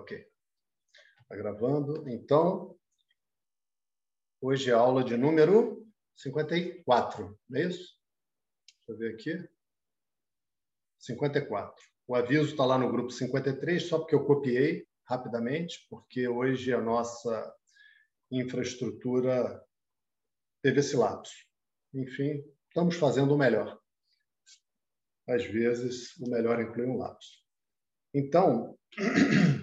Ok. 0.00 0.26
Está 1.20 1.36
gravando. 1.36 2.08
Então, 2.08 2.74
hoje 4.40 4.70
é 4.70 4.72
a 4.72 4.78
aula 4.78 5.04
de 5.04 5.14
número 5.14 5.86
54, 6.16 7.38
não 7.46 7.60
é 7.60 7.64
isso? 7.64 7.98
Deixa 8.88 8.88
eu 8.88 8.96
ver 8.96 9.14
aqui. 9.14 9.48
54. 10.98 11.74
O 12.08 12.14
aviso 12.14 12.50
está 12.50 12.64
lá 12.64 12.78
no 12.78 12.90
grupo 12.90 13.10
53, 13.10 13.88
só 13.88 13.98
porque 13.98 14.14
eu 14.14 14.24
copiei 14.24 14.88
rapidamente, 15.04 15.86
porque 15.90 16.26
hoje 16.26 16.72
a 16.72 16.80
nossa 16.80 17.54
infraestrutura 18.30 19.62
teve 20.62 20.80
esse 20.80 20.96
lapso. 20.96 21.34
Enfim, 21.92 22.42
estamos 22.68 22.96
fazendo 22.96 23.34
o 23.34 23.38
melhor. 23.38 23.78
Às 25.28 25.44
vezes, 25.44 26.16
o 26.16 26.30
melhor 26.30 26.58
inclui 26.58 26.86
um 26.86 26.96
lapso. 26.96 27.44
Então, 28.14 28.78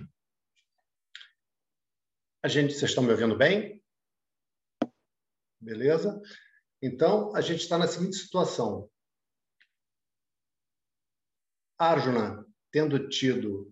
a 2.48 2.50
gente, 2.50 2.74
vocês 2.74 2.92
estão 2.92 3.04
me 3.04 3.12
ouvindo 3.12 3.36
bem? 3.36 3.84
Beleza? 5.60 6.22
Então, 6.82 7.36
a 7.36 7.42
gente 7.42 7.60
está 7.60 7.78
na 7.78 7.90
seguinte 7.90 8.16
situação. 8.16 8.90
Arjuna, 11.78 12.48
tendo 12.72 13.10
tido 13.10 13.70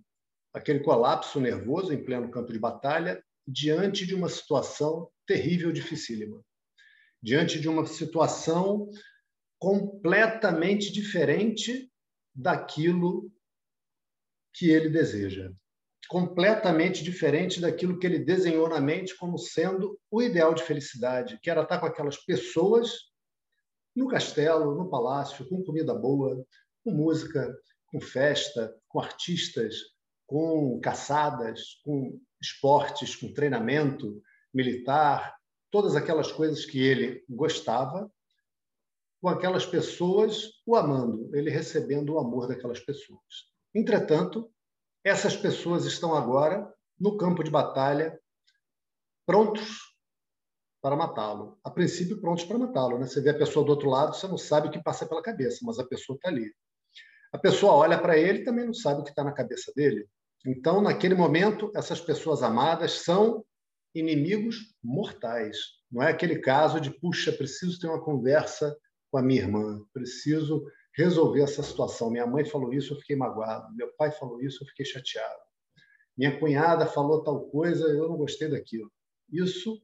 aquele 0.54 0.82
colapso 0.82 1.40
nervoso 1.40 1.94
em 1.94 2.04
pleno 2.04 2.30
campo 2.30 2.52
de 2.52 2.60
batalha, 2.60 3.24
diante 3.48 4.06
de 4.06 4.14
uma 4.14 4.28
situação 4.28 5.10
terrível, 5.26 5.72
dificílima. 5.72 6.44
Diante 7.24 7.62
de 7.62 7.70
uma 7.70 7.86
situação 7.86 8.90
completamente 9.58 10.92
diferente 10.92 11.90
daquilo 12.36 13.32
que 14.54 14.70
ele 14.70 14.90
deseja 14.90 15.50
completamente 16.08 17.04
diferente 17.04 17.60
daquilo 17.60 17.98
que 17.98 18.06
ele 18.06 18.20
desenhou 18.20 18.70
na 18.70 18.80
mente 18.80 19.18
como 19.18 19.38
sendo 19.38 20.00
o 20.10 20.22
ideal 20.22 20.54
de 20.54 20.64
felicidade, 20.64 21.40
que 21.42 21.50
era 21.50 21.62
estar 21.62 21.80
com 21.80 21.86
aquelas 21.86 22.18
pessoas 22.18 22.92
no 23.96 24.08
castelo, 24.08 24.76
no 24.76 24.90
palácio, 24.90 25.48
com 25.48 25.64
comida 25.64 25.94
boa, 25.94 26.46
com 26.84 26.92
música, 26.92 27.54
com 27.88 28.00
festa, 28.00 28.76
com 28.88 29.00
artistas, 29.00 29.76
com 30.28 30.80
caçadas, 30.82 31.80
com 31.84 32.20
esportes, 32.42 33.16
com 33.16 33.34
treinamento 33.34 34.22
militar, 34.54 35.36
todas 35.72 35.96
aquelas 35.96 36.32
coisas 36.32 36.66
que 36.66 36.80
ele 36.80 37.24
gostava, 37.30 38.12
com 39.22 39.30
aquelas 39.30 39.66
pessoas 39.66 40.52
o 40.66 40.76
amando, 40.76 41.36
ele 41.36 41.50
recebendo 41.50 42.14
o 42.14 42.20
amor 42.20 42.48
daquelas 42.48 42.80
pessoas. 42.80 43.50
Entretanto, 43.74 44.52
essas 45.06 45.38
pessoas 45.38 45.86
estão 45.86 46.16
agora 46.16 46.68
no 47.00 47.16
campo 47.16 47.44
de 47.44 47.52
batalha, 47.52 48.20
prontos 49.24 49.96
para 50.82 50.96
matá-lo. 50.96 51.60
A 51.64 51.70
princípio, 51.70 52.20
prontos 52.20 52.44
para 52.44 52.58
matá-lo. 52.58 52.98
Né? 52.98 53.06
Você 53.06 53.22
vê 53.22 53.30
a 53.30 53.38
pessoa 53.38 53.64
do 53.64 53.70
outro 53.70 53.88
lado, 53.88 54.16
você 54.16 54.28
não 54.28 54.38
sabe 54.38 54.68
o 54.68 54.72
que 54.72 54.82
passa 54.82 55.06
pela 55.06 55.22
cabeça, 55.22 55.60
mas 55.62 55.78
a 55.78 55.86
pessoa 55.86 56.16
está 56.16 56.30
ali. 56.30 56.52
A 57.32 57.38
pessoa 57.38 57.74
olha 57.74 58.00
para 58.00 58.18
ele 58.18 58.40
e 58.40 58.44
também 58.44 58.66
não 58.66 58.74
sabe 58.74 59.02
o 59.02 59.04
que 59.04 59.12
está 59.12 59.24
na 59.24 59.32
cabeça 59.32 59.72
dele. 59.76 60.08
Então, 60.44 60.82
naquele 60.82 61.14
momento, 61.14 61.72
essas 61.76 62.02
pessoas 62.02 62.42
amadas 62.42 63.04
são 63.04 63.46
inimigos 63.94 64.76
mortais. 64.84 65.58
Não 65.92 66.02
é 66.02 66.10
aquele 66.10 66.40
caso 66.40 66.80
de, 66.80 66.90
puxa, 66.90 67.32
preciso 67.32 67.80
ter 67.80 67.88
uma 67.88 68.04
conversa 68.04 68.76
com 69.12 69.20
a 69.20 69.22
minha 69.22 69.42
irmã, 69.42 69.82
preciso 69.94 70.64
resolver 70.96 71.42
essa 71.42 71.62
situação. 71.62 72.10
Minha 72.10 72.26
mãe 72.26 72.46
falou 72.46 72.74
isso, 72.74 72.94
eu 72.94 73.00
fiquei 73.00 73.16
magoado. 73.16 73.74
Meu 73.76 73.94
pai 73.96 74.12
falou 74.12 74.42
isso, 74.42 74.64
eu 74.64 74.68
fiquei 74.68 74.86
chateado. 74.86 75.42
Minha 76.18 76.40
cunhada 76.40 76.86
falou 76.86 77.24
tal 77.24 77.50
coisa, 77.50 77.86
eu 77.88 78.08
não 78.08 78.18
gostei 78.18 78.50
daquilo. 78.50 78.92
Isso 79.32 79.82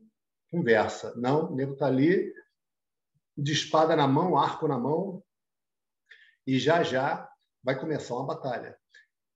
conversa. 0.50 1.14
Não, 1.18 1.52
o 1.52 1.56
nego 1.56 1.74
está 1.74 1.88
ali, 1.88 2.34
de 3.38 3.52
espada 3.52 3.96
na 3.96 4.08
mão, 4.08 4.38
arco 4.38 4.68
na 4.68 4.78
mão, 4.78 5.24
e 6.48 6.58
já 6.58 6.84
já 6.84 7.30
vai 7.64 7.80
começar 7.80 8.16
uma 8.16 8.28
batalha. 8.28 8.78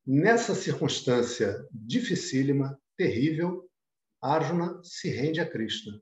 Nessa 0.06 0.56
circunstância 0.56 1.68
dificílima, 1.72 2.80
terrível, 2.98 3.70
Arjuna 4.22 4.80
se 4.84 5.10
rende 5.10 5.40
a 5.40 5.50
Krishna. 5.50 6.02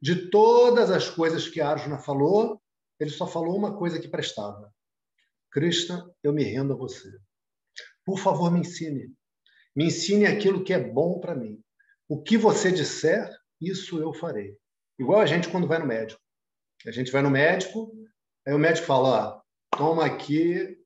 De 0.00 0.28
todas 0.30 0.90
as 0.90 1.08
coisas 1.08 1.48
que 1.48 1.60
Arjuna 1.60 1.98
falou, 1.98 2.60
ele 2.98 3.10
só 3.10 3.26
falou 3.26 3.56
uma 3.56 3.76
coisa 3.76 3.98
que 3.98 4.08
prestava: 4.08 4.73
Krishna, 5.54 6.04
eu 6.20 6.32
me 6.32 6.42
rendo 6.42 6.72
a 6.72 6.76
você. 6.76 7.08
Por 8.04 8.18
favor, 8.18 8.50
me 8.50 8.58
ensine. 8.58 9.14
Me 9.74 9.84
ensine 9.84 10.26
aquilo 10.26 10.64
que 10.64 10.74
é 10.74 10.80
bom 10.80 11.20
para 11.20 11.36
mim. 11.36 11.62
O 12.08 12.20
que 12.20 12.36
você 12.36 12.72
disser, 12.72 13.30
isso 13.60 14.00
eu 14.00 14.12
farei. 14.12 14.58
Igual 14.98 15.20
a 15.20 15.26
gente 15.26 15.48
quando 15.48 15.68
vai 15.68 15.78
no 15.78 15.86
médico. 15.86 16.20
A 16.84 16.90
gente 16.90 17.12
vai 17.12 17.22
no 17.22 17.30
médico, 17.30 17.96
aí 18.44 18.52
o 18.52 18.58
médico 18.58 18.84
fala: 18.84 19.08
ó, 19.08 19.76
toma 19.78 20.04
aqui, 20.04 20.76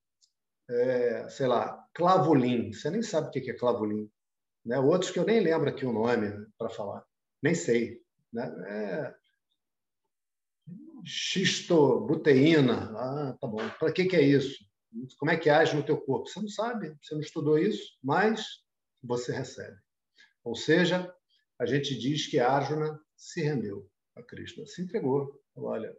é, 0.68 1.26
sei 1.30 1.46
lá, 1.46 1.82
clavulim. 1.94 2.70
Você 2.70 2.90
nem 2.90 3.02
sabe 3.02 3.28
o 3.28 3.30
que 3.30 3.50
é 3.50 3.56
clavulim. 3.56 4.10
Né? 4.66 4.78
Outros 4.78 5.10
que 5.10 5.18
eu 5.18 5.24
nem 5.24 5.40
lembro 5.40 5.70
aqui 5.70 5.86
o 5.86 5.92
nome 5.94 6.46
para 6.58 6.68
falar. 6.68 7.02
Nem 7.42 7.54
sei. 7.54 8.02
Né? 8.30 8.44
É, 8.68 9.14
xistobuteína. 11.04 12.92
Ah, 12.96 13.36
tá 13.40 13.46
bom. 13.46 13.68
Para 13.78 13.92
que, 13.92 14.04
que 14.06 14.16
é 14.16 14.22
isso? 14.22 14.56
Como 15.18 15.30
é 15.30 15.36
que 15.36 15.50
age 15.50 15.76
no 15.76 15.82
teu 15.82 16.00
corpo? 16.00 16.28
Você 16.28 16.40
não 16.40 16.48
sabe, 16.48 16.96
você 17.02 17.14
não 17.14 17.20
estudou 17.20 17.58
isso, 17.58 17.98
mas 18.02 18.44
você 19.02 19.32
recebe. 19.32 19.76
Ou 20.42 20.54
seja, 20.54 21.12
a 21.58 21.66
gente 21.66 21.96
diz 21.98 22.26
que 22.26 22.38
Arjuna 22.38 22.98
se 23.16 23.42
rendeu 23.42 23.88
a 24.16 24.22
Krishna, 24.22 24.66
se 24.66 24.82
entregou. 24.82 25.40
Olha, 25.54 25.94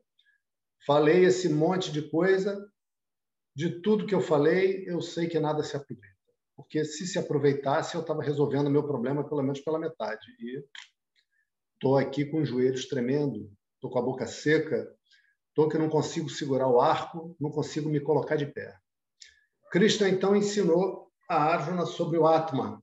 falei 0.86 1.26
esse 1.26 1.50
monte 1.50 1.92
de 1.92 2.02
coisa, 2.10 2.68
de 3.56 3.82
tudo 3.82 4.06
que 4.06 4.16
eu 4.16 4.22
falei, 4.22 4.84
eu 4.88 5.02
sei 5.02 5.28
que 5.28 5.40
nada 5.40 5.64
se 5.64 5.76
aproveita. 5.76 6.18
Porque 6.56 6.84
se 6.84 7.08
se 7.08 7.18
aproveitasse, 7.18 7.96
eu 7.96 8.02
estava 8.02 8.24
resolvendo 8.24 8.70
meu 8.70 8.84
problema 8.84 9.28
pelo 9.28 9.42
menos 9.42 9.62
pela 9.62 9.80
metade. 9.80 10.26
E 10.40 10.64
estou 11.76 11.98
aqui 11.98 12.26
com 12.26 12.42
os 12.42 12.50
joelhos 12.50 12.88
tremendo, 12.88 13.50
estou 13.80 13.90
com 13.90 14.00
a 14.00 14.02
boca 14.02 14.28
seca, 14.28 14.94
estou 15.48 15.70
que 15.70 15.78
não 15.78 15.90
consigo 15.90 16.30
segurar 16.30 16.68
o 16.68 16.82
arco, 16.82 17.36
não 17.40 17.50
consigo 17.50 17.90
me 17.90 18.02
colocar 18.02 18.36
de 18.36 18.46
pé. 18.46 18.78
Cristo 19.72 20.06
então 20.06 20.36
ensinou 20.36 21.10
a 21.30 21.36
Arjuna 21.54 21.86
sobre 21.86 22.18
o 22.18 22.28
Atman. 22.28 22.82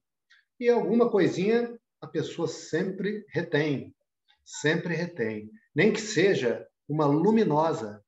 E 0.58 0.70
alguma 0.70 1.10
coisinha 1.10 1.78
a 2.00 2.06
pessoa 2.06 2.48
sempre 2.48 3.26
retém, 3.28 3.94
sempre 4.42 4.94
retém. 4.94 5.50
Nem 5.74 5.92
que 5.92 6.00
seja 6.00 6.66
uma 6.88 7.04
luminosa, 7.04 8.02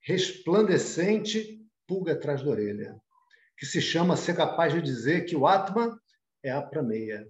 resplandecente 0.00 1.60
pulga 1.86 2.14
atrás 2.14 2.42
da 2.42 2.50
orelha, 2.50 2.98
que 3.58 3.66
se 3.66 3.82
chama 3.82 4.16
ser 4.16 4.34
capaz 4.34 4.72
de 4.72 4.80
dizer 4.80 5.26
que 5.26 5.36
o 5.36 5.46
Atman 5.46 5.94
é 6.42 6.50
a 6.50 6.62
prameia. 6.62 7.28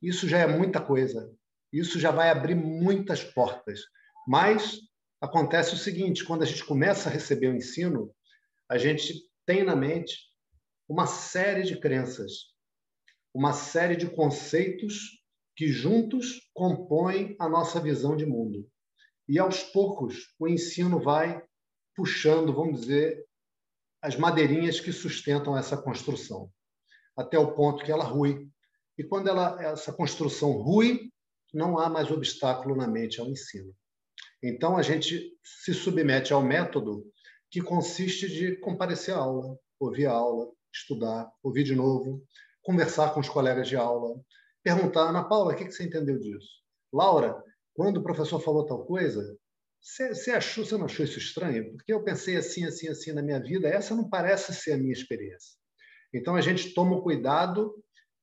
Isso 0.00 0.28
já 0.28 0.38
é 0.38 0.46
muita 0.46 0.80
coisa. 0.80 1.34
Isso 1.72 1.98
já 1.98 2.12
vai 2.12 2.30
abrir 2.30 2.54
muitas 2.54 3.24
portas. 3.24 3.80
Mas 4.26 4.80
acontece 5.20 5.74
o 5.74 5.78
seguinte: 5.78 6.24
quando 6.24 6.42
a 6.42 6.46
gente 6.46 6.64
começa 6.64 7.08
a 7.08 7.12
receber 7.12 7.48
o 7.48 7.56
ensino, 7.56 8.14
a 8.68 8.78
gente 8.78 9.14
tem 9.46 9.62
na 9.62 9.76
mente 9.76 10.16
uma 10.88 11.06
série 11.06 11.62
de 11.62 11.78
crenças, 11.78 12.52
uma 13.32 13.52
série 13.52 13.96
de 13.96 14.08
conceitos 14.08 15.22
que 15.56 15.68
juntos 15.68 16.50
compõem 16.52 17.36
a 17.38 17.48
nossa 17.48 17.80
visão 17.80 18.16
de 18.16 18.26
mundo. 18.26 18.68
E 19.28 19.38
aos 19.38 19.62
poucos 19.62 20.34
o 20.38 20.48
ensino 20.48 21.00
vai 21.00 21.42
puxando, 21.94 22.52
vamos 22.52 22.82
dizer, 22.82 23.24
as 24.02 24.16
madeirinhas 24.16 24.80
que 24.80 24.92
sustentam 24.92 25.56
essa 25.56 25.76
construção, 25.76 26.50
até 27.16 27.38
o 27.38 27.54
ponto 27.54 27.84
que 27.84 27.92
ela 27.92 28.04
rui. 28.04 28.48
E 28.98 29.04
quando 29.04 29.28
ela, 29.28 29.62
essa 29.62 29.92
construção 29.92 30.52
rui, 30.52 31.10
não 31.52 31.78
há 31.78 31.88
mais 31.88 32.10
obstáculo 32.10 32.76
na 32.76 32.86
mente 32.86 33.20
ao 33.20 33.28
ensino. 33.28 33.74
Então, 34.46 34.76
a 34.76 34.82
gente 34.82 35.32
se 35.42 35.72
submete 35.72 36.34
ao 36.34 36.42
método 36.42 37.02
que 37.50 37.62
consiste 37.62 38.28
de 38.28 38.56
comparecer 38.56 39.14
à 39.14 39.18
aula, 39.18 39.58
ouvir 39.80 40.04
a 40.04 40.12
aula, 40.12 40.52
estudar, 40.70 41.32
ouvir 41.42 41.64
de 41.64 41.74
novo, 41.74 42.22
conversar 42.62 43.14
com 43.14 43.20
os 43.20 43.28
colegas 43.28 43.66
de 43.66 43.74
aula, 43.74 44.20
perguntar, 44.62 45.08
Ana 45.08 45.24
Paula, 45.24 45.54
o 45.54 45.56
que 45.56 45.70
você 45.70 45.84
entendeu 45.84 46.18
disso? 46.18 46.62
Laura, 46.92 47.42
quando 47.72 47.96
o 47.98 48.02
professor 48.02 48.38
falou 48.38 48.66
tal 48.66 48.84
coisa, 48.84 49.34
você 49.80 50.32
achou, 50.32 50.62
você 50.62 50.76
não 50.76 50.84
achou 50.84 51.06
isso 51.06 51.18
estranho? 51.18 51.72
Porque 51.72 51.92
eu 51.92 52.04
pensei 52.04 52.36
assim, 52.36 52.66
assim, 52.66 52.88
assim 52.88 53.12
na 53.12 53.22
minha 53.22 53.40
vida, 53.40 53.66
essa 53.66 53.94
não 53.94 54.10
parece 54.10 54.52
ser 54.52 54.72
a 54.72 54.76
minha 54.76 54.92
experiência. 54.92 55.56
Então, 56.12 56.36
a 56.36 56.42
gente 56.42 56.74
toma 56.74 56.96
o 56.96 57.02
cuidado 57.02 57.74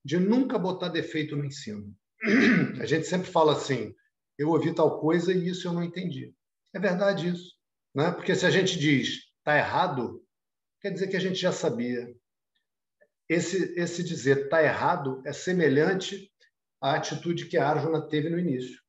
de 0.05 0.19
nunca 0.19 0.59
botar 0.59 0.89
defeito 0.89 1.35
no 1.35 1.45
ensino. 1.45 1.91
A 2.79 2.85
gente 2.85 3.07
sempre 3.07 3.29
fala 3.29 3.53
assim: 3.53 3.93
eu 4.37 4.49
ouvi 4.49 4.73
tal 4.73 4.99
coisa 4.99 5.33
e 5.33 5.47
isso 5.47 5.67
eu 5.67 5.73
não 5.73 5.83
entendi. 5.83 6.33
É 6.73 6.79
verdade 6.79 7.29
isso. 7.29 7.55
Né? 7.93 8.11
Porque 8.11 8.35
se 8.35 8.45
a 8.45 8.49
gente 8.49 8.79
diz 8.79 9.29
está 9.37 9.57
errado, 9.57 10.23
quer 10.79 10.91
dizer 10.91 11.07
que 11.07 11.17
a 11.17 11.19
gente 11.19 11.39
já 11.39 11.51
sabia. 11.51 12.13
esse, 13.27 13.73
esse 13.79 14.03
dizer 14.03 14.45
está 14.45 14.63
errado 14.63 15.21
é 15.25 15.33
semelhante 15.33 16.31
à 16.79 16.95
atitude 16.95 17.47
que 17.47 17.57
Arjuna 17.57 18.07
teve 18.07 18.29
no 18.29 18.39
início, 18.39 18.79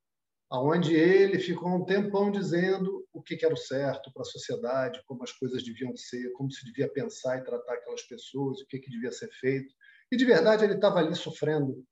aonde 0.51 0.95
ele 0.95 1.39
ficou 1.39 1.69
um 1.75 1.85
tempão 1.85 2.31
dizendo 2.31 3.07
o 3.13 3.23
que 3.23 3.45
era 3.45 3.53
o 3.53 3.57
certo 3.57 4.11
para 4.13 4.23
a 4.23 4.27
sociedade, 4.27 5.03
como 5.07 5.23
as 5.23 5.33
coisas 5.33 5.63
deviam 5.63 5.95
ser, 5.97 6.33
como 6.33 6.51
se 6.51 6.65
devia 6.65 6.89
pensar 6.89 7.39
e 7.39 7.45
tratar 7.45 7.75
aquelas 7.75 8.03
pessoas, 8.03 8.61
o 8.61 8.67
que, 8.67 8.79
que 8.79 8.91
devia 8.91 9.13
ser 9.13 9.31
feito. 9.33 9.75
E, 10.11 10.17
de 10.17 10.25
verdade, 10.25 10.65
ele 10.65 10.75
estava 10.75 10.99
ali 10.99 11.15
sofrendo. 11.15 11.85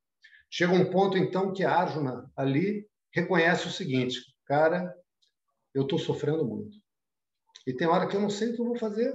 Chega 0.51 0.73
um 0.73 0.91
ponto, 0.91 1.17
então, 1.17 1.53
que 1.53 1.63
Arjuna 1.63 2.31
ali 2.37 2.89
reconhece 3.13 3.67
o 3.67 3.71
seguinte, 3.71 4.21
cara, 4.45 4.95
eu 5.75 5.83
estou 5.83 5.99
sofrendo 5.99 6.45
muito. 6.45 6.77
E 7.67 7.75
tem 7.75 7.87
hora 7.87 8.09
que 8.09 8.17
eu 8.17 8.21
não 8.21 8.31
sei 8.31 8.51
o 8.51 8.55
que 8.55 8.61
eu 8.61 8.67
vou 8.67 8.79
fazer. 8.79 9.15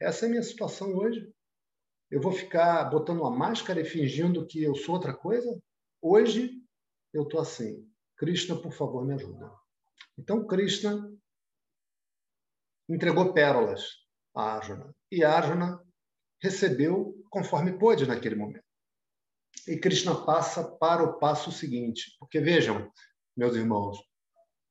Essa 0.00 0.24
é 0.24 0.28
a 0.28 0.30
minha 0.30 0.42
situação 0.42 0.94
hoje. 0.94 1.32
Eu 2.10 2.20
vou 2.20 2.32
ficar 2.32 2.84
botando 2.84 3.20
uma 3.20 3.30
máscara 3.30 3.80
e 3.80 3.84
fingindo 3.84 4.46
que 4.46 4.62
eu 4.62 4.74
sou 4.74 4.94
outra 4.94 5.14
coisa? 5.14 5.60
Hoje 6.00 6.52
eu 7.12 7.22
estou 7.22 7.40
assim. 7.40 7.84
Krishna, 8.16 8.60
por 8.60 8.72
favor, 8.72 9.04
me 9.04 9.14
ajuda. 9.14 9.50
Então, 10.18 10.46
Krishna 10.46 11.12
entregou 12.88 13.32
pérolas 13.32 13.82
a 14.34 14.54
Arjuna. 14.54 14.94
E 15.10 15.24
Arjuna 15.24 15.82
recebeu 16.40 17.14
conforme 17.30 17.78
pôde 17.78 18.06
naquele 18.06 18.36
momento. 18.36 18.64
E 19.66 19.76
Krishna 19.76 20.24
passa 20.24 20.64
para 20.76 21.02
o 21.02 21.18
passo 21.18 21.50
seguinte. 21.50 22.16
Porque, 22.18 22.40
vejam, 22.40 22.90
meus 23.36 23.54
irmãos, 23.54 23.98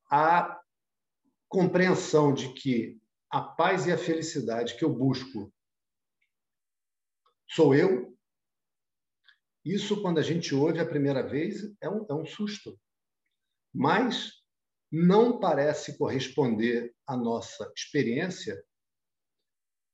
a 0.10 0.60
compreensão 1.48 2.34
de 2.34 2.54
que 2.54 3.00
a 3.30 3.42
paz 3.42 3.86
e 3.86 3.92
a 3.92 3.98
felicidade 3.98 4.78
que 4.78 4.84
eu 4.84 4.90
busco 4.90 5.54
Sou 7.48 7.76
eu? 7.76 8.18
Isso, 9.64 10.02
quando 10.02 10.20
a 10.20 10.22
gente 10.22 10.54
ouve 10.54 10.80
a 10.80 10.86
primeira 10.86 11.24
vez, 11.24 11.62
é 11.82 11.90
um, 11.90 12.06
é 12.10 12.14
um 12.14 12.26
susto. 12.26 12.80
Mas 13.74 14.44
não 14.92 15.40
parece 15.40 15.98
corresponder 15.98 16.96
à 17.08 17.16
nossa 17.16 17.72
experiência, 17.76 18.62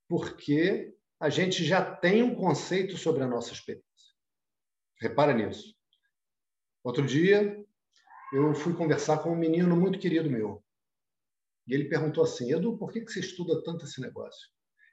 porque 0.07 0.95
a 1.19 1.29
gente 1.29 1.63
já 1.63 1.95
tem 1.95 2.23
um 2.23 2.35
conceito 2.35 2.97
sobre 2.97 3.23
a 3.23 3.27
nossa 3.27 3.53
experiência. 3.53 3.85
Repara 4.99 5.33
nisso. 5.33 5.75
Outro 6.83 7.05
dia, 7.05 7.60
eu 8.31 8.53
fui 8.55 8.73
conversar 8.73 9.19
com 9.19 9.31
um 9.31 9.37
menino 9.37 9.75
muito 9.75 9.99
querido 9.99 10.29
meu. 10.29 10.63
E 11.67 11.73
ele 11.73 11.89
perguntou 11.89 12.23
assim: 12.23 12.51
Edu, 12.51 12.77
por 12.77 12.91
que 12.91 13.01
você 13.01 13.19
estuda 13.19 13.61
tanto 13.63 13.85
esse 13.85 14.01
negócio? 14.01 14.49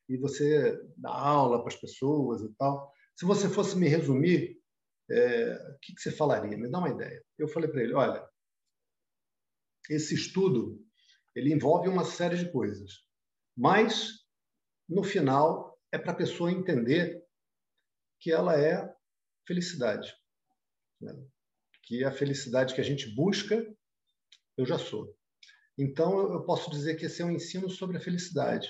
e 0.09 0.17
você 0.17 0.81
dá 0.97 1.11
aula 1.11 1.59
para 1.59 1.69
as 1.69 1.79
pessoas 1.79 2.41
e 2.41 2.53
tal. 2.55 2.93
Se 3.15 3.27
você 3.27 3.49
fosse 3.49 3.77
me 3.77 3.89
resumir, 3.89 4.59
é, 5.11 5.55
o 5.75 5.79
que, 5.81 5.95
que 5.95 6.01
você 6.01 6.11
falaria? 6.11 6.57
Me 6.57 6.71
dá 6.71 6.79
uma 6.79 6.91
ideia. 6.91 7.23
Eu 7.37 7.49
falei 7.49 7.69
para 7.71 7.83
ele, 7.83 7.93
olha, 7.93 8.27
esse 9.91 10.15
estudo 10.15 10.83
ele 11.35 11.53
envolve 11.53 11.89
uma 11.89 12.05
série 12.05 12.37
de 12.37 12.51
coisas, 12.51 13.05
mas 13.57 14.25
no 14.89 15.05
final 15.05 15.79
é 15.93 15.99
para 15.99 16.13
a 16.13 16.17
pessoa 16.17 16.51
entender 16.51 17.23
que 18.21 18.33
ela 18.33 18.59
é 18.59 18.93
felicidade, 19.47 20.13
né? 21.01 21.15
Que 21.89 22.05
a 22.05 22.13
felicidade 22.13 22.75
que 22.75 22.81
a 22.83 22.85
gente 22.85 23.09
busca 23.15 23.67
eu 24.59 24.67
já 24.67 24.79
sou. 24.79 25.17
Então 25.79 26.33
eu 26.33 26.43
posso 26.43 26.71
dizer 26.71 26.97
que 26.97 27.07
esse 27.07 27.23
é 27.23 27.25
um 27.25 27.31
ensino 27.31 27.71
sobre 27.71 27.97
a 27.97 28.01
felicidade. 28.01 28.69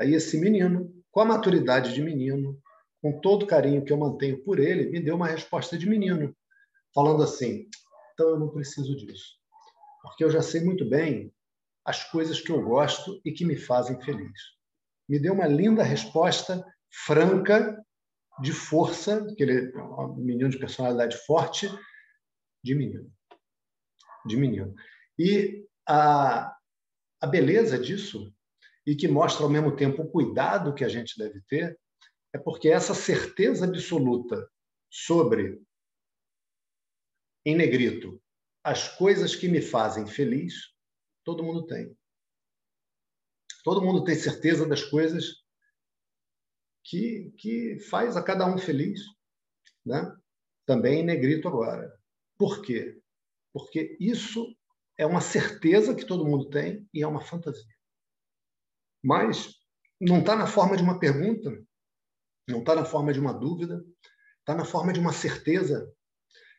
Aí 0.00 0.14
esse 0.14 0.40
menino, 0.40 0.90
com 1.10 1.20
a 1.20 1.26
maturidade 1.26 1.92
de 1.92 2.00
menino, 2.00 2.58
com 3.02 3.20
todo 3.20 3.42
o 3.42 3.46
carinho 3.46 3.84
que 3.84 3.92
eu 3.92 3.98
mantenho 3.98 4.42
por 4.44 4.58
ele, 4.58 4.88
me 4.88 4.98
deu 4.98 5.16
uma 5.16 5.26
resposta 5.26 5.76
de 5.76 5.86
menino, 5.86 6.34
falando 6.94 7.22
assim: 7.22 7.68
então 8.14 8.30
eu 8.30 8.38
não 8.38 8.48
preciso 8.48 8.96
disso, 8.96 9.36
porque 10.00 10.24
eu 10.24 10.30
já 10.30 10.40
sei 10.40 10.62
muito 10.62 10.88
bem 10.88 11.30
as 11.84 12.08
coisas 12.10 12.40
que 12.40 12.50
eu 12.50 12.62
gosto 12.62 13.20
e 13.24 13.32
que 13.32 13.44
me 13.44 13.56
fazem 13.56 14.00
feliz. 14.00 14.40
Me 15.06 15.18
deu 15.18 15.34
uma 15.34 15.46
linda 15.46 15.82
resposta, 15.82 16.64
franca, 17.04 17.76
de 18.40 18.52
força, 18.52 19.26
que 19.36 19.42
ele 19.42 19.72
é 19.76 19.82
um 19.82 20.14
menino 20.14 20.48
de 20.48 20.58
personalidade 20.58 21.18
forte, 21.26 21.68
De 24.24 24.36
menino. 24.36 24.74
E 25.18 25.66
a, 25.86 26.56
a 27.20 27.26
beleza 27.26 27.78
disso 27.78 28.32
e 28.86 28.96
que 28.96 29.08
mostra 29.08 29.44
ao 29.44 29.50
mesmo 29.50 29.76
tempo 29.76 30.02
o 30.02 30.10
cuidado 30.10 30.74
que 30.74 30.84
a 30.84 30.88
gente 30.88 31.16
deve 31.16 31.40
ter, 31.42 31.78
é 32.32 32.38
porque 32.38 32.68
essa 32.68 32.94
certeza 32.94 33.64
absoluta 33.64 34.50
sobre, 34.90 35.62
em 37.44 37.56
negrito, 37.56 38.20
as 38.64 38.88
coisas 38.96 39.34
que 39.34 39.48
me 39.48 39.60
fazem 39.60 40.06
feliz, 40.06 40.72
todo 41.24 41.42
mundo 41.42 41.66
tem. 41.66 41.96
Todo 43.64 43.82
mundo 43.82 44.04
tem 44.04 44.14
certeza 44.14 44.66
das 44.66 44.82
coisas 44.84 45.42
que, 46.84 47.32
que 47.38 47.78
faz 47.88 48.16
a 48.16 48.22
cada 48.22 48.46
um 48.46 48.58
feliz, 48.58 49.00
né? 49.84 50.16
Também 50.66 51.00
em 51.00 51.04
negrito 51.04 51.46
agora. 51.46 51.92
Por 52.38 52.62
quê? 52.62 53.00
Porque 53.52 53.96
isso 54.00 54.54
é 54.98 55.06
uma 55.06 55.20
certeza 55.20 55.94
que 55.94 56.04
todo 56.04 56.26
mundo 56.26 56.48
tem 56.48 56.88
e 56.92 57.02
é 57.02 57.06
uma 57.06 57.20
fantasia. 57.20 57.74
Mas 59.02 59.54
não 60.00 60.20
está 60.20 60.36
na 60.36 60.46
forma 60.46 60.76
de 60.76 60.82
uma 60.82 60.98
pergunta, 60.98 61.50
não 62.48 62.60
está 62.60 62.74
na 62.74 62.84
forma 62.84 63.12
de 63.12 63.20
uma 63.20 63.32
dúvida, 63.32 63.84
está 64.40 64.54
na 64.54 64.64
forma 64.64 64.92
de 64.92 65.00
uma 65.00 65.12
certeza. 65.12 65.92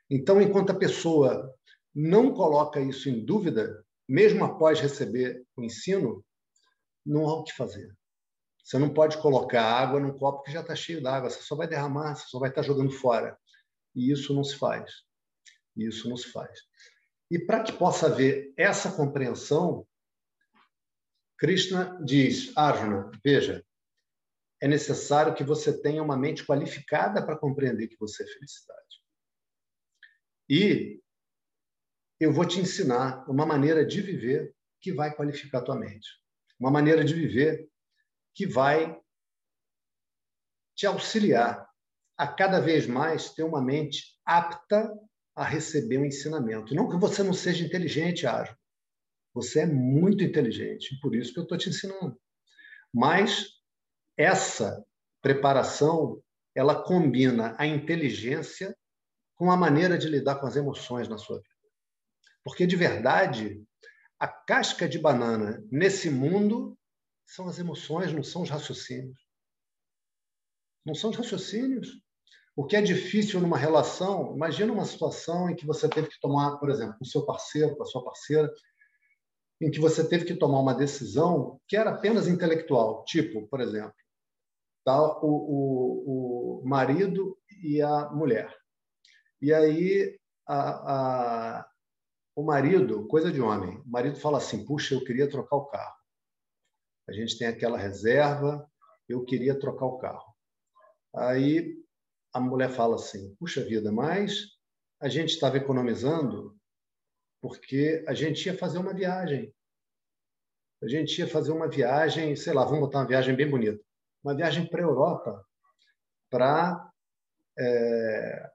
Então, 0.10 0.42
enquanto 0.42 0.72
a 0.72 0.78
pessoa 0.78 1.54
não 1.94 2.34
coloca 2.34 2.80
isso 2.80 3.10
em 3.10 3.24
dúvida, 3.24 3.86
mesmo 4.08 4.44
após 4.44 4.80
receber 4.80 5.46
o 5.56 5.64
ensino, 5.64 6.24
não 7.06 7.28
há 7.28 7.34
o 7.34 7.44
que 7.44 7.54
fazer. 7.54 7.96
Você 8.64 8.78
não 8.78 8.94
pode 8.94 9.18
colocar 9.22 9.62
água 9.62 10.00
num 10.00 10.18
copo 10.18 10.44
que 10.44 10.52
já 10.52 10.62
está 10.62 10.76
cheio 10.76 11.04
d'água, 11.04 11.30
você 11.30 11.42
só 11.42 11.56
vai 11.56 11.68
derramar, 11.68 12.16
você 12.16 12.26
só 12.28 12.40
vai 12.40 12.50
estar 12.50 12.62
tá 12.62 12.68
jogando 12.68 12.92
fora. 12.92 13.38
E 13.94 14.12
isso 14.12 14.34
não 14.34 14.44
se 14.44 14.58
faz. 14.58 14.90
Isso 15.76 16.10
não 16.10 16.18
se 16.18 16.32
faz. 16.32 16.60
E 17.30 17.40
para 17.40 17.64
que 17.64 17.74
possa 17.74 18.08
haver 18.08 18.54
essa 18.58 18.92
compreensão, 18.92 19.88
Krishna 21.38 22.00
diz, 22.04 22.56
Arjuna, 22.56 23.10
veja, 23.24 23.66
é 24.62 24.68
necessário 24.68 25.34
que 25.34 25.44
você 25.44 25.82
tenha 25.82 26.02
uma 26.02 26.16
mente 26.16 26.46
qualificada 26.46 27.26
para 27.26 27.38
compreender 27.38 27.88
que 27.88 27.98
você 28.00 28.24
é 28.24 28.28
felicidade. 28.28 29.04
E 30.50 31.02
eu 32.20 32.32
vou 32.32 32.46
te 32.46 32.60
ensinar 32.60 33.30
uma 33.30 33.46
maneira 33.46 33.86
de 33.86 34.02
viver 34.02 34.56
que 34.80 34.94
vai 34.94 35.14
qualificar 35.14 35.60
a 35.60 35.64
tua 35.64 35.76
mente. 35.76 36.08
Uma 36.60 36.72
maneira 36.72 37.04
de 37.04 37.14
viver 37.14 37.70
que 38.34 38.46
vai 38.46 38.98
te 40.76 40.86
auxiliar 40.86 41.70
a 42.18 42.28
cada 42.28 42.60
vez 42.60 42.88
mais 42.88 43.34
ter 43.34 43.44
uma 43.44 43.62
mente 43.62 44.18
apta 44.26 44.94
a 45.36 45.44
receber 45.44 45.98
um 45.98 46.06
ensinamento. 46.06 46.76
Não 46.76 46.90
que 46.90 46.98
você 46.98 47.24
não 47.24 47.34
seja 47.34 47.66
inteligente, 47.66 48.28
Arjuna. 48.28 48.58
Você 49.34 49.62
é 49.62 49.66
muito 49.66 50.24
inteligente, 50.24 51.00
por 51.02 51.16
isso 51.16 51.34
que 51.34 51.40
eu 51.40 51.44
estou 51.44 51.58
te 51.58 51.70
ensinando. 51.70 52.20
Mas 52.94 53.48
essa 54.16 54.86
preparação, 55.22 56.22
ela 56.54 56.84
combina 56.84 57.56
a 57.58 57.66
inteligência 57.66 58.78
com 59.36 59.50
a 59.50 59.58
maneira 59.58 59.98
de 59.98 60.08
lidar 60.08 60.36
com 60.36 60.46
as 60.46 60.56
emoções 60.56 61.08
na 61.08 61.18
sua 61.18 61.38
vida. 61.38 61.50
Porque, 62.44 62.68
de 62.68 62.76
verdade, 62.76 63.64
a 64.20 64.28
casca 64.28 64.88
de 64.88 65.00
banana 65.00 65.66
nesse 65.72 66.10
mundo 66.10 66.78
são 67.26 67.48
as 67.48 67.58
emoções, 67.58 68.14
não 68.14 68.22
são 68.22 68.44
os 68.44 68.50
raciocínios. 68.50 69.18
Não 70.86 70.94
são 70.94 71.10
os 71.10 71.18
raciocínios. 71.18 72.03
O 72.56 72.66
que 72.66 72.76
é 72.76 72.82
difícil 72.82 73.40
numa 73.40 73.58
relação, 73.58 74.36
imagina 74.36 74.72
uma 74.72 74.86
situação 74.86 75.50
em 75.50 75.56
que 75.56 75.66
você 75.66 75.90
teve 75.90 76.08
que 76.08 76.20
tomar, 76.20 76.58
por 76.58 76.70
exemplo, 76.70 76.96
com 76.98 77.04
o 77.04 77.08
seu 77.08 77.26
parceiro, 77.26 77.76
com 77.76 77.84
a 77.84 77.86
sua 77.86 78.04
parceira, 78.04 78.52
em 79.60 79.72
que 79.72 79.80
você 79.80 80.08
teve 80.08 80.26
que 80.26 80.36
tomar 80.36 80.60
uma 80.60 80.76
decisão 80.76 81.60
que 81.68 81.76
era 81.76 81.92
apenas 81.92 82.28
intelectual, 82.28 83.04
tipo, 83.06 83.48
por 83.48 83.60
exemplo, 83.60 83.94
tá, 84.86 85.02
o, 85.22 85.28
o, 85.28 86.62
o 86.62 86.68
marido 86.68 87.38
e 87.64 87.82
a 87.82 88.10
mulher. 88.12 88.54
E 89.42 89.54
aí 89.54 90.20
a, 90.48 90.70
a, 91.60 91.70
o 92.36 92.44
marido, 92.44 93.08
coisa 93.08 93.32
de 93.32 93.42
homem, 93.42 93.78
o 93.80 93.90
marido 93.90 94.18
fala 94.18 94.38
assim: 94.38 94.66
puxa, 94.66 94.94
eu 94.96 95.04
queria 95.04 95.30
trocar 95.30 95.56
o 95.56 95.66
carro. 95.66 95.96
A 97.08 97.14
gente 97.14 97.38
tem 97.38 97.48
aquela 97.48 97.78
reserva, 97.78 98.70
eu 99.08 99.24
queria 99.26 99.60
trocar 99.60 99.86
o 99.86 99.98
carro. 99.98 100.34
Aí 101.16 101.83
a 102.34 102.40
mulher 102.40 102.70
fala 102.70 102.96
assim: 102.96 103.36
puxa 103.36 103.64
vida, 103.64 103.92
mas 103.92 104.58
a 105.00 105.08
gente 105.08 105.30
estava 105.30 105.58
economizando 105.58 106.58
porque 107.42 108.04
a 108.08 108.14
gente 108.14 108.46
ia 108.46 108.58
fazer 108.58 108.78
uma 108.78 108.94
viagem. 108.94 109.54
A 110.82 110.88
gente 110.88 111.20
ia 111.20 111.28
fazer 111.28 111.52
uma 111.52 111.70
viagem, 111.70 112.36
sei 112.36 112.54
lá, 112.54 112.66
vamos 112.66 112.82
botar 112.82 113.00
uma 113.00 113.08
viagem 113.08 113.36
bem 113.36 113.50
bonita, 113.50 113.82
uma 114.24 114.36
viagem 114.36 114.68
para 114.68 114.82
a 114.82 114.84
Europa, 114.84 115.46
para 116.30 116.92
é, 117.58 118.52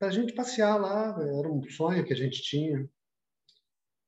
a 0.00 0.10
gente 0.10 0.34
passear 0.34 0.76
lá, 0.76 1.16
era 1.20 1.48
um 1.48 1.62
sonho 1.70 2.04
que 2.04 2.12
a 2.12 2.16
gente 2.16 2.42
tinha. 2.42 2.88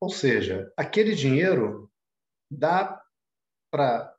Ou 0.01 0.11
seja, 0.11 0.73
aquele 0.77 1.15
dinheiro 1.15 1.91
dá 2.51 3.03
para 3.71 4.17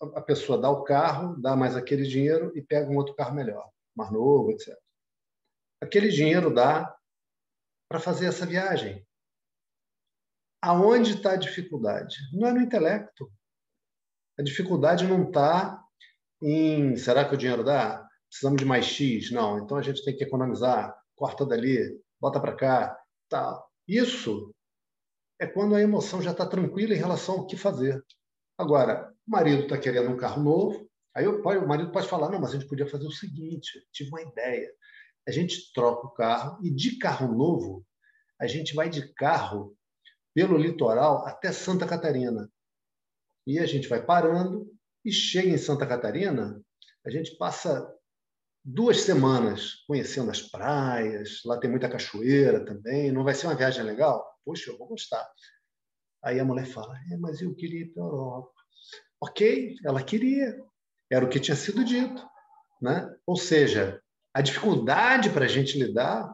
a 0.00 0.20
pessoa 0.20 0.60
dar 0.60 0.70
o 0.70 0.84
carro, 0.84 1.36
dá 1.40 1.56
mais 1.56 1.76
aquele 1.76 2.04
dinheiro 2.04 2.52
e 2.56 2.62
pega 2.62 2.90
um 2.90 2.96
outro 2.96 3.14
carro 3.14 3.34
melhor, 3.34 3.68
mais 3.96 4.10
novo, 4.12 4.50
etc. 4.50 4.76
Aquele 5.80 6.08
dinheiro 6.08 6.52
dá 6.52 6.96
para 7.88 8.00
fazer 8.00 8.26
essa 8.26 8.46
viagem. 8.46 9.04
Aonde 10.62 11.12
está 11.14 11.32
a 11.32 11.36
dificuldade? 11.36 12.16
Não 12.32 12.48
é 12.48 12.52
no 12.52 12.60
intelecto. 12.60 13.30
A 14.38 14.42
dificuldade 14.42 15.06
não 15.06 15.28
está 15.28 15.82
em 16.42 16.96
será 16.96 17.28
que 17.28 17.34
o 17.34 17.38
dinheiro 17.38 17.64
dá? 17.64 18.06
Precisamos 18.28 18.58
de 18.58 18.64
mais 18.64 18.84
X? 18.84 19.30
Não, 19.30 19.58
então 19.58 19.76
a 19.76 19.82
gente 19.82 20.04
tem 20.04 20.16
que 20.16 20.24
economizar, 20.24 20.96
corta 21.16 21.46
dali, 21.46 22.00
bota 22.20 22.40
para 22.40 22.54
cá, 22.54 22.98
tal. 23.28 23.68
Isso 23.86 24.54
é 25.40 25.46
quando 25.46 25.74
a 25.74 25.80
emoção 25.80 26.20
já 26.20 26.32
está 26.32 26.46
tranquila 26.46 26.94
em 26.94 26.98
relação 26.98 27.36
ao 27.36 27.46
que 27.46 27.56
fazer. 27.56 28.04
Agora, 28.56 29.14
o 29.28 29.30
marido 29.30 29.64
está 29.64 29.76
querendo 29.76 30.10
um 30.10 30.16
carro 30.16 30.42
novo, 30.42 30.90
aí 31.14 31.26
o, 31.28 31.42
o 31.42 31.68
marido 31.68 31.92
pode 31.92 32.08
falar: 32.08 32.30
não, 32.30 32.40
mas 32.40 32.50
a 32.50 32.52
gente 32.54 32.66
podia 32.66 32.86
fazer 32.86 33.06
o 33.06 33.12
seguinte, 33.12 33.86
tive 33.92 34.08
uma 34.08 34.22
ideia. 34.22 34.72
A 35.28 35.30
gente 35.30 35.70
troca 35.74 36.06
o 36.06 36.10
carro 36.10 36.58
e 36.64 36.70
de 36.70 36.96
carro 36.96 37.32
novo, 37.32 37.84
a 38.40 38.46
gente 38.46 38.74
vai 38.74 38.88
de 38.88 39.12
carro 39.12 39.76
pelo 40.34 40.56
litoral 40.56 41.26
até 41.26 41.52
Santa 41.52 41.86
Catarina. 41.86 42.50
E 43.46 43.58
a 43.58 43.66
gente 43.66 43.86
vai 43.88 44.04
parando 44.04 44.66
e 45.04 45.12
chega 45.12 45.48
em 45.48 45.58
Santa 45.58 45.86
Catarina, 45.86 46.62
a 47.04 47.10
gente 47.10 47.36
passa 47.36 47.86
duas 48.64 49.00
semanas 49.00 49.84
conhecendo 49.86 50.30
as 50.30 50.42
praias, 50.42 51.42
lá 51.44 51.58
tem 51.58 51.70
muita 51.70 51.88
cachoeira 51.88 52.64
também, 52.64 53.12
não 53.12 53.24
vai 53.24 53.34
ser 53.34 53.46
uma 53.46 53.56
viagem 53.56 53.84
legal? 53.84 54.26
Poxa, 54.44 54.70
eu 54.70 54.78
vou 54.78 54.88
gostar. 54.88 55.26
Aí 56.22 56.40
a 56.40 56.44
mulher 56.44 56.66
fala, 56.66 56.98
é, 57.12 57.16
mas 57.16 57.40
eu 57.40 57.54
queria 57.54 57.82
ir 57.82 57.92
para 57.92 58.02
a 58.02 58.06
Europa. 58.06 58.57
Ok, 59.20 59.76
ela 59.84 60.02
queria, 60.02 60.58
era 61.10 61.24
o 61.24 61.28
que 61.28 61.40
tinha 61.40 61.56
sido 61.56 61.84
dito. 61.84 62.26
Né? 62.80 63.12
Ou 63.26 63.36
seja, 63.36 64.00
a 64.32 64.40
dificuldade 64.40 65.30
para 65.30 65.44
a 65.44 65.48
gente 65.48 65.78
lidar 65.78 66.32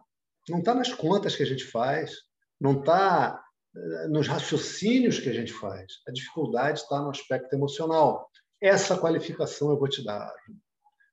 não 0.48 0.58
está 0.58 0.74
nas 0.74 0.92
contas 0.92 1.34
que 1.34 1.42
a 1.42 1.46
gente 1.46 1.64
faz, 1.64 2.12
não 2.60 2.80
está 2.80 3.42
eh, 3.74 4.08
nos 4.08 4.28
raciocínios 4.28 5.18
que 5.18 5.28
a 5.28 5.32
gente 5.32 5.52
faz. 5.52 6.02
A 6.06 6.12
dificuldade 6.12 6.80
está 6.80 7.00
no 7.00 7.10
aspecto 7.10 7.54
emocional. 7.54 8.30
Essa 8.60 8.98
qualificação 8.98 9.70
eu 9.70 9.78
vou 9.78 9.88
te 9.88 10.04
dar, 10.04 10.32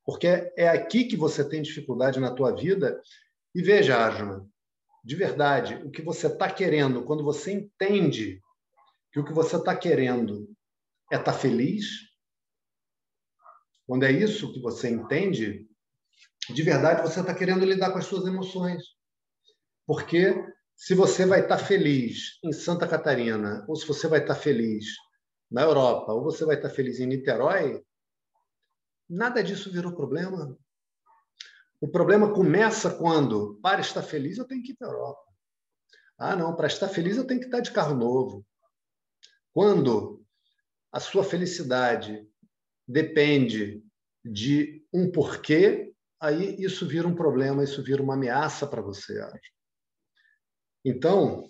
porque 0.06 0.52
é 0.58 0.68
aqui 0.68 1.06
que 1.06 1.18
você 1.18 1.48
tem 1.48 1.62
dificuldade 1.62 2.20
na 2.20 2.32
tua 2.32 2.54
vida. 2.54 3.02
E 3.56 3.62
veja, 3.62 3.98
Arjuna, 3.98 4.46
de 5.04 5.16
verdade, 5.16 5.76
o 5.86 5.90
que 5.90 6.02
você 6.02 6.28
está 6.28 6.50
querendo, 6.50 7.04
quando 7.04 7.24
você 7.24 7.52
entende 7.52 8.42
que 9.12 9.20
o 9.20 9.26
que 9.26 9.34
você 9.34 9.58
está 9.58 9.76
querendo 9.76 10.48
é 11.12 11.18
estar 11.18 11.34
tá 11.34 11.34
feliz, 11.34 12.10
quando 13.86 14.04
é 14.04 14.12
isso 14.12 14.54
que 14.54 14.62
você 14.62 14.90
entende, 14.90 15.70
de 16.50 16.64
verdade 16.64 17.02
você 17.02 17.20
está 17.20 17.36
querendo 17.36 17.66
lidar 17.66 17.92
com 17.92 17.98
as 17.98 18.06
suas 18.06 18.26
emoções. 18.26 18.82
Porque 19.86 20.34
se 20.74 20.96
você 20.96 21.26
vai 21.26 21.42
estar 21.42 21.58
tá 21.58 21.64
feliz 21.66 22.40
em 22.42 22.54
Santa 22.54 22.88
Catarina, 22.88 23.66
ou 23.68 23.76
se 23.76 23.86
você 23.86 24.08
vai 24.08 24.22
estar 24.22 24.36
tá 24.36 24.40
feliz 24.40 24.86
na 25.52 25.64
Europa, 25.64 26.14
ou 26.14 26.24
você 26.24 26.46
vai 26.46 26.56
estar 26.56 26.70
feliz 26.70 27.02
em 27.02 27.08
Niterói, 27.08 27.84
nada 29.10 29.44
disso 29.44 29.70
virou 29.70 29.94
problema. 29.94 30.58
O 31.82 31.88
problema 31.90 32.34
começa 32.34 32.90
quando, 32.90 33.60
para 33.62 33.82
estar 33.82 34.04
feliz, 34.04 34.38
eu 34.38 34.46
tenho 34.46 34.64
que 34.64 34.72
ir 34.72 34.76
para 34.76 34.88
a 34.88 34.92
Europa. 34.92 35.32
Ah, 36.18 36.36
não, 36.38 36.56
para 36.56 36.68
estar 36.68 36.88
feliz 36.88 37.18
eu 37.18 37.28
tenho 37.28 37.42
que 37.42 37.48
estar 37.48 37.60
de 37.60 37.72
carro 37.72 37.96
novo. 37.96 38.46
Quando 39.52 40.21
a 40.92 41.00
sua 41.00 41.24
felicidade 41.24 42.28
depende 42.88 43.84
de 44.24 44.86
um 44.94 45.10
porquê, 45.12 45.94
aí 46.20 46.56
isso 46.62 46.86
vira 46.86 47.08
um 47.08 47.16
problema, 47.16 47.64
isso 47.64 47.82
vira 47.82 48.02
uma 48.02 48.14
ameaça 48.14 48.68
para 48.68 48.82
você. 48.82 49.20
Então, 50.84 51.50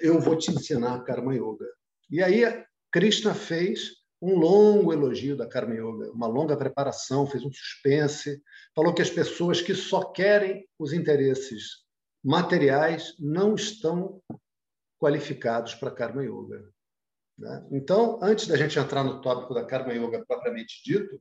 eu 0.00 0.20
vou 0.20 0.36
te 0.36 0.50
ensinar 0.50 1.04
Karma 1.04 1.34
Yoga. 1.34 1.66
E 2.10 2.22
aí, 2.22 2.42
Krishna 2.90 3.34
fez 3.34 3.92
um 4.20 4.36
longo 4.36 4.92
elogio 4.92 5.36
da 5.36 5.46
Karma 5.46 5.74
Yoga, 5.74 6.10
uma 6.12 6.26
longa 6.26 6.56
preparação, 6.56 7.26
fez 7.26 7.44
um 7.44 7.52
suspense, 7.52 8.42
falou 8.74 8.94
que 8.94 9.02
as 9.02 9.10
pessoas 9.10 9.60
que 9.60 9.74
só 9.74 10.12
querem 10.12 10.66
os 10.78 10.92
interesses 10.92 11.84
materiais 12.22 13.14
não 13.18 13.54
estão 13.54 14.22
qualificados 14.98 15.74
para 15.74 15.90
Karma 15.90 16.24
Yoga. 16.24 16.73
Né? 17.38 17.66
Então, 17.72 18.18
antes 18.22 18.46
da 18.46 18.56
gente 18.56 18.78
entrar 18.78 19.02
no 19.02 19.20
tópico 19.20 19.54
da 19.54 19.64
Karma 19.64 19.92
Yoga 19.92 20.24
propriamente 20.24 20.82
dito, 20.84 21.20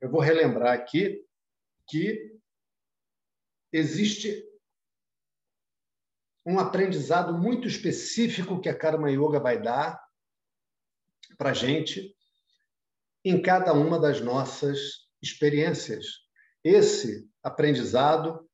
eu 0.00 0.10
vou 0.10 0.20
relembrar 0.20 0.74
aqui 0.74 1.24
que 1.88 2.38
existe 3.72 4.44
um 6.46 6.58
aprendizado 6.58 7.36
muito 7.36 7.68
específico 7.68 8.60
que 8.60 8.68
a 8.68 8.78
Karma 8.78 9.10
Yoga 9.10 9.38
vai 9.38 9.60
dar 9.60 10.02
para 11.36 11.50
a 11.50 11.54
gente 11.54 12.16
em 13.24 13.42
cada 13.42 13.74
uma 13.74 13.98
das 14.00 14.20
nossas 14.20 15.08
experiências. 15.20 16.06
Esse 16.64 17.28
aprendizado, 17.42 18.48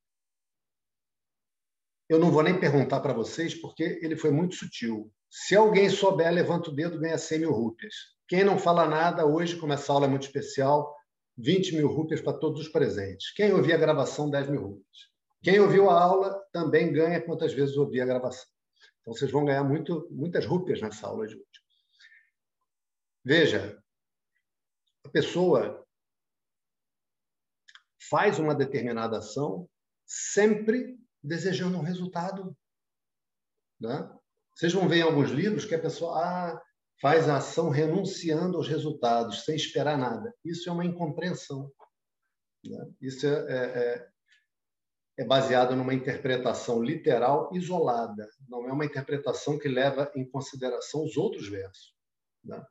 eu 2.09 2.19
não 2.19 2.31
vou 2.31 2.43
nem 2.43 2.59
perguntar 2.59 2.99
para 2.99 3.13
vocês, 3.13 3.55
porque 3.55 3.99
ele 4.01 4.17
foi 4.17 4.31
muito 4.31 4.55
sutil. 4.55 5.13
Se 5.29 5.55
alguém 5.55 5.89
souber, 5.89 6.31
levanta 6.31 6.69
o 6.69 6.73
dedo, 6.73 6.99
ganha 6.99 7.17
100 7.17 7.39
mil 7.39 7.51
rúpias. 7.51 7.93
Quem 8.27 8.43
não 8.43 8.57
fala 8.57 8.87
nada, 8.87 9.25
hoje, 9.25 9.57
como 9.57 9.73
essa 9.73 9.91
aula 9.91 10.05
é 10.05 10.09
muito 10.09 10.23
especial, 10.23 10.95
20 11.37 11.75
mil 11.75 11.87
rúpias 11.87 12.21
para 12.21 12.37
todos 12.37 12.61
os 12.61 12.69
presentes. 12.69 13.31
Quem 13.33 13.53
ouvir 13.53 13.73
a 13.73 13.77
gravação, 13.77 14.29
10 14.29 14.49
mil 14.49 14.61
rúpias. 14.61 14.97
Quem 15.43 15.59
ouviu 15.59 15.89
a 15.89 16.01
aula 16.01 16.33
também 16.51 16.91
ganha 16.91 17.21
quantas 17.21 17.53
vezes 17.53 17.77
ouvir 17.77 18.01
a 18.01 18.05
gravação. 18.05 18.47
Então, 19.01 19.13
vocês 19.13 19.29
vão 19.29 19.45
ganhar 19.45 19.63
muito, 19.63 20.07
muitas 20.09 20.45
rúpias 20.45 20.81
nessa 20.81 21.05
aula 21.07 21.27
de 21.27 21.35
hoje. 21.35 21.45
Veja, 23.23 23.79
a 25.03 25.09
pessoa 25.09 25.85
faz 28.09 28.39
uma 28.39 28.55
determinada 28.55 29.17
ação 29.17 29.69
sempre 30.05 30.97
desejando 31.23 31.77
um 31.77 31.81
resultado. 31.81 32.55
Né? 33.79 34.09
Vocês 34.55 34.73
vão 34.73 34.87
ver 34.87 34.97
em 34.97 35.03
alguns 35.03 35.29
livros 35.29 35.65
que 35.65 35.75
a 35.75 35.81
pessoa 35.81 36.17
ah, 36.17 36.61
faz 37.01 37.27
a 37.27 37.37
ação 37.37 37.69
renunciando 37.69 38.57
aos 38.57 38.67
resultados, 38.67 39.43
sem 39.43 39.55
esperar 39.55 39.97
nada. 39.97 40.33
Isso 40.43 40.69
é 40.69 40.71
uma 40.71 40.85
incompreensão. 40.85 41.69
Né? 42.63 42.89
Isso 43.01 43.27
é, 43.27 43.31
é, 43.31 43.55
é 43.55 44.07
é 45.17 45.23
baseado 45.23 45.75
numa 45.75 45.93
interpretação 45.93 46.83
literal 46.83 47.49
isolada, 47.53 48.29
não 48.49 48.67
é 48.67 48.73
uma 48.73 48.85
interpretação 48.85 49.57
que 49.57 49.67
leva 49.67 50.11
em 50.15 50.29
consideração 50.29 51.03
os 51.03 51.15
outros 51.15 51.47
versos. 51.47 51.93
Né? 52.43 52.61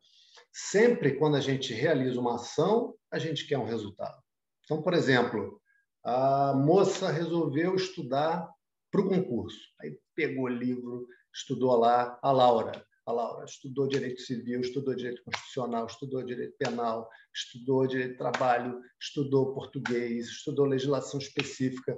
Sempre 0.52 1.16
quando 1.16 1.36
a 1.36 1.40
gente 1.40 1.72
realiza 1.72 2.20
uma 2.20 2.34
ação, 2.34 2.94
a 3.10 3.18
gente 3.18 3.46
quer 3.46 3.58
um 3.58 3.64
resultado. 3.64 4.22
Então, 4.64 4.82
por 4.82 4.92
exemplo, 4.92 5.60
a 6.04 6.52
moça 6.54 7.10
resolveu 7.10 7.74
estudar 7.74 8.48
para 8.90 9.00
o 9.00 9.08
concurso. 9.08 9.58
Aí 9.80 9.98
pegou 10.14 10.44
o 10.44 10.48
livro, 10.48 11.06
estudou 11.34 11.76
lá, 11.76 12.18
a 12.22 12.30
Laura. 12.30 12.86
A 13.06 13.12
Laura 13.12 13.44
estudou 13.44 13.86
direito 13.86 14.22
civil, 14.22 14.60
estudou 14.60 14.94
direito 14.94 15.22
constitucional, 15.24 15.86
estudou 15.86 16.22
direito 16.22 16.56
penal, 16.58 17.08
estudou 17.34 17.86
direito 17.86 18.12
de 18.12 18.18
trabalho, 18.18 18.80
estudou 18.98 19.52
português, 19.52 20.26
estudou 20.26 20.64
legislação 20.64 21.20
específica 21.20 21.94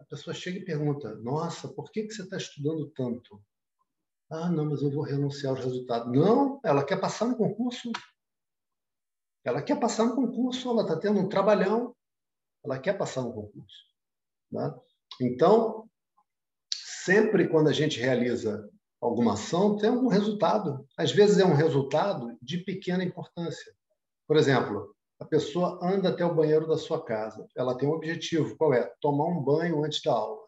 a 0.00 0.04
pessoa 0.04 0.34
chega 0.34 0.58
e 0.58 0.64
pergunta: 0.64 1.14
Nossa, 1.16 1.68
por 1.68 1.90
que, 1.90 2.04
que 2.04 2.12
você 2.12 2.22
está 2.22 2.36
estudando 2.36 2.90
tanto? 2.90 3.42
Ah, 4.30 4.50
não, 4.50 4.66
mas 4.66 4.82
eu 4.82 4.90
vou 4.90 5.02
renunciar 5.02 5.54
aos 5.54 5.64
resultados. 5.64 6.12
Não, 6.12 6.60
ela 6.64 6.84
quer 6.84 7.00
passar 7.00 7.26
no 7.26 7.36
concurso. 7.36 7.90
Ela 9.44 9.62
quer 9.62 9.80
passar 9.80 10.04
no 10.04 10.14
concurso, 10.14 10.68
ela 10.68 10.82
está 10.82 10.98
tendo 10.98 11.18
um 11.20 11.28
trabalhão, 11.28 11.96
ela 12.62 12.78
quer 12.78 12.96
passar 12.98 13.22
no 13.22 13.32
concurso. 13.32 13.86
Né? 14.52 14.74
Então, 15.20 15.87
sempre 17.04 17.48
quando 17.48 17.68
a 17.68 17.72
gente 17.72 18.00
realiza 18.00 18.68
alguma 19.00 19.34
ação, 19.34 19.76
tem 19.76 19.90
algum 19.90 20.08
resultado. 20.08 20.86
Às 20.96 21.12
vezes 21.12 21.38
é 21.38 21.44
um 21.44 21.54
resultado 21.54 22.36
de 22.42 22.58
pequena 22.58 23.04
importância. 23.04 23.72
Por 24.26 24.36
exemplo, 24.36 24.94
a 25.20 25.24
pessoa 25.24 25.78
anda 25.82 26.10
até 26.10 26.24
o 26.24 26.34
banheiro 26.34 26.66
da 26.66 26.76
sua 26.76 27.04
casa. 27.04 27.46
Ela 27.56 27.76
tem 27.76 27.88
um 27.88 27.92
objetivo, 27.92 28.56
qual 28.56 28.74
é? 28.74 28.92
Tomar 29.00 29.26
um 29.26 29.42
banho 29.42 29.84
antes 29.84 30.02
da 30.02 30.12
aula. 30.12 30.46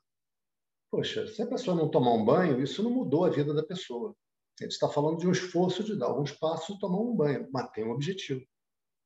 Poxa, 0.90 1.26
se 1.28 1.40
a 1.42 1.46
pessoa 1.46 1.76
não 1.76 1.88
tomar 1.88 2.12
um 2.12 2.24
banho, 2.24 2.60
isso 2.60 2.82
não 2.82 2.90
mudou 2.90 3.24
a 3.24 3.30
vida 3.30 3.54
da 3.54 3.62
pessoa. 3.62 4.14
A 4.60 4.64
gente 4.64 4.72
está 4.72 4.88
falando 4.88 5.18
de 5.18 5.26
um 5.26 5.32
esforço 5.32 5.84
de 5.84 5.96
dar 5.96 6.06
alguns 6.06 6.32
passos 6.32 6.76
e 6.76 6.78
tomar 6.78 6.98
um 6.98 7.16
banho, 7.16 7.48
mas 7.52 7.70
tem 7.70 7.86
um 7.86 7.92
objetivo. 7.92 8.44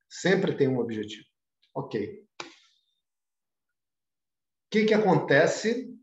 Sempre 0.09 0.57
tem 0.57 0.67
um 0.67 0.79
objetivo. 0.79 1.27
Ok. 1.75 2.25
que, 4.75 4.87
que 4.87 4.95
acontece 4.95 5.94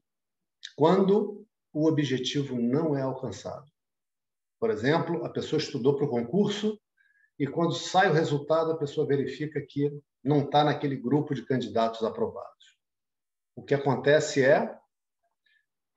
quando 0.75 1.45
o 1.73 1.87
objetivo 1.87 2.55
não 2.59 2.97
é 2.97 3.01
alcançado? 3.01 3.71
Por 4.59 4.69
exemplo, 4.69 5.25
a 5.25 5.29
pessoa 5.29 5.59
estudou 5.59 5.95
para 5.95 6.05
o 6.05 6.09
concurso 6.09 6.79
e 7.39 7.47
quando 7.47 7.73
sai 7.73 8.09
o 8.09 8.13
resultado, 8.13 8.71
a 8.71 8.77
pessoa 8.77 9.07
verifica 9.07 9.59
que 9.67 9.91
não 10.23 10.45
está 10.45 10.63
naquele 10.63 10.95
grupo 10.95 11.33
de 11.33 11.43
candidatos 11.45 12.03
aprovados. 12.03 12.77
O 13.55 13.63
que 13.63 13.73
acontece 13.73 14.43
é 14.43 14.77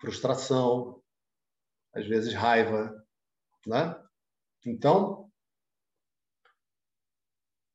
frustração, 0.00 1.02
às 1.94 2.06
vezes 2.06 2.32
raiva, 2.32 2.94
né? 3.66 3.94
Então, 4.64 5.30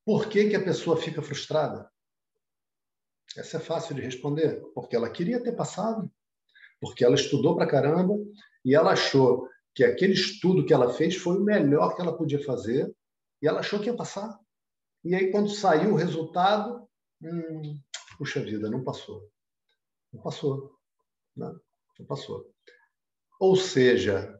por 0.04 0.28
que, 0.28 0.50
que 0.50 0.56
a 0.56 0.64
pessoa 0.64 0.96
fica 0.96 1.22
frustrada? 1.22 1.90
Essa 3.36 3.58
é 3.58 3.60
fácil 3.60 3.94
de 3.94 4.00
responder. 4.00 4.60
Porque 4.74 4.96
ela 4.96 5.10
queria 5.10 5.42
ter 5.42 5.52
passado, 5.52 6.10
porque 6.80 7.04
ela 7.04 7.14
estudou 7.14 7.56
para 7.56 7.70
caramba 7.70 8.14
e 8.64 8.74
ela 8.74 8.92
achou 8.92 9.48
que 9.74 9.84
aquele 9.84 10.14
estudo 10.14 10.64
que 10.64 10.72
ela 10.72 10.92
fez 10.92 11.16
foi 11.16 11.36
o 11.36 11.44
melhor 11.44 11.94
que 11.94 12.02
ela 12.02 12.16
podia 12.16 12.42
fazer 12.44 12.92
e 13.42 13.46
ela 13.46 13.60
achou 13.60 13.80
que 13.80 13.86
ia 13.86 13.96
passar. 13.96 14.38
E 15.04 15.14
aí, 15.14 15.30
quando 15.30 15.48
saiu 15.50 15.92
o 15.92 15.96
resultado, 15.96 16.88
hum, 17.22 17.80
puxa 18.18 18.40
vida, 18.40 18.68
não 18.68 18.84
passou. 18.84 19.30
Não 20.12 20.20
passou. 20.20 20.76
Né? 21.36 21.50
não 21.98 22.06
passou. 22.06 22.52
Ou 23.38 23.56
seja, 23.56 24.38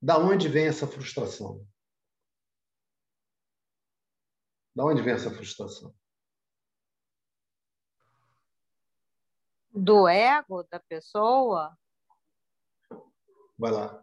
da 0.00 0.18
onde 0.18 0.48
vem 0.48 0.66
essa 0.66 0.86
frustração? 0.86 1.66
Da 4.74 4.84
onde 4.84 5.02
vem 5.02 5.14
essa 5.14 5.30
frustração? 5.30 5.94
Do 9.76 10.08
ego 10.08 10.62
da 10.70 10.80
pessoa? 10.80 11.76
Vai 13.58 13.70
lá. 13.70 14.02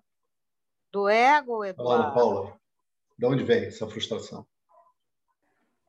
Do 0.91 1.09
ego, 1.09 1.65
Eduardo? 1.65 2.13
Paula. 2.13 2.59
Da 3.17 3.27
onde 3.27 3.43
vem 3.43 3.65
essa 3.65 3.87
frustração? 3.87 4.45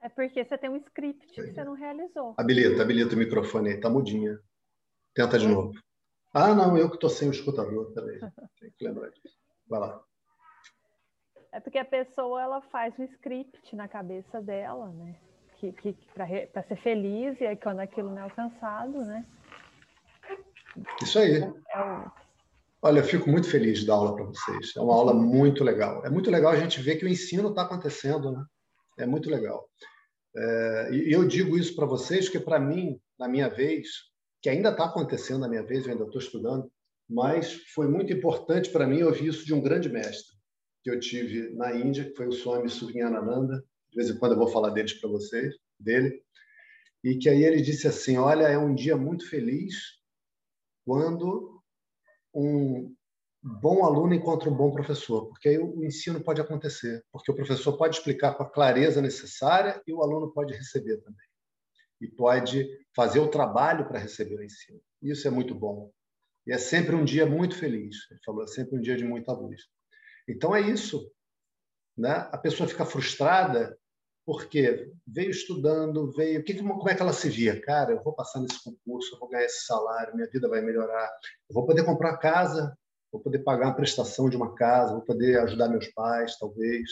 É 0.00 0.08
porque 0.08 0.42
você 0.42 0.56
tem 0.56 0.70
um 0.70 0.76
script 0.76 1.26
que 1.26 1.52
você 1.52 1.64
não 1.64 1.74
realizou. 1.74 2.34
Habilita, 2.38 2.82
habilita 2.82 3.14
o 3.14 3.18
microfone 3.18 3.70
aí, 3.70 3.80
tá 3.80 3.90
mudinha. 3.90 4.40
Tenta 5.14 5.38
de 5.38 5.48
novo. 5.48 5.72
Ah, 6.32 6.54
não, 6.54 6.76
eu 6.78 6.88
que 6.88 6.96
estou 6.96 7.10
sem 7.10 7.28
o 7.28 7.32
escutador, 7.32 7.92
peraí. 7.92 8.18
Tem 8.58 8.70
que 8.70 8.84
lembrar 8.86 9.10
disso. 9.10 9.36
Vai 9.68 9.80
lá. 9.80 10.02
É 11.52 11.60
porque 11.60 11.78
a 11.78 11.84
pessoa 11.84 12.42
ela 12.42 12.60
faz 12.62 12.98
um 12.98 13.04
script 13.04 13.76
na 13.76 13.86
cabeça 13.86 14.40
dela, 14.40 14.88
né? 14.88 15.14
Que, 15.56 15.72
que 15.72 15.92
para 16.14 16.62
ser 16.64 16.76
feliz 16.82 17.38
e 17.40 17.46
aí 17.46 17.56
quando 17.56 17.80
aquilo 17.80 18.10
não 18.10 18.18
é 18.18 18.22
alcançado, 18.22 19.04
né? 19.04 19.24
Isso 21.02 21.18
aí. 21.18 21.36
É 21.36 21.80
o... 21.80 22.24
Olha, 22.82 23.00
eu 23.00 23.04
fico 23.04 23.30
muito 23.30 23.48
feliz 23.48 23.78
de 23.78 23.86
dar 23.86 23.94
aula 23.94 24.14
para 24.14 24.26
vocês. 24.26 24.72
É 24.76 24.80
uma 24.80 24.94
aula 24.94 25.14
muito 25.14 25.64
legal. 25.64 26.04
É 26.04 26.10
muito 26.10 26.30
legal 26.30 26.52
a 26.52 26.56
gente 26.56 26.82
ver 26.82 26.96
que 26.96 27.04
o 27.06 27.08
ensino 27.08 27.48
está 27.48 27.62
acontecendo, 27.62 28.30
né? 28.30 28.44
É 28.98 29.06
muito 29.06 29.30
legal. 29.30 29.66
É, 30.36 30.90
e 30.92 31.12
eu 31.12 31.26
digo 31.26 31.56
isso 31.56 31.74
para 31.74 31.86
vocês 31.86 32.28
que 32.28 32.38
para 32.38 32.60
mim, 32.60 33.00
na 33.18 33.26
minha 33.26 33.48
vez, 33.48 33.88
que 34.42 34.50
ainda 34.50 34.68
está 34.68 34.84
acontecendo 34.84 35.40
na 35.40 35.48
minha 35.48 35.62
vez, 35.62 35.86
eu 35.86 35.92
ainda 35.92 36.04
estou 36.04 36.20
estudando, 36.20 36.70
mas 37.08 37.54
foi 37.74 37.88
muito 37.88 38.12
importante 38.12 38.68
para 38.70 38.86
mim 38.86 39.02
ouvir 39.02 39.28
isso 39.28 39.46
de 39.46 39.54
um 39.54 39.62
grande 39.62 39.88
mestre 39.88 40.34
que 40.82 40.90
eu 40.90 41.00
tive 41.00 41.54
na 41.54 41.74
Índia, 41.74 42.04
que 42.04 42.14
foi 42.14 42.28
o 42.28 42.32
Swami 42.32 42.68
Suryanananda. 42.68 43.64
De 43.90 43.96
vez 43.96 44.10
em 44.10 44.18
quando 44.18 44.32
eu 44.32 44.38
vou 44.38 44.48
falar 44.48 44.68
deles 44.68 44.92
para 44.92 45.08
vocês, 45.08 45.54
dele. 45.80 46.20
E 47.02 47.16
que 47.16 47.30
aí 47.30 47.42
ele 47.42 47.62
disse 47.62 47.88
assim: 47.88 48.18
Olha, 48.18 48.44
é 48.44 48.58
um 48.58 48.74
dia 48.74 48.94
muito 48.94 49.26
feliz 49.30 49.74
quando 50.84 51.62
um 52.34 52.94
bom 53.42 53.84
aluno 53.84 54.14
encontra 54.14 54.48
um 54.48 54.56
bom 54.56 54.70
professor, 54.70 55.26
porque 55.28 55.50
aí 55.50 55.58
o 55.58 55.84
ensino 55.84 56.20
pode 56.22 56.40
acontecer, 56.40 57.04
porque 57.12 57.30
o 57.30 57.34
professor 57.34 57.76
pode 57.76 57.96
explicar 57.96 58.34
com 58.34 58.42
a 58.42 58.50
clareza 58.50 59.02
necessária 59.02 59.82
e 59.86 59.92
o 59.92 60.02
aluno 60.02 60.32
pode 60.32 60.54
receber 60.54 60.98
também. 60.98 61.26
E 62.00 62.08
pode 62.08 62.68
fazer 62.94 63.20
o 63.20 63.28
trabalho 63.28 63.86
para 63.86 63.98
receber 63.98 64.36
o 64.36 64.42
ensino. 64.42 64.80
Isso 65.02 65.28
é 65.28 65.30
muito 65.30 65.54
bom. 65.54 65.92
E 66.46 66.52
é 66.52 66.58
sempre 66.58 66.94
um 66.94 67.04
dia 67.04 67.26
muito 67.26 67.56
feliz. 67.56 67.96
Ele 68.10 68.20
falou, 68.24 68.44
é 68.44 68.46
sempre 68.46 68.76
um 68.76 68.80
dia 68.80 68.96
de 68.96 69.04
muita 69.04 69.32
luz. 69.32 69.62
Então 70.28 70.54
é 70.54 70.60
isso. 70.60 71.10
Né? 71.96 72.28
A 72.32 72.38
pessoa 72.38 72.68
fica 72.68 72.84
frustrada 72.84 73.78
porque 74.26 74.90
veio 75.06 75.30
estudando, 75.30 76.10
veio. 76.12 76.42
Que, 76.42 76.54
como 76.54 76.88
é 76.88 76.94
que 76.94 77.02
ela 77.02 77.12
se 77.12 77.28
via? 77.28 77.60
Cara, 77.60 77.92
eu 77.92 78.02
vou 78.02 78.14
passar 78.14 78.40
nesse 78.40 78.62
concurso, 78.62 79.14
eu 79.14 79.18
vou 79.18 79.28
ganhar 79.28 79.44
esse 79.44 79.66
salário, 79.66 80.14
minha 80.14 80.28
vida 80.28 80.48
vai 80.48 80.62
melhorar, 80.62 81.10
eu 81.48 81.54
vou 81.54 81.66
poder 81.66 81.84
comprar 81.84 82.16
casa, 82.16 82.76
vou 83.12 83.20
poder 83.20 83.40
pagar 83.40 83.68
a 83.68 83.74
prestação 83.74 84.28
de 84.28 84.36
uma 84.36 84.54
casa, 84.54 84.92
vou 84.92 85.04
poder 85.04 85.38
ajudar 85.40 85.68
meus 85.68 85.88
pais, 85.88 86.38
talvez. 86.38 86.88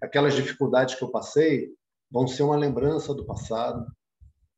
Aquelas 0.00 0.34
dificuldades 0.34 0.94
que 0.94 1.02
eu 1.02 1.10
passei 1.10 1.68
vão 2.10 2.26
ser 2.26 2.42
uma 2.42 2.56
lembrança 2.56 3.14
do 3.14 3.26
passado, 3.26 3.84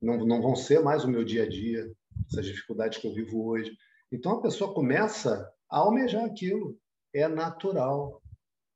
não, 0.00 0.24
não 0.24 0.42
vão 0.42 0.54
ser 0.54 0.80
mais 0.80 1.04
o 1.04 1.08
meu 1.08 1.24
dia 1.24 1.44
a 1.44 1.48
dia, 1.48 1.90
essas 2.30 2.46
dificuldades 2.46 2.98
que 2.98 3.06
eu 3.06 3.14
vivo 3.14 3.46
hoje. 3.46 3.72
Então 4.10 4.32
a 4.32 4.42
pessoa 4.42 4.74
começa 4.74 5.50
a 5.70 5.78
almejar 5.78 6.24
aquilo 6.24 6.76
é 7.14 7.28
natural. 7.28 8.22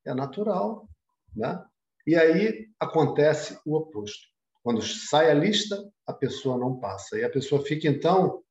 É 0.04 0.14
natural. 0.14 0.88
Né? 1.34 1.64
E 2.06 2.14
aí 2.14 2.68
acontece 2.78 3.58
o 3.66 3.76
oposto. 3.76 4.28
Quando 4.62 4.80
sai 4.80 5.30
a 5.30 5.34
lista, 5.34 5.76
a 6.06 6.12
pessoa 6.12 6.56
não 6.56 6.78
passa. 6.78 7.18
E 7.18 7.24
a 7.24 7.30
pessoa 7.30 7.64
fica, 7.64 7.88
então, 7.88 8.44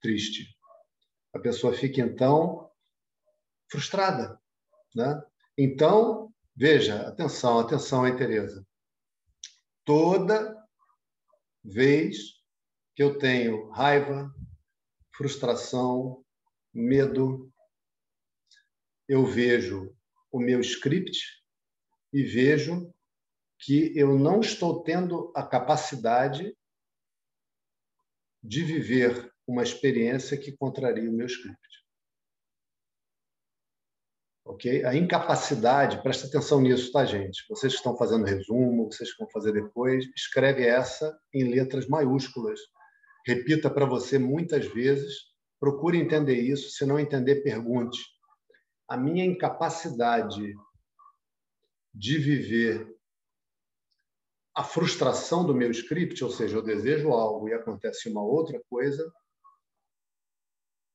triste. 0.00 0.46
A 1.34 1.38
pessoa 1.38 1.74
fica, 1.74 2.00
então, 2.00 2.70
frustrada. 3.70 4.40
Né? 4.94 5.22
Então, 5.58 6.32
veja, 6.54 7.08
atenção, 7.08 7.58
atenção 7.58 8.04
aí, 8.04 8.16
Tereza. 8.16 8.64
Toda 9.84 10.56
vez 11.64 12.40
que 12.94 13.02
eu 13.02 13.18
tenho 13.18 13.68
raiva, 13.70 14.32
frustração, 15.16 16.24
medo, 16.72 17.52
eu 19.08 19.26
vejo 19.26 19.94
o 20.30 20.38
meu 20.38 20.60
script 20.60 21.41
e 22.12 22.22
vejo 22.22 22.92
que 23.58 23.96
eu 23.96 24.18
não 24.18 24.40
estou 24.40 24.82
tendo 24.82 25.32
a 25.34 25.42
capacidade 25.42 26.56
de 28.42 28.64
viver 28.64 29.32
uma 29.46 29.62
experiência 29.62 30.36
que 30.36 30.56
contraria 30.56 31.08
o 31.08 31.12
meu 31.12 31.26
script. 31.26 31.72
Ok? 34.44 34.84
A 34.84 34.94
incapacidade, 34.94 36.02
presta 36.02 36.26
atenção 36.26 36.60
nisso, 36.60 36.90
tá, 36.90 37.04
gente? 37.04 37.44
Vocês 37.48 37.72
que 37.72 37.78
estão 37.78 37.96
fazendo 37.96 38.24
resumo, 38.24 38.90
vocês 38.90 39.12
que 39.12 39.18
vão 39.18 39.30
fazer 39.30 39.52
depois, 39.52 40.04
escreve 40.16 40.66
essa 40.66 41.16
em 41.32 41.44
letras 41.44 41.86
maiúsculas. 41.86 42.58
Repita 43.24 43.70
para 43.70 43.86
você 43.86 44.18
muitas 44.18 44.66
vezes. 44.66 45.14
Procure 45.60 45.98
entender 45.98 46.40
isso. 46.40 46.70
Se 46.70 46.84
não 46.84 46.98
entender, 46.98 47.42
pergunte 47.42 48.00
a 48.88 48.96
minha 48.96 49.24
incapacidade 49.24 50.52
de 51.94 52.18
viver 52.18 52.96
a 54.54 54.62
frustração 54.62 55.44
do 55.44 55.54
meu 55.54 55.70
script, 55.70 56.22
ou 56.22 56.30
seja, 56.30 56.56
eu 56.56 56.62
desejo 56.62 57.10
algo 57.10 57.48
e 57.48 57.54
acontece 57.54 58.08
uma 58.08 58.22
outra 58.22 58.60
coisa, 58.68 59.12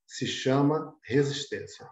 se 0.06 0.28
chama 0.28 0.96
resistência. 1.04 1.88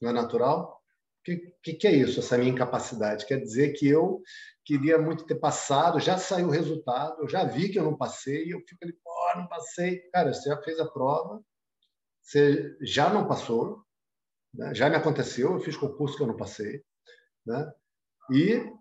Não 0.00 0.10
é 0.10 0.12
natural? 0.12 0.80
O 1.20 1.22
que, 1.22 1.54
que, 1.62 1.74
que, 1.74 1.86
é 1.86 1.92
isso, 1.92 2.18
essa 2.18 2.38
minha 2.38 2.50
incapacidade? 2.50 3.26
Quer 3.26 3.38
dizer 3.40 3.72
que 3.74 3.86
eu 3.86 4.22
queria 4.64 4.98
muito 4.98 5.26
ter 5.26 5.36
passado, 5.36 6.00
já 6.00 6.16
saiu 6.16 6.48
o 6.48 6.50
resultado, 6.50 7.22
eu 7.22 7.28
já 7.28 7.44
vi 7.44 7.68
que 7.68 7.78
eu 7.78 7.84
não 7.84 7.96
passei, 7.96 8.46
e 8.46 8.50
eu 8.50 8.60
fico 8.60 8.82
ali, 8.82 8.92
pô, 9.04 9.10
não 9.36 9.46
passei. 9.46 9.98
Cara, 10.10 10.32
você 10.32 10.48
já 10.48 10.60
fez 10.62 10.80
a 10.80 10.90
prova, 10.90 11.42
você 12.22 12.76
já 12.80 13.12
não 13.12 13.28
passou, 13.28 13.84
né? 14.52 14.74
Já 14.74 14.88
me 14.88 14.96
aconteceu, 14.96 15.52
eu 15.52 15.60
fiz 15.60 15.76
concurso 15.76 16.16
que 16.16 16.22
eu 16.22 16.26
não 16.26 16.36
passei. 16.36 16.82
Né? 17.50 17.72
E 18.30 18.72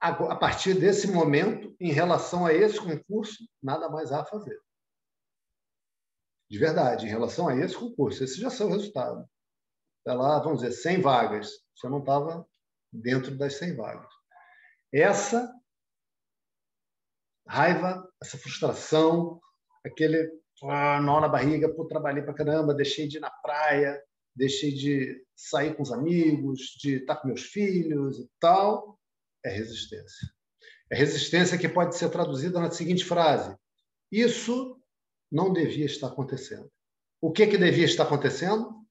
a, 0.00 0.34
partir 0.34 0.74
desse 0.74 1.06
momento, 1.06 1.74
em 1.80 1.92
relação 1.92 2.44
a 2.44 2.52
esse 2.52 2.80
concurso, 2.80 3.48
nada 3.62 3.88
mais 3.88 4.10
há 4.10 4.22
a 4.22 4.26
fazer. 4.26 4.60
De 6.50 6.58
verdade, 6.58 7.06
em 7.06 7.08
relação 7.08 7.48
a 7.48 7.56
esse 7.56 7.76
concurso, 7.76 8.24
esse 8.24 8.40
já 8.40 8.50
saiu 8.50 8.70
o 8.70 8.72
resultado. 8.72 9.26
Está 9.98 10.14
lá, 10.14 10.40
vamos 10.40 10.60
dizer, 10.60 10.72
100 10.72 11.00
vagas. 11.00 11.52
Você 11.74 11.88
não 11.88 12.00
estava 12.00 12.46
dentro 12.92 13.36
das 13.36 13.54
100 13.54 13.76
vagas. 13.76 14.12
Essa 14.92 15.50
raiva, 17.46 18.06
essa 18.20 18.36
frustração, 18.36 19.40
aquele 19.86 20.28
ah, 20.64 21.00
nó 21.00 21.20
na 21.20 21.28
barriga, 21.28 21.72
pô, 21.72 21.86
trabalhei 21.86 22.22
para 22.22 22.34
caramba, 22.34 22.74
deixei 22.74 23.06
de 23.06 23.18
ir 23.18 23.20
na 23.20 23.30
praia, 23.30 24.02
deixei 24.34 24.72
de 24.72 25.24
sair 25.34 25.74
com 25.76 25.82
os 25.82 25.92
amigos, 25.92 26.76
de 26.80 26.96
estar 26.96 27.16
com 27.16 27.28
meus 27.28 27.42
filhos 27.42 28.18
e 28.18 28.28
tal, 28.40 28.98
é 29.44 29.50
resistência. 29.50 30.28
É 30.90 30.96
resistência 30.96 31.58
que 31.58 31.68
pode 31.68 31.96
ser 31.96 32.10
traduzida 32.10 32.60
na 32.60 32.70
seguinte 32.70 33.04
frase: 33.04 33.56
Isso 34.10 34.80
não 35.30 35.52
devia 35.52 35.86
estar 35.86 36.08
acontecendo. 36.08 36.70
O 37.20 37.32
que, 37.32 37.46
que 37.46 37.58
devia 37.58 37.84
estar 37.84 38.04
acontecendo? 38.04 38.84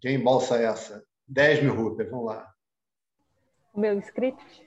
Quem 0.00 0.16
embolsa 0.16 0.56
essa? 0.56 1.06
10 1.28 1.62
mil 1.62 1.74
rupias, 1.74 2.10
vamos 2.10 2.26
lá. 2.26 2.52
O 3.72 3.78
meu 3.80 3.98
script? 4.00 4.66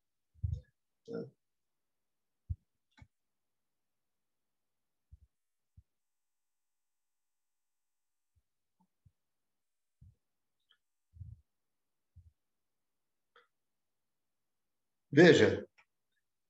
Veja, 15.11 15.67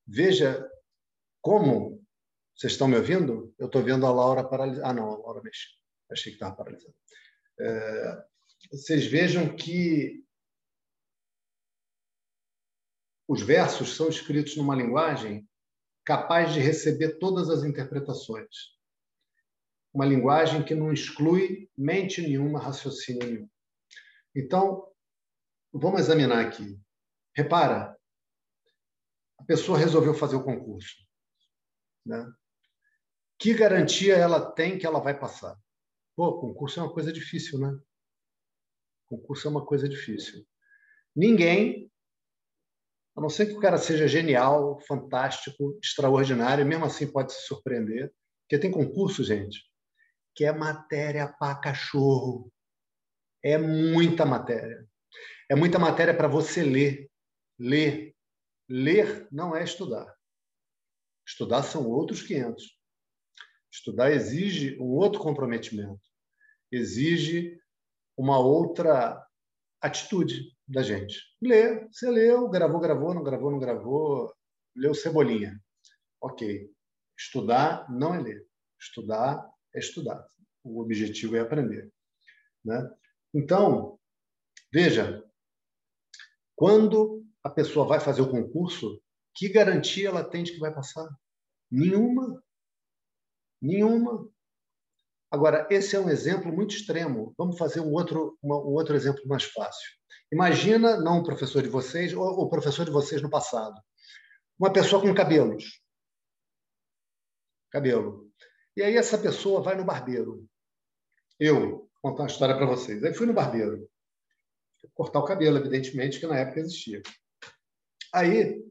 veja 0.06 0.70
como 1.40 2.01
vocês 2.62 2.74
estão 2.74 2.86
me 2.86 2.96
ouvindo? 2.96 3.52
Eu 3.58 3.66
estou 3.66 3.82
vendo 3.82 4.06
a 4.06 4.12
Laura 4.12 4.44
paralisada. 4.44 4.86
Ah, 4.86 4.92
não, 4.92 5.10
a 5.10 5.18
Laura 5.18 5.42
mexeu. 5.42 5.72
Achei 6.08 6.30
que 6.30 6.36
estava 6.36 6.54
paralisada. 6.54 6.94
É, 7.58 8.24
vocês 8.70 9.04
vejam 9.04 9.56
que 9.56 10.24
os 13.26 13.42
versos 13.42 13.96
são 13.96 14.08
escritos 14.08 14.56
numa 14.56 14.76
linguagem 14.76 15.48
capaz 16.04 16.54
de 16.54 16.60
receber 16.60 17.18
todas 17.18 17.50
as 17.50 17.64
interpretações. 17.64 18.78
Uma 19.92 20.06
linguagem 20.06 20.64
que 20.64 20.72
não 20.72 20.92
exclui 20.92 21.68
mente 21.76 22.22
nenhuma, 22.22 22.62
raciocínio 22.62 23.26
nenhum. 23.26 23.50
Então, 24.36 24.88
vamos 25.72 25.98
examinar 25.98 26.46
aqui. 26.46 26.80
Repara, 27.34 27.98
a 29.36 29.44
pessoa 29.46 29.76
resolveu 29.76 30.14
fazer 30.14 30.36
o 30.36 30.44
concurso. 30.44 31.04
Né? 32.06 32.24
Que 33.42 33.52
garantia 33.54 34.14
ela 34.14 34.52
tem 34.52 34.78
que 34.78 34.86
ela 34.86 35.00
vai 35.00 35.18
passar? 35.18 35.58
Pô, 36.14 36.38
concurso 36.38 36.78
é 36.78 36.82
uma 36.84 36.92
coisa 36.92 37.12
difícil, 37.12 37.58
né? 37.58 37.76
Concurso 39.08 39.48
é 39.48 39.50
uma 39.50 39.66
coisa 39.66 39.88
difícil. 39.88 40.46
Ninguém, 41.12 41.90
a 43.16 43.20
não 43.20 43.28
ser 43.28 43.46
que 43.46 43.54
o 43.54 43.58
cara 43.58 43.78
seja 43.78 44.06
genial, 44.06 44.78
fantástico, 44.86 45.76
extraordinário, 45.82 46.64
mesmo 46.64 46.84
assim 46.84 47.10
pode 47.10 47.32
se 47.32 47.42
surpreender, 47.48 48.14
porque 48.42 48.60
tem 48.60 48.70
concurso, 48.70 49.24
gente, 49.24 49.68
que 50.36 50.44
é 50.44 50.52
matéria 50.52 51.26
para 51.26 51.58
cachorro. 51.58 52.48
É 53.42 53.58
muita 53.58 54.24
matéria. 54.24 54.88
É 55.50 55.56
muita 55.56 55.80
matéria 55.80 56.16
para 56.16 56.28
você 56.28 56.62
ler. 56.62 57.10
Ler. 57.58 58.14
Ler 58.68 59.26
não 59.32 59.56
é 59.56 59.64
estudar. 59.64 60.16
Estudar 61.26 61.64
são 61.64 61.90
outros 61.90 62.22
500. 62.22 62.80
Estudar 63.72 64.12
exige 64.12 64.78
um 64.78 64.90
outro 64.90 65.18
comprometimento, 65.18 66.02
exige 66.70 67.58
uma 68.16 68.38
outra 68.38 69.26
atitude 69.80 70.54
da 70.68 70.82
gente. 70.82 71.18
Ler, 71.40 71.88
você 71.90 72.10
leu, 72.10 72.48
gravou, 72.48 72.80
gravou, 72.80 73.14
não 73.14 73.22
gravou, 73.24 73.50
não 73.50 73.58
gravou, 73.58 74.32
leu 74.76 74.94
Cebolinha. 74.94 75.58
Ok. 76.20 76.70
Estudar 77.18 77.90
não 77.90 78.14
é 78.14 78.20
ler. 78.20 78.46
Estudar 78.78 79.48
é 79.74 79.78
estudar. 79.78 80.24
O 80.62 80.80
objetivo 80.80 81.36
é 81.36 81.40
aprender. 81.40 81.90
Né? 82.64 82.90
Então, 83.34 83.98
veja, 84.72 85.24
quando 86.54 87.24
a 87.42 87.50
pessoa 87.50 87.86
vai 87.86 87.98
fazer 87.98 88.22
o 88.22 88.30
concurso, 88.30 89.02
que 89.34 89.48
garantia 89.48 90.08
ela 90.08 90.22
tem 90.22 90.44
de 90.44 90.52
que 90.52 90.60
vai 90.60 90.72
passar? 90.72 91.08
Nenhuma. 91.70 92.42
Nenhuma. 93.62 94.28
Agora, 95.30 95.66
esse 95.70 95.94
é 95.94 96.00
um 96.00 96.10
exemplo 96.10 96.52
muito 96.52 96.74
extremo. 96.74 97.32
Vamos 97.38 97.56
fazer 97.56 97.80
um 97.80 97.92
outro, 97.92 98.36
uma, 98.42 98.56
um 98.56 98.72
outro 98.72 98.96
exemplo 98.96 99.22
mais 99.26 99.44
fácil. 99.44 99.88
Imagina, 100.32 101.00
não 101.00 101.20
o 101.20 101.24
professor 101.24 101.62
de 101.62 101.68
vocês, 101.68 102.12
ou 102.12 102.24
o 102.24 102.50
professor 102.50 102.84
de 102.84 102.90
vocês 102.90 103.22
no 103.22 103.30
passado. 103.30 103.80
Uma 104.58 104.72
pessoa 104.72 105.00
com 105.00 105.14
cabelos. 105.14 105.80
Cabelo. 107.70 108.30
E 108.76 108.82
aí 108.82 108.96
essa 108.96 109.16
pessoa 109.16 109.62
vai 109.62 109.76
no 109.76 109.84
barbeiro. 109.84 110.46
Eu, 111.38 111.60
vou 111.70 111.90
contar 112.02 112.24
uma 112.24 112.28
história 112.28 112.56
para 112.56 112.66
vocês. 112.66 113.02
Aí 113.04 113.14
fui 113.14 113.26
no 113.26 113.32
barbeiro. 113.32 113.88
Cortar 114.94 115.20
o 115.20 115.24
cabelo, 115.24 115.58
evidentemente, 115.58 116.18
que 116.18 116.26
na 116.26 116.38
época 116.38 116.60
existia. 116.60 117.00
Aí, 118.12 118.62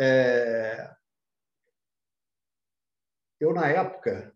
é, 0.00 0.90
eu, 3.40 3.54
na 3.54 3.68
época, 3.68 4.32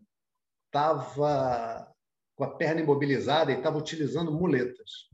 estava 0.65 1.93
com 2.35 2.43
a 2.43 2.55
perna 2.55 2.81
imobilizada 2.81 3.51
e 3.51 3.57
estava 3.57 3.77
utilizando 3.77 4.31
muletas. 4.31 5.09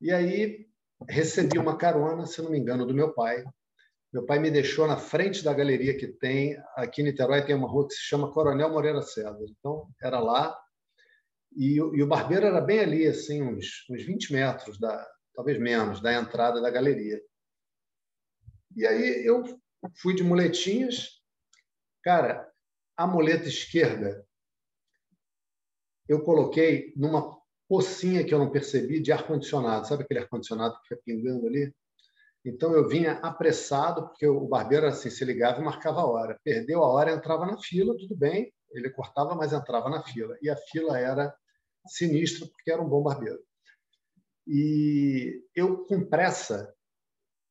E 0.00 0.12
aí 0.12 0.66
recebi 1.08 1.58
uma 1.58 1.76
carona, 1.76 2.24
se 2.26 2.40
não 2.40 2.50
me 2.50 2.58
engano, 2.58 2.86
do 2.86 2.94
meu 2.94 3.12
pai. 3.12 3.44
Meu 4.12 4.24
pai 4.24 4.38
me 4.38 4.50
deixou 4.50 4.86
na 4.86 4.96
frente 4.96 5.44
da 5.44 5.52
galeria 5.52 5.96
que 5.96 6.06
tem 6.06 6.56
aqui 6.76 7.02
em 7.02 7.04
Niterói, 7.04 7.44
tem 7.44 7.54
uma 7.54 7.68
rua 7.68 7.86
que 7.86 7.94
se 7.94 8.02
chama 8.02 8.32
Coronel 8.32 8.70
Moreira 8.70 9.02
César. 9.02 9.44
Então, 9.58 9.88
era 10.00 10.20
lá. 10.20 10.58
E, 11.54 11.76
e 11.76 12.02
o 12.02 12.06
barbeiro 12.06 12.46
era 12.46 12.60
bem 12.60 12.80
ali, 12.80 13.06
assim, 13.06 13.42
uns, 13.42 13.84
uns 13.90 14.02
20 14.02 14.32
metros, 14.32 14.78
da, 14.78 15.06
talvez 15.34 15.58
menos, 15.58 16.00
da 16.00 16.14
entrada 16.14 16.60
da 16.60 16.70
galeria. 16.70 17.20
E 18.74 18.86
aí 18.86 19.26
eu 19.26 19.42
fui 19.96 20.14
de 20.14 20.22
muletinhas, 20.22 21.15
Cara, 22.06 22.48
a 22.96 23.04
muleta 23.04 23.48
esquerda 23.48 24.24
eu 26.08 26.22
coloquei 26.22 26.92
numa 26.94 27.36
pocinha 27.68 28.24
que 28.24 28.32
eu 28.32 28.38
não 28.38 28.48
percebi 28.48 29.00
de 29.00 29.10
ar-condicionado. 29.10 29.88
Sabe 29.88 30.04
aquele 30.04 30.20
ar-condicionado 30.20 30.76
que 30.76 30.86
fica 30.86 31.02
pingando 31.04 31.48
ali? 31.48 31.74
Então 32.44 32.72
eu 32.74 32.88
vinha 32.88 33.14
apressado, 33.14 34.06
porque 34.06 34.24
o 34.24 34.46
barbeiro 34.46 34.86
assim 34.86 35.10
se 35.10 35.24
ligava 35.24 35.60
e 35.60 35.64
marcava 35.64 36.02
a 36.02 36.06
hora. 36.06 36.38
Perdeu 36.44 36.84
a 36.84 36.86
hora, 36.86 37.10
entrava 37.10 37.44
na 37.44 37.58
fila, 37.58 37.98
tudo 37.98 38.14
bem, 38.14 38.54
ele 38.70 38.88
cortava, 38.90 39.34
mas 39.34 39.52
entrava 39.52 39.90
na 39.90 40.00
fila. 40.04 40.38
E 40.40 40.48
a 40.48 40.56
fila 40.56 40.96
era 40.96 41.36
sinistra, 41.88 42.46
porque 42.46 42.70
era 42.70 42.80
um 42.80 42.88
bom 42.88 43.02
barbeiro. 43.02 43.42
E 44.46 45.42
eu, 45.56 45.84
com 45.86 46.08
pressa, 46.08 46.72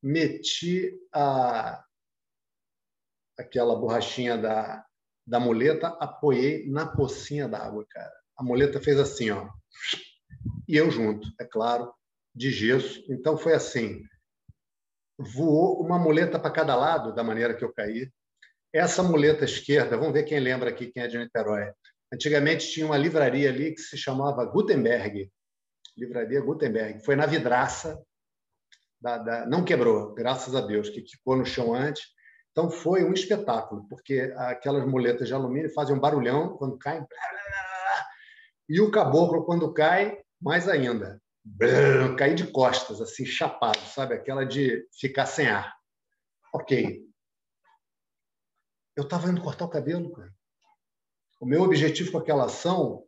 meti 0.02 0.98
a, 1.14 1.85
aquela 3.38 3.76
borrachinha 3.76 4.38
da, 4.38 4.86
da 5.26 5.40
muleta, 5.40 5.88
apoiei 6.00 6.70
na 6.70 6.86
pocinha 6.86 7.48
d'água, 7.48 7.86
cara. 7.90 8.14
A 8.38 8.44
muleta 8.44 8.82
fez 8.82 9.00
assim, 9.00 9.32
ó. 9.32 9.50
E 10.68 10.76
eu 10.76 10.90
junto, 10.92 11.28
é 11.40 11.46
claro, 11.46 11.94
de 12.34 12.52
gesso. 12.52 13.04
Então 13.10 13.38
foi 13.38 13.54
assim: 13.54 14.04
voou 15.18 15.82
uma 15.82 15.98
muleta 15.98 16.40
para 16.40 16.52
cada 16.52 16.76
lado, 16.76 17.14
da 17.14 17.24
maneira 17.24 17.56
que 17.56 17.64
eu 17.64 17.74
caí. 17.74 18.12
Essa 18.74 19.02
muleta 19.02 19.46
esquerda, 19.46 19.98
vamos 19.98 20.14
ver 20.14 20.24
quem 20.24 20.40
lembra 20.40 20.70
aqui, 20.70 20.88
quem 20.88 21.04
é 21.04 21.08
de 21.08 21.18
Niterói. 21.18 21.72
Antigamente 22.14 22.70
tinha 22.70 22.86
uma 22.86 22.98
livraria 22.98 23.50
ali 23.50 23.74
que 23.74 23.82
se 23.82 23.98
chamava 23.98 24.46
Gutenberg. 24.46 25.32
Livraria 25.98 26.42
Gutenberg. 26.42 27.04
Foi 27.04 27.16
na 27.16 27.26
vidraça. 27.26 28.02
Da, 29.00 29.18
da... 29.18 29.46
não 29.46 29.64
quebrou, 29.64 30.14
graças 30.14 30.56
a 30.56 30.62
Deus, 30.62 30.90
que 30.90 31.02
ficou 31.02 31.38
no 31.38 31.46
chão 31.46 31.74
antes. 31.74 32.04
Então 32.56 32.72
foi 32.72 33.04
um 33.04 33.12
espetáculo, 33.12 33.86
porque 33.90 34.34
aquelas 34.38 34.88
muletas 34.88 35.28
de 35.28 35.34
alumínio 35.34 35.74
fazem 35.74 35.94
um 35.94 36.00
barulhão 36.00 36.56
quando 36.56 36.80
caem. 36.80 37.06
E 38.68 38.82
o 38.82 38.90
caboclo, 38.90 39.46
quando 39.46 39.72
cai, 39.72 40.18
mais 40.42 40.68
ainda. 40.68 41.22
Cair 42.18 42.34
de 42.34 42.48
costas, 42.48 43.00
assim, 43.00 43.24
chapado, 43.24 43.78
sabe? 43.94 44.16
Aquela 44.16 44.44
de 44.44 44.88
ficar 45.00 45.28
sem 45.28 45.48
ar. 45.48 45.76
Ok. 46.52 47.06
Eu 48.96 49.04
estava 49.04 49.30
indo 49.30 49.44
cortar 49.44 49.66
o 49.66 49.70
cabelo, 49.70 50.12
cara. 50.14 50.34
O 51.40 51.46
meu 51.46 51.62
objetivo 51.62 52.14
com 52.14 52.18
aquela 52.18 52.46
ação 52.46 53.04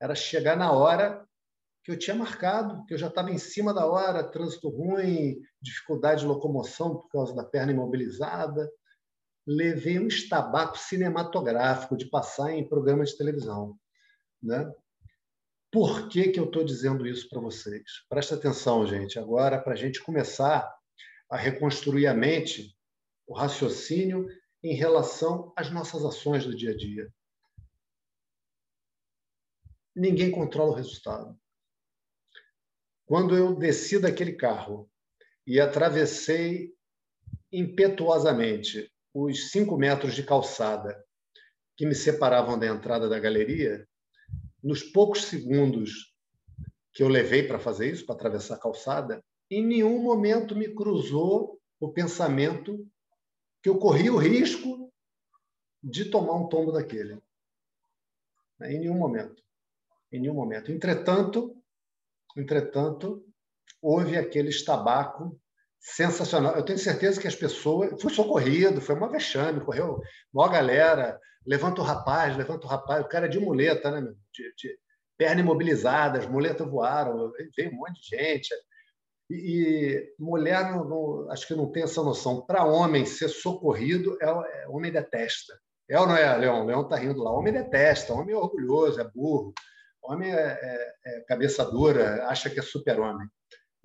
era 0.00 0.16
chegar 0.16 0.56
na 0.56 0.72
hora 0.72 1.24
que 1.84 1.92
eu 1.92 1.98
tinha 1.98 2.16
marcado, 2.16 2.84
que 2.86 2.94
eu 2.94 2.98
já 2.98 3.06
estava 3.06 3.30
em 3.30 3.38
cima 3.38 3.72
da 3.72 3.86
hora, 3.86 4.28
trânsito 4.28 4.68
ruim, 4.68 5.40
dificuldade 5.62 6.22
de 6.22 6.26
locomoção 6.26 6.96
por 6.96 7.08
causa 7.10 7.32
da 7.32 7.44
perna 7.44 7.70
imobilizada. 7.70 8.68
Levei 9.46 9.98
um 9.98 10.08
estabaco 10.08 10.76
cinematográfico 10.76 11.96
de 11.96 12.06
passar 12.06 12.52
em 12.52 12.68
programa 12.68 13.04
de 13.04 13.16
televisão. 13.16 13.78
Né? 14.42 14.72
Por 15.70 16.08
que, 16.08 16.28
que 16.28 16.40
eu 16.40 16.46
estou 16.46 16.64
dizendo 16.64 17.06
isso 17.06 17.28
para 17.28 17.40
vocês? 17.40 17.84
Presta 18.08 18.34
atenção, 18.34 18.86
gente, 18.86 19.18
agora, 19.18 19.60
para 19.60 19.74
a 19.74 19.76
gente 19.76 20.02
começar 20.02 20.74
a 21.28 21.36
reconstruir 21.36 22.06
a 22.06 22.14
mente, 22.14 22.76
o 23.26 23.34
raciocínio 23.34 24.26
em 24.62 24.74
relação 24.74 25.52
às 25.56 25.70
nossas 25.70 26.04
ações 26.04 26.44
do 26.44 26.56
dia 26.56 26.70
a 26.70 26.76
dia. 26.76 27.12
Ninguém 29.94 30.30
controla 30.30 30.72
o 30.72 30.74
resultado. 30.74 31.38
Quando 33.04 33.36
eu 33.36 33.54
desci 33.54 33.98
daquele 33.98 34.32
carro 34.32 34.90
e 35.46 35.60
atravessei 35.60 36.74
impetuosamente 37.52 38.92
os 39.18 39.50
cinco 39.50 39.78
metros 39.78 40.14
de 40.14 40.22
calçada 40.22 41.02
que 41.74 41.86
me 41.86 41.94
separavam 41.94 42.58
da 42.58 42.66
entrada 42.66 43.08
da 43.08 43.18
galeria, 43.18 43.88
nos 44.62 44.82
poucos 44.82 45.24
segundos 45.24 46.14
que 46.92 47.02
eu 47.02 47.08
levei 47.08 47.42
para 47.42 47.58
fazer 47.58 47.90
isso, 47.90 48.04
para 48.04 48.14
atravessar 48.14 48.56
a 48.56 48.60
calçada, 48.60 49.24
em 49.50 49.64
nenhum 49.64 50.02
momento 50.02 50.54
me 50.54 50.68
cruzou 50.74 51.58
o 51.80 51.90
pensamento 51.90 52.86
que 53.62 53.70
eu 53.70 53.78
corria 53.78 54.12
o 54.12 54.18
risco 54.18 54.92
de 55.82 56.10
tomar 56.10 56.34
um 56.34 56.48
tombo 56.48 56.70
daquele. 56.70 57.18
Em 58.62 58.80
nenhum 58.80 58.98
momento. 58.98 59.42
Em 60.12 60.20
nenhum 60.20 60.34
momento. 60.34 60.70
Entretanto, 60.70 61.56
entretanto, 62.36 63.26
houve 63.80 64.16
aquele 64.16 64.50
estabaco 64.50 65.40
sensacional. 65.78 66.54
Eu 66.56 66.64
tenho 66.64 66.78
certeza 66.78 67.20
que 67.20 67.28
as 67.28 67.34
pessoas. 67.34 68.00
Fui 68.00 68.12
socorrido, 68.12 68.80
foi 68.80 68.94
uma 68.94 69.10
vexame, 69.10 69.60
correu 69.60 70.00
maior 70.32 70.50
galera. 70.50 71.20
Levanta 71.46 71.80
o 71.80 71.84
rapaz, 71.84 72.36
levanta 72.36 72.66
o 72.66 72.70
rapaz. 72.70 73.04
O 73.04 73.08
cara 73.08 73.26
é 73.26 73.28
de 73.28 73.38
muleta, 73.38 73.90
né, 73.90 74.00
meu? 74.00 74.14
De, 74.32 74.54
de 74.56 74.78
perna 75.16 75.40
imobilizada, 75.40 76.18
as 76.18 76.26
muletas 76.26 76.68
voaram, 76.68 77.32
veio 77.56 77.70
um 77.70 77.76
monte 77.76 78.00
de 78.00 78.16
gente. 78.16 78.54
E, 79.30 79.34
e 79.34 80.14
mulher, 80.18 80.70
não, 80.70 80.84
não, 80.84 81.30
acho 81.30 81.46
que 81.46 81.54
não 81.54 81.70
tem 81.70 81.82
essa 81.82 82.02
noção. 82.02 82.44
Para 82.44 82.64
homem, 82.64 83.04
ser 83.04 83.28
socorrido, 83.28 84.16
é, 84.20 84.26
é, 84.26 84.68
homem 84.68 84.92
detesta. 84.92 85.58
É 85.88 85.98
ou 85.98 86.06
não 86.06 86.16
é, 86.16 86.36
Leão? 86.36 86.66
Leão 86.66 86.82
está 86.82 86.96
rindo 86.96 87.22
lá. 87.22 87.30
Homem 87.30 87.52
detesta, 87.52 88.12
homem 88.12 88.34
é 88.34 88.38
orgulhoso, 88.38 89.00
é 89.00 89.04
burro. 89.04 89.52
Homem 90.02 90.32
é, 90.32 90.36
é, 90.36 90.94
é 91.04 91.20
cabeça 91.22 91.64
dura, 91.64 92.26
acha 92.26 92.50
que 92.50 92.58
é 92.58 92.62
super-homem. 92.62 93.26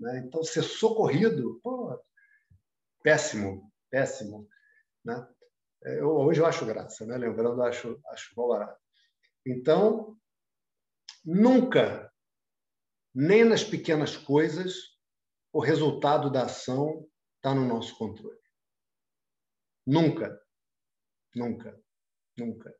Né? 0.01 0.23
Então, 0.25 0.43
ser 0.43 0.63
socorrido, 0.63 1.59
pô, 1.61 1.97
péssimo, 3.03 3.71
péssimo. 3.89 4.49
Né? 5.05 5.27
Eu, 5.83 6.09
hoje 6.09 6.41
eu 6.41 6.45
acho 6.45 6.65
graça, 6.65 7.05
né? 7.05 7.17
lembrando, 7.17 7.61
acho, 7.61 8.01
acho 8.07 8.33
bom 8.35 8.49
barato. 8.49 8.81
Então, 9.45 10.17
nunca, 11.23 12.11
nem 13.13 13.43
nas 13.45 13.63
pequenas 13.63 14.17
coisas, 14.17 14.97
o 15.53 15.59
resultado 15.59 16.31
da 16.31 16.43
ação 16.43 17.07
está 17.35 17.53
no 17.53 17.67
nosso 17.67 17.95
controle. 17.97 18.39
Nunca, 19.85 20.39
nunca, 21.35 21.79
nunca. 22.37 22.75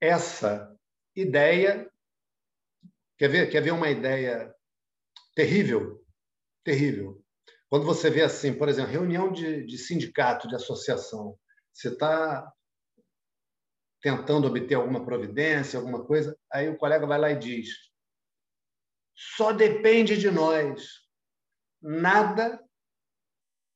Essa 0.00 0.74
ideia, 1.14 1.90
quer 3.18 3.28
ver, 3.28 3.50
quer 3.50 3.62
ver 3.62 3.72
uma 3.72 3.90
ideia 3.90 4.54
terrível? 5.34 6.03
Terrível. 6.64 7.22
Quando 7.68 7.84
você 7.84 8.10
vê 8.10 8.22
assim, 8.22 8.56
por 8.56 8.68
exemplo, 8.68 8.92
reunião 8.92 9.32
de, 9.32 9.64
de 9.64 9.78
sindicato, 9.78 10.48
de 10.48 10.54
associação, 10.54 11.38
você 11.72 11.88
está 11.88 12.52
tentando 14.00 14.46
obter 14.46 14.74
alguma 14.74 15.04
providência, 15.04 15.78
alguma 15.78 16.04
coisa, 16.04 16.38
aí 16.52 16.68
o 16.68 16.76
colega 16.76 17.06
vai 17.06 17.18
lá 17.18 17.30
e 17.30 17.38
diz: 17.38 17.68
só 19.14 19.52
depende 19.52 20.16
de 20.16 20.30
nós. 20.30 21.04
Nada 21.80 22.62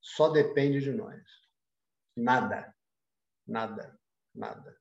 só 0.00 0.28
depende 0.30 0.80
de 0.80 0.92
nós. 0.92 1.22
Nada, 2.16 2.74
nada, 3.46 3.98
nada. 4.34 4.78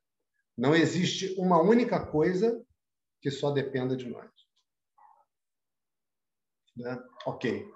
Não 0.57 0.73
existe 0.73 1.35
uma 1.39 1.61
única 1.61 2.05
coisa 2.05 2.65
que 3.21 3.29
só 3.29 3.51
dependa 3.51 3.95
de 3.95 4.07
nós. 4.07 4.31
Né? 6.75 6.97
Ok. 7.25 7.67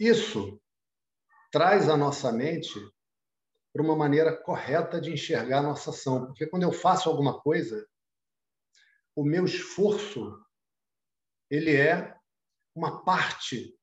Isso 0.00 0.58
traz 1.52 1.90
a 1.90 1.96
nossa 1.96 2.32
mente 2.32 2.72
para 3.70 3.82
uma 3.82 3.94
maneira 3.94 4.34
correta 4.34 4.98
de 4.98 5.12
enxergar 5.12 5.58
a 5.58 5.62
nossa 5.62 5.90
ação. 5.90 6.24
Porque 6.24 6.46
quando 6.46 6.62
eu 6.62 6.72
faço 6.72 7.10
alguma 7.10 7.38
coisa, 7.38 7.86
o 9.14 9.22
meu 9.22 9.44
esforço 9.44 10.42
ele 11.50 11.76
é 11.76 12.18
uma 12.74 13.04
parte 13.04 13.78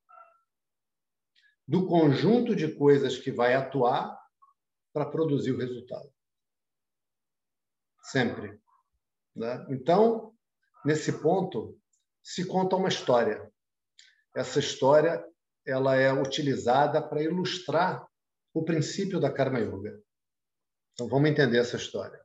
do 1.68 1.86
conjunto 1.86 2.56
de 2.56 2.74
coisas 2.74 3.16
que 3.16 3.30
vai 3.30 3.54
atuar 3.54 4.18
para 4.92 5.06
produzir 5.06 5.52
o 5.52 5.58
resultado. 5.58 6.12
Sempre. 8.02 8.60
Né? 9.36 9.66
Então, 9.70 10.36
nesse 10.84 11.20
ponto, 11.20 11.78
se 12.24 12.44
conta 12.44 12.74
uma 12.74 12.88
história. 12.88 13.52
Essa 14.34 14.58
história 14.58 15.24
ela 15.68 15.96
é 15.96 16.10
utilizada 16.10 17.06
para 17.06 17.22
ilustrar 17.22 18.08
o 18.54 18.64
princípio 18.64 19.20
da 19.20 19.30
Karma 19.30 19.60
Yoga. 19.60 20.02
Então 20.94 21.08
vamos 21.08 21.28
entender 21.28 21.58
essa 21.58 21.76
história. 21.76 22.18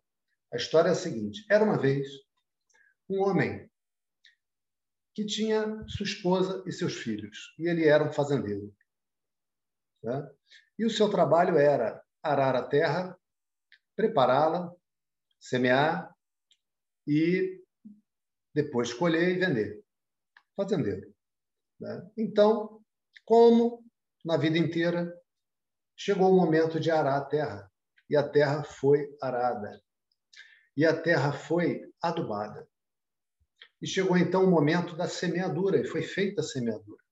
A 0.51 0.55
história 0.55 0.87
é 0.87 0.91
a 0.93 0.95
seguinte: 0.95 1.45
era 1.49 1.63
uma 1.63 1.77
vez 1.77 2.07
um 3.09 3.21
homem 3.21 3.69
que 5.13 5.25
tinha 5.25 5.65
sua 5.89 6.05
esposa 6.05 6.63
e 6.65 6.71
seus 6.71 6.95
filhos, 6.95 7.53
e 7.59 7.67
ele 7.69 7.85
era 7.85 8.03
um 8.03 8.13
fazendeiro. 8.13 8.73
Né? 10.01 10.31
E 10.79 10.85
o 10.85 10.89
seu 10.89 11.09
trabalho 11.09 11.57
era 11.57 12.01
arar 12.23 12.55
a 12.55 12.65
terra, 12.65 13.19
prepará-la, 13.95 14.73
semear 15.39 16.15
e 17.05 17.61
depois 18.55 18.93
colher 18.93 19.35
e 19.35 19.39
vender. 19.39 19.83
Fazendeiro. 20.55 21.13
Né? 21.79 22.11
Então, 22.17 22.72
como 23.25 23.83
na 24.23 24.37
vida 24.37 24.57
inteira, 24.57 25.13
chegou 25.95 26.31
o 26.31 26.35
momento 26.35 26.79
de 26.79 26.89
arar 26.89 27.17
a 27.17 27.25
terra. 27.25 27.71
E 28.09 28.15
a 28.15 28.27
terra 28.27 28.63
foi 28.63 29.09
arada. 29.21 29.81
E 30.75 30.85
a 30.85 30.99
terra 30.99 31.31
foi 31.31 31.81
adubada. 32.01 32.67
E 33.81 33.87
chegou 33.87 34.17
então 34.17 34.45
o 34.45 34.49
momento 34.49 34.95
da 34.95 35.07
semeadura, 35.07 35.77
e 35.77 35.85
foi 35.85 36.01
feita 36.01 36.41
a 36.41 36.43
semeadura. 36.43 37.03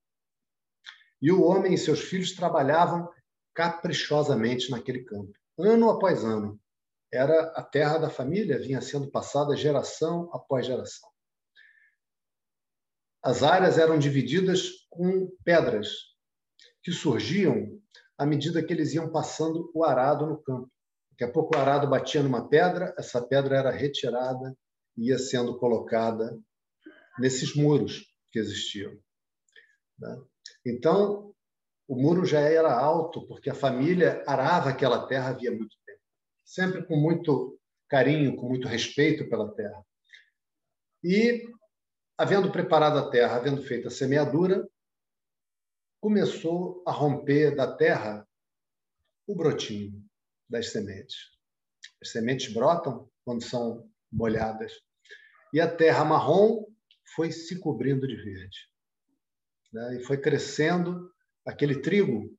E 1.20 1.30
o 1.30 1.42
homem 1.42 1.74
e 1.74 1.78
seus 1.78 2.00
filhos 2.00 2.34
trabalhavam 2.34 3.08
caprichosamente 3.54 4.70
naquele 4.70 5.04
campo, 5.04 5.32
ano 5.58 5.90
após 5.90 6.24
ano. 6.24 6.58
Era 7.12 7.52
a 7.54 7.62
terra 7.62 7.98
da 7.98 8.08
família, 8.08 8.58
vinha 8.58 8.80
sendo 8.80 9.10
passada 9.10 9.54
geração 9.54 10.30
após 10.32 10.66
geração. 10.66 11.11
As 13.22 13.42
áreas 13.42 13.78
eram 13.78 13.98
divididas 13.98 14.86
com 14.90 15.30
pedras 15.44 15.88
que 16.82 16.90
surgiam 16.90 17.80
à 18.18 18.26
medida 18.26 18.62
que 18.64 18.72
eles 18.72 18.94
iam 18.94 19.10
passando 19.10 19.70
o 19.74 19.84
arado 19.84 20.26
no 20.26 20.42
campo. 20.42 20.70
Daqui 21.12 21.24
a 21.24 21.32
pouco 21.32 21.56
o 21.56 21.58
arado 21.58 21.88
batia 21.88 22.22
numa 22.22 22.48
pedra, 22.48 22.94
essa 22.98 23.20
pedra 23.20 23.56
era 23.56 23.70
retirada 23.70 24.56
e 24.96 25.08
ia 25.08 25.18
sendo 25.18 25.58
colocada 25.58 26.38
nesses 27.18 27.54
muros 27.54 28.04
que 28.30 28.38
existiam. 28.38 28.96
Né? 29.98 30.22
Então, 30.66 31.34
o 31.86 31.94
muro 31.94 32.24
já 32.24 32.40
era 32.40 32.72
alto, 32.72 33.26
porque 33.26 33.50
a 33.50 33.54
família 33.54 34.24
arava 34.26 34.70
aquela 34.70 35.06
terra 35.06 35.30
havia 35.30 35.50
muito 35.50 35.76
tempo, 35.84 36.00
sempre 36.44 36.84
com 36.86 36.96
muito 36.96 37.58
carinho, 37.88 38.34
com 38.36 38.48
muito 38.48 38.66
respeito 38.66 39.28
pela 39.28 39.52
terra. 39.54 39.84
E, 41.04 41.46
havendo 42.16 42.50
preparado 42.52 42.98
a 42.98 43.10
terra, 43.10 43.36
havendo 43.36 43.62
feito 43.62 43.88
a 43.88 43.90
semeadura, 43.90 44.68
começou 46.00 46.82
a 46.86 46.92
romper 46.92 47.54
da 47.54 47.76
terra 47.76 48.26
o 49.26 49.34
brotinho 49.34 50.04
das 50.48 50.70
sementes. 50.70 51.30
As 52.02 52.10
sementes 52.10 52.52
brotam 52.52 53.10
quando 53.24 53.42
são 53.42 53.88
molhadas. 54.10 54.72
E 55.52 55.60
a 55.60 55.72
terra 55.72 56.04
marrom 56.04 56.66
foi 57.14 57.30
se 57.30 57.60
cobrindo 57.60 58.06
de 58.06 58.16
verde. 58.16 58.58
Né? 59.72 59.96
E 59.96 60.04
foi 60.04 60.18
crescendo 60.18 61.12
aquele 61.46 61.80
trigo. 61.80 62.36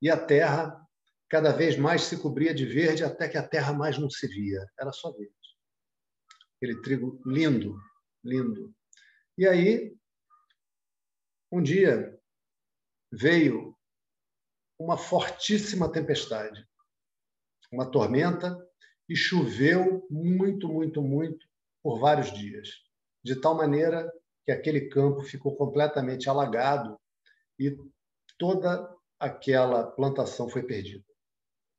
E 0.00 0.10
a 0.10 0.16
terra 0.16 0.80
cada 1.28 1.52
vez 1.52 1.76
mais 1.76 2.02
se 2.02 2.20
cobria 2.20 2.54
de 2.54 2.66
verde 2.66 3.02
até 3.02 3.28
que 3.28 3.38
a 3.38 3.46
terra 3.46 3.72
mais 3.72 3.98
não 3.98 4.10
se 4.10 4.26
via. 4.26 4.64
Era 4.78 4.92
só 4.92 5.10
verde. 5.12 5.34
Aquele 6.56 6.80
trigo 6.82 7.20
lindo, 7.26 7.76
lindo. 8.24 8.74
E 9.36 9.46
aí 9.46 9.94
um 11.52 11.62
dia 11.62 12.18
veio 13.12 13.76
uma 14.78 14.96
fortíssima 14.96 15.90
tempestade, 15.90 16.66
uma 17.70 17.88
tormenta, 17.88 18.56
e 19.08 19.14
choveu 19.14 20.06
muito, 20.10 20.66
muito, 20.68 21.02
muito 21.02 21.46
por 21.82 22.00
vários 22.00 22.32
dias, 22.32 22.68
de 23.22 23.40
tal 23.40 23.54
maneira 23.54 24.10
que 24.44 24.50
aquele 24.50 24.88
campo 24.88 25.22
ficou 25.22 25.54
completamente 25.56 26.28
alagado 26.28 26.98
e 27.58 27.76
toda 28.38 28.92
aquela 29.20 29.86
plantação 29.86 30.48
foi 30.48 30.62
perdida. 30.62 31.04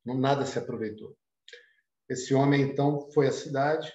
Nada 0.04 0.46
se 0.46 0.58
aproveitou. 0.58 1.16
Esse 2.08 2.32
homem, 2.32 2.62
então, 2.62 3.10
foi 3.10 3.26
à 3.26 3.32
cidade 3.32 3.92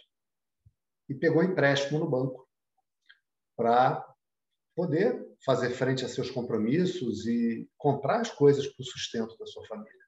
e 1.11 1.13
pegou 1.13 1.43
empréstimo 1.43 1.99
no 1.99 2.09
banco 2.09 2.47
para 3.57 4.01
poder 4.73 5.27
fazer 5.43 5.71
frente 5.71 6.05
a 6.05 6.07
seus 6.07 6.31
compromissos 6.31 7.27
e 7.27 7.69
comprar 7.77 8.21
as 8.21 8.31
coisas 8.31 8.65
para 8.65 8.81
o 8.81 8.85
sustento 8.85 9.37
da 9.37 9.45
sua 9.45 9.65
família. 9.67 10.05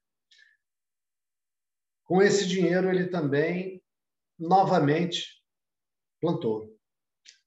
Com 2.05 2.21
esse 2.21 2.47
dinheiro, 2.47 2.89
ele 2.89 3.07
também 3.07 3.83
novamente 4.39 5.43
plantou, 6.21 6.73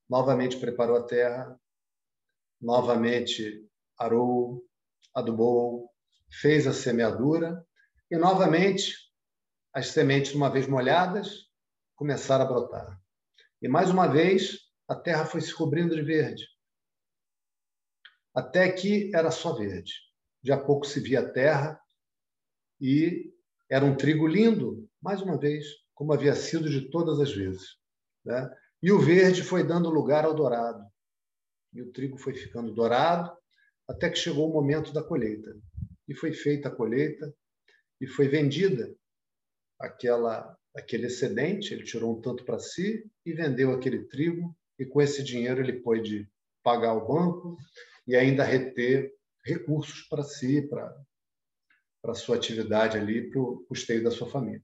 novamente 0.07 0.59
preparou 0.59 0.99
a 0.99 1.07
terra, 1.07 1.59
novamente 2.61 3.67
arou, 3.99 4.63
adubou, 5.15 5.91
fez 6.43 6.67
a 6.67 6.75
semeadura 6.75 7.67
e 8.11 8.19
novamente 8.19 8.95
as 9.73 9.89
sementes, 9.89 10.35
uma 10.35 10.51
vez 10.51 10.67
molhadas, 10.67 11.47
começaram 11.95 12.45
a 12.45 12.49
brotar. 12.49 13.06
E 13.63 13.69
mais 13.69 13.91
uma 13.91 14.07
vez 14.07 14.59
a 14.89 14.95
terra 14.95 15.25
foi 15.25 15.41
se 15.41 15.55
cobrindo 15.55 15.95
de 15.95 16.03
verde 16.03 16.45
até 18.37 18.71
que 18.71 19.11
era 19.15 19.31
só 19.31 19.55
verde. 19.55 19.95
De 20.43 20.53
a 20.53 20.63
pouco 20.63 20.87
se 20.87 21.01
via 21.01 21.21
a 21.21 21.33
terra 21.33 21.81
e 22.79 23.33
era 23.69 23.83
um 23.83 23.97
trigo 23.97 24.27
lindo, 24.27 24.87
mais 25.01 25.23
uma 25.23 25.39
vez, 25.39 25.65
como 25.95 26.13
havia 26.13 26.35
sido 26.35 26.69
de 26.69 26.91
todas 26.91 27.19
as 27.19 27.33
vezes. 27.33 27.79
Né? 28.23 28.49
E 28.83 28.93
o 28.93 29.01
verde 29.01 29.43
foi 29.43 29.65
dando 29.65 29.89
lugar 29.89 30.27
ao 30.27 30.35
dourado. 30.35 30.85
E 31.73 31.81
o 31.81 31.91
trigo 31.91 32.19
foi 32.19 32.35
ficando 32.35 32.75
dourado 32.75 33.35
até 33.89 34.11
que 34.11 34.19
chegou 34.19 34.51
o 34.51 34.53
momento 34.53 34.93
da 34.93 35.03
colheita. 35.03 35.57
E 36.07 36.15
foi 36.15 36.35
feita 36.35 36.69
a 36.69 36.75
colheita 36.75 37.35
e 37.99 38.07
foi 38.07 38.29
vendida 38.29 38.95
aquela 39.81 40.57
aquele 40.77 41.07
excedente, 41.07 41.73
ele 41.73 41.85
tirou 41.85 42.17
um 42.17 42.21
tanto 42.21 42.45
para 42.45 42.59
si 42.59 43.11
e 43.25 43.33
vendeu 43.33 43.73
aquele 43.73 44.05
trigo 44.05 44.55
e 44.79 44.85
com 44.85 45.01
esse 45.01 45.25
dinheiro 45.25 45.61
ele 45.61 45.81
pôde 45.81 46.31
pagar 46.63 46.95
o 46.95 47.07
banco 47.07 47.57
e 48.07 48.15
ainda 48.15 48.45
reter 48.45 49.15
recursos 49.45 50.03
para 50.03 50.23
si, 50.23 50.63
para 50.69 50.95
a 52.05 52.15
sua 52.15 52.37
atividade 52.37 52.99
ali, 52.99 53.31
para 53.31 53.41
o 53.41 53.65
custeio 53.65 54.05
da 54.05 54.11
sua 54.11 54.29
família. 54.29 54.63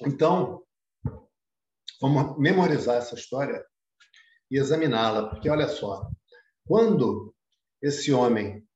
Então, 0.00 0.64
vamos 2.00 2.38
memorizar 2.38 2.96
essa 2.96 3.16
história 3.16 3.64
e 4.50 4.56
examiná-la, 4.56 5.28
porque 5.28 5.50
olha 5.50 5.68
só, 5.68 6.08
quando 6.64 7.34
esse 7.82 8.12
homem 8.12 8.66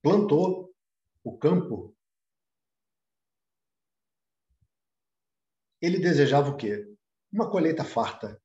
plantou 0.00 0.72
o 1.24 1.36
campo, 1.36 1.97
ele 5.80 5.98
desejava 5.98 6.50
o 6.50 6.56
quê? 6.56 6.86
Uma 7.32 7.50
colheita 7.50 7.84
farta. 7.84 8.40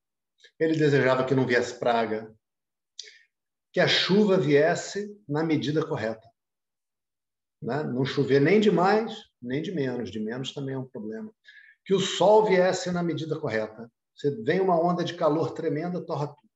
Ele 0.59 0.75
desejava 0.75 1.25
que 1.25 1.35
não 1.35 1.45
viesse 1.45 1.79
praga, 1.79 2.33
que 3.71 3.79
a 3.79 3.87
chuva 3.87 4.37
viesse 4.37 5.19
na 5.27 5.43
medida 5.43 5.85
correta. 5.85 6.27
Né? 7.61 7.83
Não 7.83 8.05
chover 8.05 8.39
nem 8.39 8.59
de 8.59 8.69
mais, 8.69 9.15
nem 9.41 9.61
de 9.61 9.71
menos. 9.71 10.11
De 10.11 10.19
menos 10.19 10.53
também 10.53 10.75
é 10.75 10.77
um 10.77 10.87
problema. 10.87 11.33
Que 11.85 11.93
o 11.93 11.99
sol 11.99 12.45
viesse 12.45 12.91
na 12.91 13.01
medida 13.01 13.39
correta. 13.39 13.91
Você 14.15 14.29
vem 14.43 14.59
uma 14.59 14.79
onda 14.79 15.03
de 15.03 15.15
calor 15.15 15.53
tremenda, 15.53 16.05
torra 16.05 16.27
tudo. 16.27 16.49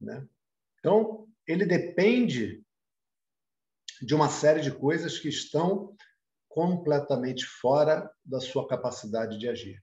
Né? 0.00 0.26
Então, 0.78 1.28
ele 1.46 1.66
depende 1.66 2.64
de 4.00 4.14
uma 4.14 4.30
série 4.30 4.62
de 4.62 4.72
coisas 4.72 5.18
que 5.18 5.28
estão 5.28 5.94
completamente 6.48 7.44
fora 7.44 8.10
da 8.24 8.40
sua 8.40 8.66
capacidade 8.66 9.38
de 9.38 9.48
agir. 9.48 9.82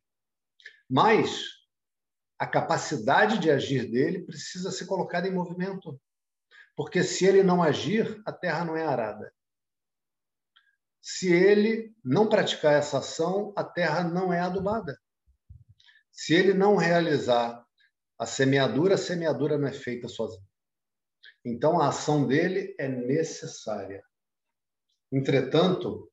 Mas 0.89 1.57
a 2.39 2.45
capacidade 2.45 3.39
de 3.39 3.49
agir 3.49 3.89
dele 3.89 4.23
precisa 4.23 4.71
ser 4.71 4.85
colocada 4.85 5.27
em 5.27 5.33
movimento. 5.33 5.99
Porque 6.75 7.03
se 7.03 7.25
ele 7.25 7.41
não 7.41 7.63
agir, 7.63 8.21
a 8.25 8.31
terra 8.31 8.63
não 8.63 8.77
é 8.77 8.85
arada. 8.85 9.33
Se 11.01 11.31
ele 11.31 11.95
não 12.03 12.27
praticar 12.27 12.73
essa 12.73 12.99
ação, 12.99 13.53
a 13.55 13.63
terra 13.63 14.03
não 14.03 14.31
é 14.31 14.39
adubada. 14.39 14.99
Se 16.11 16.33
ele 16.33 16.53
não 16.53 16.75
realizar 16.75 17.65
a 18.19 18.25
semeadura, 18.25 18.95
a 18.95 18.97
semeadura 18.97 19.57
não 19.57 19.67
é 19.67 19.73
feita 19.73 20.07
sozinha. 20.07 20.45
Então, 21.45 21.81
a 21.81 21.89
ação 21.89 22.27
dele 22.27 22.75
é 22.77 22.87
necessária. 22.87 24.03
Entretanto, 25.11 26.11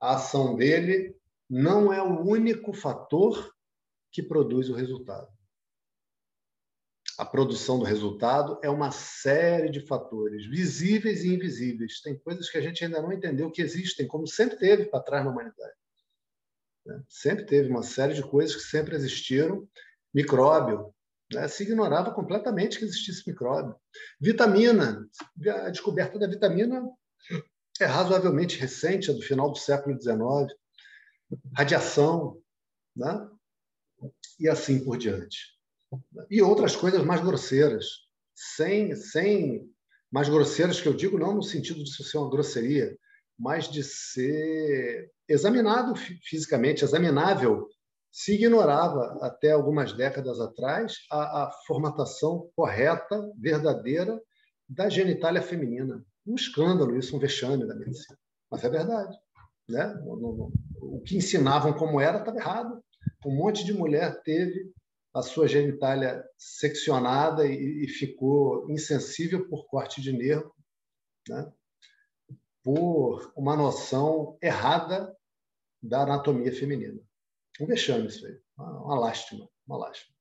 a 0.00 0.16
ação 0.16 0.56
dele 0.56 1.16
não 1.48 1.92
é 1.92 2.02
o 2.02 2.20
único 2.20 2.72
fator 2.72 3.54
que 4.10 4.22
produz 4.22 4.68
o 4.68 4.74
resultado 4.74 5.28
a 7.18 7.24
produção 7.24 7.80
do 7.80 7.84
resultado 7.84 8.60
é 8.62 8.70
uma 8.70 8.92
série 8.92 9.68
de 9.68 9.80
fatores, 9.80 10.46
visíveis 10.46 11.24
e 11.24 11.34
invisíveis. 11.34 12.00
Tem 12.00 12.16
coisas 12.16 12.48
que 12.48 12.56
a 12.56 12.60
gente 12.60 12.84
ainda 12.84 13.02
não 13.02 13.12
entendeu 13.12 13.50
que 13.50 13.60
existem, 13.60 14.06
como 14.06 14.24
sempre 14.24 14.56
teve 14.56 14.84
para 14.84 15.02
trás 15.02 15.24
na 15.24 15.32
humanidade. 15.32 15.74
Né? 16.86 17.02
Sempre 17.08 17.44
teve 17.44 17.70
uma 17.70 17.82
série 17.82 18.14
de 18.14 18.22
coisas 18.22 18.54
que 18.54 18.62
sempre 18.62 18.94
existiram. 18.94 19.68
Micróbio, 20.14 20.94
né? 21.34 21.48
se 21.48 21.64
ignorava 21.64 22.14
completamente 22.14 22.78
que 22.78 22.84
existisse 22.84 23.28
micróbio. 23.28 23.74
Vitamina, 24.20 25.04
a 25.64 25.70
descoberta 25.70 26.20
da 26.20 26.28
vitamina 26.28 26.88
é 27.80 27.84
razoavelmente 27.84 28.56
recente, 28.60 29.10
é 29.10 29.12
do 29.12 29.22
final 29.22 29.50
do 29.50 29.58
século 29.58 30.00
XIX. 30.00 30.56
Radiação, 31.52 32.40
né? 32.94 33.28
E 34.38 34.48
assim 34.48 34.84
por 34.84 34.96
diante 34.96 35.58
e 36.30 36.42
outras 36.42 36.76
coisas 36.76 37.04
mais 37.04 37.20
grosseiras, 37.20 37.86
sem, 38.34 38.94
sem 38.94 39.68
mais 40.10 40.28
grosseiras 40.28 40.80
que 40.80 40.88
eu 40.88 40.94
digo 40.94 41.18
não 41.18 41.34
no 41.34 41.42
sentido 41.42 41.82
de 41.82 41.90
ser 41.90 42.18
uma 42.18 42.30
grosseria, 42.30 42.96
mas 43.38 43.70
de 43.70 43.82
ser 43.82 45.10
examinado 45.28 45.94
fisicamente, 46.22 46.84
examinável. 46.84 47.68
Se 48.10 48.34
ignorava 48.34 49.18
até 49.22 49.52
algumas 49.52 49.92
décadas 49.92 50.40
atrás 50.40 50.96
a, 51.10 51.44
a 51.44 51.52
formatação 51.66 52.50
correta, 52.56 53.30
verdadeira 53.38 54.20
da 54.68 54.88
genitália 54.88 55.42
feminina. 55.42 56.04
Um 56.26 56.34
escândalo, 56.34 56.96
isso, 56.96 57.16
um 57.16 57.18
vexame 57.18 57.66
da 57.66 57.74
medicina. 57.74 58.18
Mas 58.50 58.64
é 58.64 58.68
verdade. 58.68 59.16
Né? 59.68 59.94
O 60.80 61.00
que 61.00 61.16
ensinavam 61.16 61.72
como 61.72 62.00
era 62.00 62.18
estava 62.18 62.38
errado. 62.38 62.82
Um 63.24 63.34
monte 63.34 63.64
de 63.64 63.72
mulher 63.72 64.22
teve 64.22 64.72
a 65.14 65.22
sua 65.22 65.48
genitália 65.48 66.24
seccionada 66.36 67.46
e, 67.46 67.84
e 67.84 67.88
ficou 67.88 68.70
insensível 68.70 69.48
por 69.48 69.66
corte 69.66 70.00
de 70.00 70.12
nervo, 70.12 70.54
né? 71.28 71.52
por 72.62 73.32
uma 73.36 73.56
noção 73.56 74.38
errada 74.42 75.16
da 75.82 76.02
anatomia 76.02 76.52
feminina. 76.52 77.00
Um 77.60 77.66
vexame 77.66 78.06
isso 78.06 78.26
aí, 78.26 78.38
uma, 78.56 78.84
uma 78.84 78.98
lástima, 78.98 79.48
uma 79.66 79.78
lástima. 79.78 80.14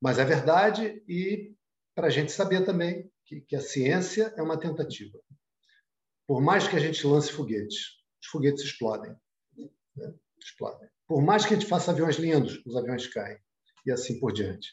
Mas 0.00 0.18
é 0.18 0.24
verdade 0.24 1.02
e 1.08 1.54
para 1.94 2.06
a 2.06 2.10
gente 2.10 2.32
saber 2.32 2.64
também 2.64 3.10
que, 3.24 3.40
que, 3.42 3.56
a 3.56 3.60
ciência 3.60 4.32
é 4.36 4.42
uma 4.42 4.58
tentativa. 4.58 5.18
Por 6.26 6.40
mais 6.40 6.66
que 6.66 6.76
a 6.76 6.80
gente 6.80 7.06
lance 7.06 7.30
foguetes, 7.30 8.00
os 8.20 8.28
foguetes 8.28 8.64
explodem. 8.64 9.14
Né? 9.96 10.14
Explodem. 10.38 10.88
Por 11.12 11.20
mais 11.20 11.44
que 11.44 11.52
a 11.52 11.58
gente 11.58 11.68
faça 11.68 11.90
aviões 11.90 12.16
lindos, 12.16 12.64
os 12.64 12.74
aviões 12.74 13.06
caem 13.06 13.36
e 13.84 13.92
assim 13.92 14.18
por 14.18 14.32
diante. 14.32 14.72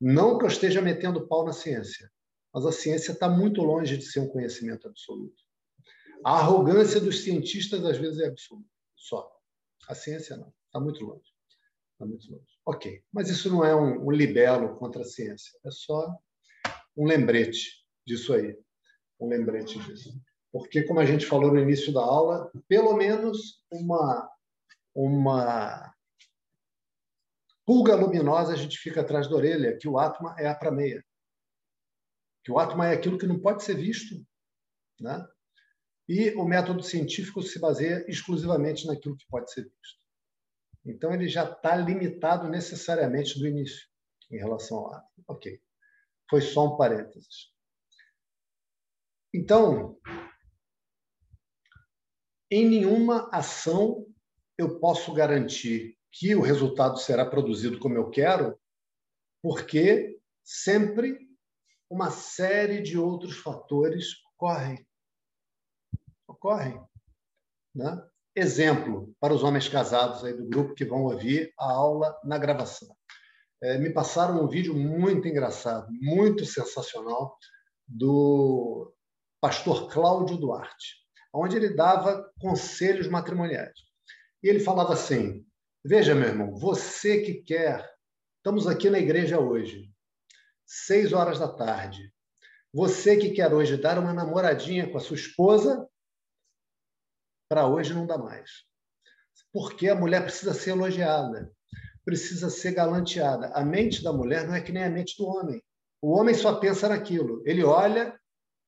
Não 0.00 0.38
que 0.38 0.46
eu 0.46 0.48
esteja 0.48 0.80
metendo 0.80 1.28
pau 1.28 1.44
na 1.44 1.52
ciência, 1.52 2.10
mas 2.54 2.64
a 2.64 2.72
ciência 2.72 3.12
está 3.12 3.28
muito 3.28 3.60
longe 3.60 3.98
de 3.98 4.06
ser 4.06 4.20
um 4.20 4.28
conhecimento 4.28 4.88
absoluto. 4.88 5.36
A 6.24 6.38
arrogância 6.38 6.98
dos 6.98 7.22
cientistas 7.22 7.84
às 7.84 7.98
vezes 7.98 8.18
é 8.18 8.28
absoluta, 8.28 8.66
só. 8.96 9.30
A 9.86 9.94
ciência 9.94 10.38
não, 10.38 10.50
está 10.64 10.80
muito 10.80 11.04
longe. 11.04 11.30
Está 11.92 12.06
muito 12.06 12.32
longe. 12.32 12.48
Ok, 12.64 13.02
mas 13.12 13.28
isso 13.28 13.50
não 13.50 13.62
é 13.62 13.76
um, 13.76 14.06
um 14.06 14.10
libelo 14.10 14.74
contra 14.78 15.02
a 15.02 15.04
ciência, 15.04 15.52
é 15.66 15.70
só 15.70 16.16
um 16.96 17.04
lembrete 17.04 17.84
disso 18.06 18.32
aí, 18.32 18.56
um 19.20 19.28
lembrete 19.28 19.78
disso. 19.80 20.18
Porque, 20.50 20.82
como 20.84 20.98
a 20.98 21.04
gente 21.04 21.26
falou 21.26 21.52
no 21.52 21.60
início 21.60 21.92
da 21.92 22.00
aula, 22.00 22.50
pelo 22.66 22.96
menos 22.96 23.62
uma, 23.70 24.26
uma 24.98 25.94
pulga 27.64 27.94
luminosa 27.94 28.52
a 28.52 28.56
gente 28.56 28.76
fica 28.78 29.00
atrás 29.00 29.28
da 29.28 29.36
orelha, 29.36 29.78
que 29.78 29.86
o 29.86 29.96
Atma 29.96 30.34
é 30.38 30.48
a 30.48 30.54
prameia. 30.54 31.04
Que 32.42 32.50
o 32.50 32.58
Atma 32.58 32.88
é 32.88 32.94
aquilo 32.94 33.16
que 33.16 33.26
não 33.26 33.38
pode 33.38 33.62
ser 33.62 33.76
visto. 33.76 34.16
Né? 34.98 35.24
E 36.08 36.30
o 36.30 36.44
método 36.44 36.82
científico 36.82 37.40
se 37.42 37.60
baseia 37.60 38.04
exclusivamente 38.08 38.86
naquilo 38.86 39.16
que 39.16 39.26
pode 39.28 39.52
ser 39.52 39.62
visto. 39.62 39.98
Então, 40.84 41.12
ele 41.12 41.28
já 41.28 41.48
está 41.48 41.76
limitado 41.76 42.48
necessariamente 42.48 43.38
do 43.38 43.46
início 43.46 43.86
em 44.32 44.38
relação 44.38 44.78
ao 44.78 44.94
Atma. 44.94 45.24
Ok. 45.28 45.60
Foi 46.28 46.40
só 46.40 46.66
um 46.66 46.76
parênteses. 46.76 47.52
Então, 49.32 49.96
em 52.50 52.68
nenhuma 52.68 53.28
ação 53.32 54.07
eu 54.58 54.80
posso 54.80 55.14
garantir 55.14 55.96
que 56.10 56.34
o 56.34 56.40
resultado 56.40 56.98
será 56.98 57.24
produzido 57.24 57.78
como 57.78 57.94
eu 57.94 58.10
quero, 58.10 58.58
porque 59.40 60.18
sempre 60.44 61.16
uma 61.88 62.10
série 62.10 62.82
de 62.82 62.98
outros 62.98 63.38
fatores 63.38 64.08
ocorrem. 64.34 64.86
Ocorrem. 66.26 66.82
Né? 67.74 68.04
Exemplo 68.34 69.14
para 69.20 69.32
os 69.32 69.42
homens 69.42 69.68
casados 69.68 70.24
aí 70.24 70.32
do 70.32 70.48
grupo 70.48 70.74
que 70.74 70.84
vão 70.84 71.04
ouvir 71.04 71.52
a 71.58 71.70
aula 71.70 72.18
na 72.24 72.36
gravação. 72.36 72.88
É, 73.62 73.78
me 73.78 73.90
passaram 73.90 74.42
um 74.42 74.48
vídeo 74.48 74.74
muito 74.74 75.26
engraçado, 75.26 75.88
muito 75.90 76.44
sensacional, 76.44 77.36
do 77.86 78.94
pastor 79.40 79.90
Cláudio 79.90 80.36
Duarte, 80.36 80.96
onde 81.32 81.56
ele 81.56 81.74
dava 81.74 82.30
conselhos 82.38 83.08
matrimoniais. 83.08 83.87
E 84.42 84.48
ele 84.48 84.60
falava 84.60 84.92
assim: 84.92 85.44
Veja, 85.84 86.14
meu 86.14 86.28
irmão, 86.28 86.54
você 86.56 87.22
que 87.22 87.34
quer, 87.34 87.88
estamos 88.36 88.66
aqui 88.66 88.90
na 88.90 88.98
igreja 88.98 89.38
hoje, 89.38 89.90
seis 90.66 91.12
horas 91.12 91.38
da 91.38 91.48
tarde. 91.48 92.12
Você 92.72 93.16
que 93.16 93.30
quer 93.30 93.52
hoje 93.52 93.76
dar 93.76 93.98
uma 93.98 94.12
namoradinha 94.12 94.90
com 94.90 94.98
a 94.98 95.00
sua 95.00 95.16
esposa, 95.16 95.88
para 97.48 97.66
hoje 97.66 97.94
não 97.94 98.06
dá 98.06 98.18
mais. 98.18 98.64
Porque 99.52 99.88
a 99.88 99.94
mulher 99.94 100.22
precisa 100.22 100.52
ser 100.52 100.70
elogiada, 100.70 101.50
precisa 102.04 102.50
ser 102.50 102.72
galanteada. 102.72 103.48
A 103.54 103.64
mente 103.64 104.02
da 104.02 104.12
mulher 104.12 104.46
não 104.46 104.54
é 104.54 104.60
que 104.60 104.72
nem 104.72 104.84
a 104.84 104.90
mente 104.90 105.16
do 105.16 105.26
homem. 105.26 105.62
O 106.02 106.12
homem 106.12 106.34
só 106.34 106.60
pensa 106.60 106.88
naquilo. 106.88 107.42
Ele 107.46 107.64
olha 107.64 108.18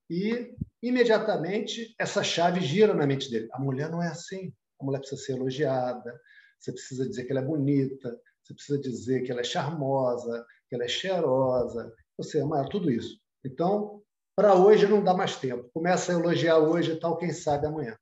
e 0.08 0.54
imediatamente 0.82 1.94
essa 1.98 2.24
chave 2.24 2.60
gira 2.60 2.94
na 2.94 3.06
mente 3.06 3.30
dele. 3.30 3.48
A 3.52 3.60
mulher 3.60 3.90
não 3.90 4.02
é 4.02 4.08
assim. 4.08 4.52
A 4.80 4.84
mulher 4.84 4.98
precisa 4.98 5.22
ser 5.22 5.32
elogiada, 5.32 6.20
você 6.58 6.72
precisa 6.72 7.08
dizer 7.08 7.24
que 7.24 7.32
ela 7.32 7.40
é 7.40 7.44
bonita, 7.44 8.18
você 8.42 8.54
precisa 8.54 8.78
dizer 8.78 9.22
que 9.22 9.30
ela 9.30 9.40
é 9.40 9.44
charmosa, 9.44 10.44
que 10.68 10.74
ela 10.74 10.84
é 10.84 10.88
cheirosa, 10.88 11.92
você 12.16 12.40
ama 12.40 12.68
tudo 12.68 12.90
isso. 12.90 13.18
Então, 13.44 14.02
para 14.36 14.54
hoje 14.54 14.86
não 14.86 15.02
dá 15.02 15.14
mais 15.14 15.36
tempo. 15.36 15.68
Começa 15.72 16.12
a 16.12 16.14
elogiar 16.18 16.58
hoje 16.58 16.92
e 16.92 16.96
tal, 17.00 17.16
quem 17.16 17.32
sabe 17.32 17.66
amanhã. 17.66 17.96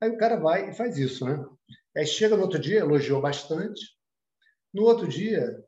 Aí 0.00 0.10
o 0.10 0.18
cara 0.18 0.36
vai 0.36 0.70
e 0.70 0.74
faz 0.74 0.98
isso, 0.98 1.24
né? 1.24 1.44
Aí 1.96 2.06
chega 2.06 2.36
no 2.36 2.42
outro 2.42 2.58
dia, 2.58 2.80
elogiou 2.80 3.20
bastante. 3.20 3.80
No 4.72 4.82
outro 4.82 5.08
dia, 5.08 5.64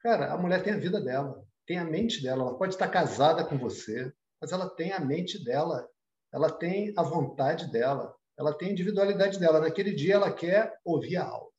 cara, 0.00 0.32
a 0.32 0.38
mulher 0.38 0.62
tem 0.62 0.74
a 0.74 0.78
vida 0.78 1.00
dela, 1.00 1.42
tem 1.66 1.78
a 1.78 1.84
mente 1.84 2.22
dela. 2.22 2.42
Ela 2.42 2.58
pode 2.58 2.74
estar 2.74 2.88
casada 2.88 3.44
com 3.44 3.58
você, 3.58 4.12
mas 4.40 4.52
ela 4.52 4.68
tem 4.68 4.92
a 4.92 5.00
mente 5.00 5.42
dela, 5.42 5.88
ela 6.32 6.50
tem 6.50 6.92
a 6.96 7.02
vontade 7.02 7.70
dela, 7.70 8.14
ela 8.38 8.56
tem 8.56 8.72
individualidade 8.72 9.38
dela. 9.38 9.60
Naquele 9.60 9.92
dia, 9.92 10.14
ela 10.14 10.32
quer 10.32 10.78
ouvir 10.84 11.16
a 11.16 11.24
aula 11.24 11.50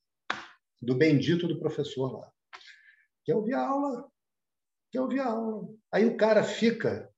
do 0.81 0.95
bendito 0.95 1.47
do 1.47 1.59
professor 1.59 2.19
lá. 2.19 2.31
Quer 3.23 3.35
ouvir 3.35 3.53
a 3.53 3.67
aula? 3.67 4.11
Quer 4.91 5.01
ouvir 5.01 5.19
a 5.19 5.27
aula? 5.27 5.67
Aí 5.91 6.05
o 6.05 6.17
cara 6.17 6.43
fica 6.43 7.09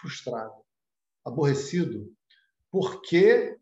frustrado, 0.00 0.54
aborrecido, 1.24 2.12
porque, 2.70 3.56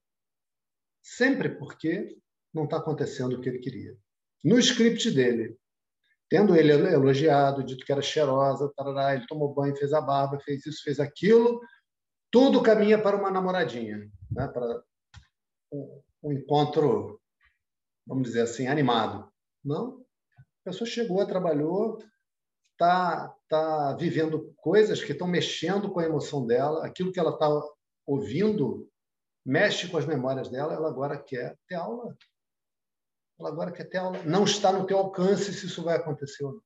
sempre 1.02 1.50
porque, 1.50 2.16
não 2.54 2.64
está 2.64 2.78
acontecendo 2.78 3.34
o 3.34 3.40
que 3.40 3.48
ele 3.48 3.58
queria. 3.58 3.96
No 4.42 4.58
script 4.58 5.10
dele, 5.10 5.58
tendo 6.28 6.54
ele 6.54 6.72
elogiado, 6.72 7.64
dito 7.64 7.84
que 7.84 7.92
era 7.92 8.02
cheirosa, 8.02 8.72
tarará, 8.76 9.14
ele 9.14 9.26
tomou 9.26 9.52
banho, 9.52 9.76
fez 9.76 9.92
a 9.92 10.00
barba, 10.00 10.40
fez 10.40 10.64
isso, 10.64 10.82
fez 10.82 11.00
aquilo, 11.00 11.60
tudo 12.30 12.62
caminha 12.62 13.00
para 13.00 13.16
uma 13.16 13.30
namoradinha, 13.30 13.98
né? 14.30 14.48
para 14.48 14.82
um, 15.72 16.32
encontro 16.32 17.20
vamos 18.08 18.24
dizer 18.24 18.40
assim, 18.40 18.66
animado. 18.66 19.30
Não. 19.62 20.00
A 20.38 20.70
pessoa 20.70 20.88
chegou, 20.88 21.24
trabalhou, 21.26 22.02
está 22.72 23.28
tá 23.48 23.94
vivendo 23.94 24.54
coisas 24.56 25.04
que 25.04 25.12
estão 25.12 25.28
mexendo 25.28 25.90
com 25.90 26.00
a 26.00 26.04
emoção 26.04 26.46
dela, 26.46 26.86
aquilo 26.86 27.12
que 27.12 27.20
ela 27.20 27.32
está 27.32 27.48
ouvindo 28.06 28.90
mexe 29.44 29.88
com 29.88 29.98
as 29.98 30.06
memórias 30.06 30.48
dela, 30.48 30.74
ela 30.74 30.88
agora 30.88 31.22
quer 31.22 31.58
ter 31.66 31.74
aula. 31.74 32.16
Ela 33.38 33.50
agora 33.50 33.72
quer 33.72 33.84
ter 33.84 33.98
aula. 33.98 34.22
Não 34.24 34.44
está 34.44 34.72
no 34.72 34.86
teu 34.86 34.98
alcance 34.98 35.52
se 35.52 35.66
isso 35.66 35.82
vai 35.82 35.96
acontecer 35.96 36.44
ou 36.44 36.52
não. 36.52 36.62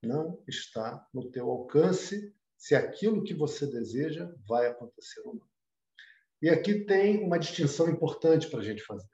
Não 0.00 0.44
está 0.46 1.06
no 1.12 1.30
teu 1.30 1.50
alcance 1.50 2.34
se 2.56 2.74
aquilo 2.74 3.22
que 3.22 3.34
você 3.34 3.66
deseja 3.66 4.32
vai 4.48 4.66
acontecer 4.66 5.20
ou 5.24 5.34
não. 5.34 5.47
E 6.40 6.48
aqui 6.48 6.84
tem 6.84 7.24
uma 7.24 7.38
distinção 7.38 7.88
importante 7.88 8.48
para 8.48 8.60
a 8.60 8.64
gente 8.64 8.82
fazer. 8.82 9.08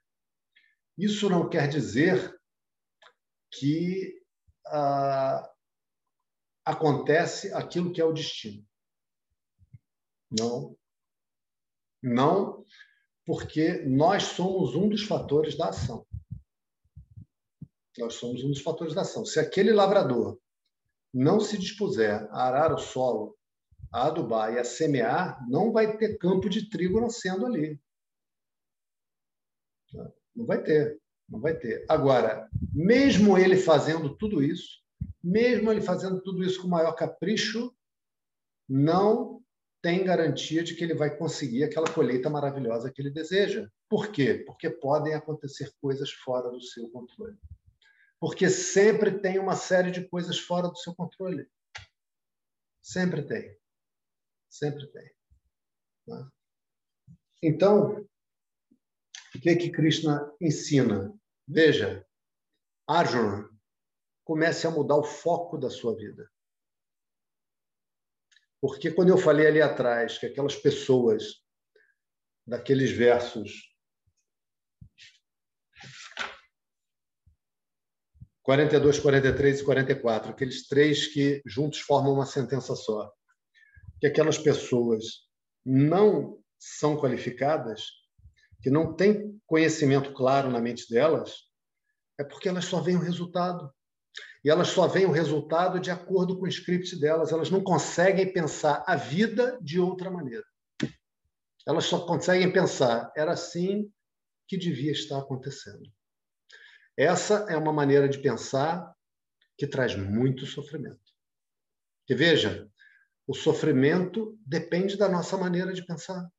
Isso 0.96 1.28
não 1.28 1.48
quer 1.48 1.68
dizer 1.68 2.38
que 3.50 4.22
ah, 4.66 5.50
acontece 6.64 7.52
aquilo 7.52 7.92
que 7.92 8.00
é 8.00 8.04
o 8.04 8.12
destino. 8.12 8.64
Não. 10.30 10.76
Não, 12.02 12.66
porque 13.24 13.82
nós 13.86 14.24
somos 14.24 14.74
um 14.74 14.88
dos 14.88 15.04
fatores 15.04 15.56
da 15.56 15.70
ação. 15.70 16.06
Nós 17.96 18.14
somos 18.14 18.44
um 18.44 18.48
dos 18.48 18.60
fatores 18.60 18.94
da 18.94 19.02
ação. 19.02 19.24
Se 19.24 19.38
aquele 19.38 19.72
lavrador 19.72 20.38
não 21.12 21.40
se 21.40 21.56
dispuser 21.56 22.28
a 22.30 22.46
arar 22.46 22.74
o 22.74 22.78
solo, 22.78 23.38
a 23.94 24.08
adubar 24.08 24.52
e 24.52 24.58
a 24.58 24.64
semear, 24.64 25.40
não 25.48 25.70
vai 25.70 25.96
ter 25.96 26.18
campo 26.18 26.50
de 26.50 26.68
trigo 26.68 27.00
nascendo 27.00 27.46
ali. 27.46 27.80
Não 30.34 30.44
vai 30.44 30.60
ter, 30.60 31.00
não 31.28 31.40
vai 31.40 31.56
ter. 31.56 31.86
Agora, 31.88 32.50
mesmo 32.72 33.38
ele 33.38 33.56
fazendo 33.56 34.16
tudo 34.16 34.42
isso, 34.42 34.82
mesmo 35.22 35.70
ele 35.70 35.80
fazendo 35.80 36.20
tudo 36.20 36.42
isso 36.42 36.60
com 36.60 36.66
o 36.66 36.70
maior 36.70 36.92
capricho, 36.96 37.72
não 38.68 39.40
tem 39.80 40.02
garantia 40.02 40.64
de 40.64 40.74
que 40.74 40.82
ele 40.82 40.94
vai 40.94 41.16
conseguir 41.16 41.62
aquela 41.62 41.88
colheita 41.88 42.28
maravilhosa 42.28 42.90
que 42.90 43.00
ele 43.00 43.10
deseja. 43.10 43.70
Por 43.88 44.08
quê? 44.08 44.42
Porque 44.44 44.68
podem 44.68 45.14
acontecer 45.14 45.72
coisas 45.80 46.10
fora 46.10 46.50
do 46.50 46.60
seu 46.60 46.90
controle. 46.90 47.38
Porque 48.18 48.50
sempre 48.50 49.20
tem 49.20 49.38
uma 49.38 49.54
série 49.54 49.92
de 49.92 50.08
coisas 50.08 50.36
fora 50.36 50.66
do 50.66 50.76
seu 50.78 50.92
controle. 50.96 51.46
Sempre 52.82 53.22
tem. 53.22 53.56
Sempre 54.54 54.86
tem. 54.86 55.10
Né? 56.06 56.30
Então, 57.42 58.06
o 59.34 59.40
que, 59.40 59.56
que 59.56 59.72
Krishna 59.72 60.32
ensina? 60.40 61.12
Veja, 61.46 62.06
Arjuna, 62.86 63.50
comece 64.22 64.64
a 64.64 64.70
mudar 64.70 64.94
o 64.94 65.02
foco 65.02 65.58
da 65.58 65.68
sua 65.68 65.96
vida. 65.96 66.30
Porque 68.60 68.92
quando 68.92 69.08
eu 69.08 69.18
falei 69.18 69.48
ali 69.48 69.60
atrás 69.60 70.18
que 70.18 70.26
aquelas 70.26 70.54
pessoas 70.54 71.42
daqueles 72.46 72.92
versos 72.92 73.74
42, 78.44 79.00
43 79.00 79.60
e 79.60 79.64
44, 79.64 80.30
aqueles 80.30 80.68
três 80.68 81.08
que 81.08 81.42
juntos 81.44 81.80
formam 81.80 82.12
uma 82.12 82.26
sentença 82.26 82.76
só. 82.76 83.12
Que 84.04 84.08
aquelas 84.08 84.36
pessoas 84.36 85.22
não 85.64 86.38
são 86.58 86.94
qualificadas, 86.94 87.86
que 88.60 88.68
não 88.68 88.94
têm 88.94 89.40
conhecimento 89.46 90.12
claro 90.12 90.50
na 90.50 90.60
mente 90.60 90.86
delas, 90.90 91.44
é 92.20 92.22
porque 92.22 92.50
elas 92.50 92.66
só 92.66 92.82
veem 92.82 92.98
o 92.98 93.00
resultado. 93.00 93.72
E 94.44 94.50
elas 94.50 94.68
só 94.68 94.86
veem 94.86 95.06
o 95.06 95.10
resultado 95.10 95.80
de 95.80 95.90
acordo 95.90 96.38
com 96.38 96.44
o 96.44 96.48
script 96.48 97.00
delas, 97.00 97.32
elas 97.32 97.48
não 97.48 97.64
conseguem 97.64 98.30
pensar 98.30 98.84
a 98.86 98.94
vida 98.94 99.58
de 99.62 99.80
outra 99.80 100.10
maneira. 100.10 100.44
Elas 101.66 101.86
só 101.86 102.04
conseguem 102.04 102.52
pensar, 102.52 103.10
era 103.16 103.32
assim 103.32 103.90
que 104.46 104.58
devia 104.58 104.92
estar 104.92 105.18
acontecendo. 105.18 105.90
Essa 106.94 107.46
é 107.48 107.56
uma 107.56 107.72
maneira 107.72 108.06
de 108.06 108.18
pensar 108.18 108.94
que 109.56 109.66
traz 109.66 109.96
muito 109.96 110.44
sofrimento. 110.44 111.00
E 112.06 112.14
veja, 112.14 112.70
o 113.26 113.34
sofrimento 113.34 114.38
depende 114.46 114.96
da 114.96 115.08
nossa 115.08 115.36
maneira 115.36 115.72
de 115.72 115.84
pensar. 115.84 116.30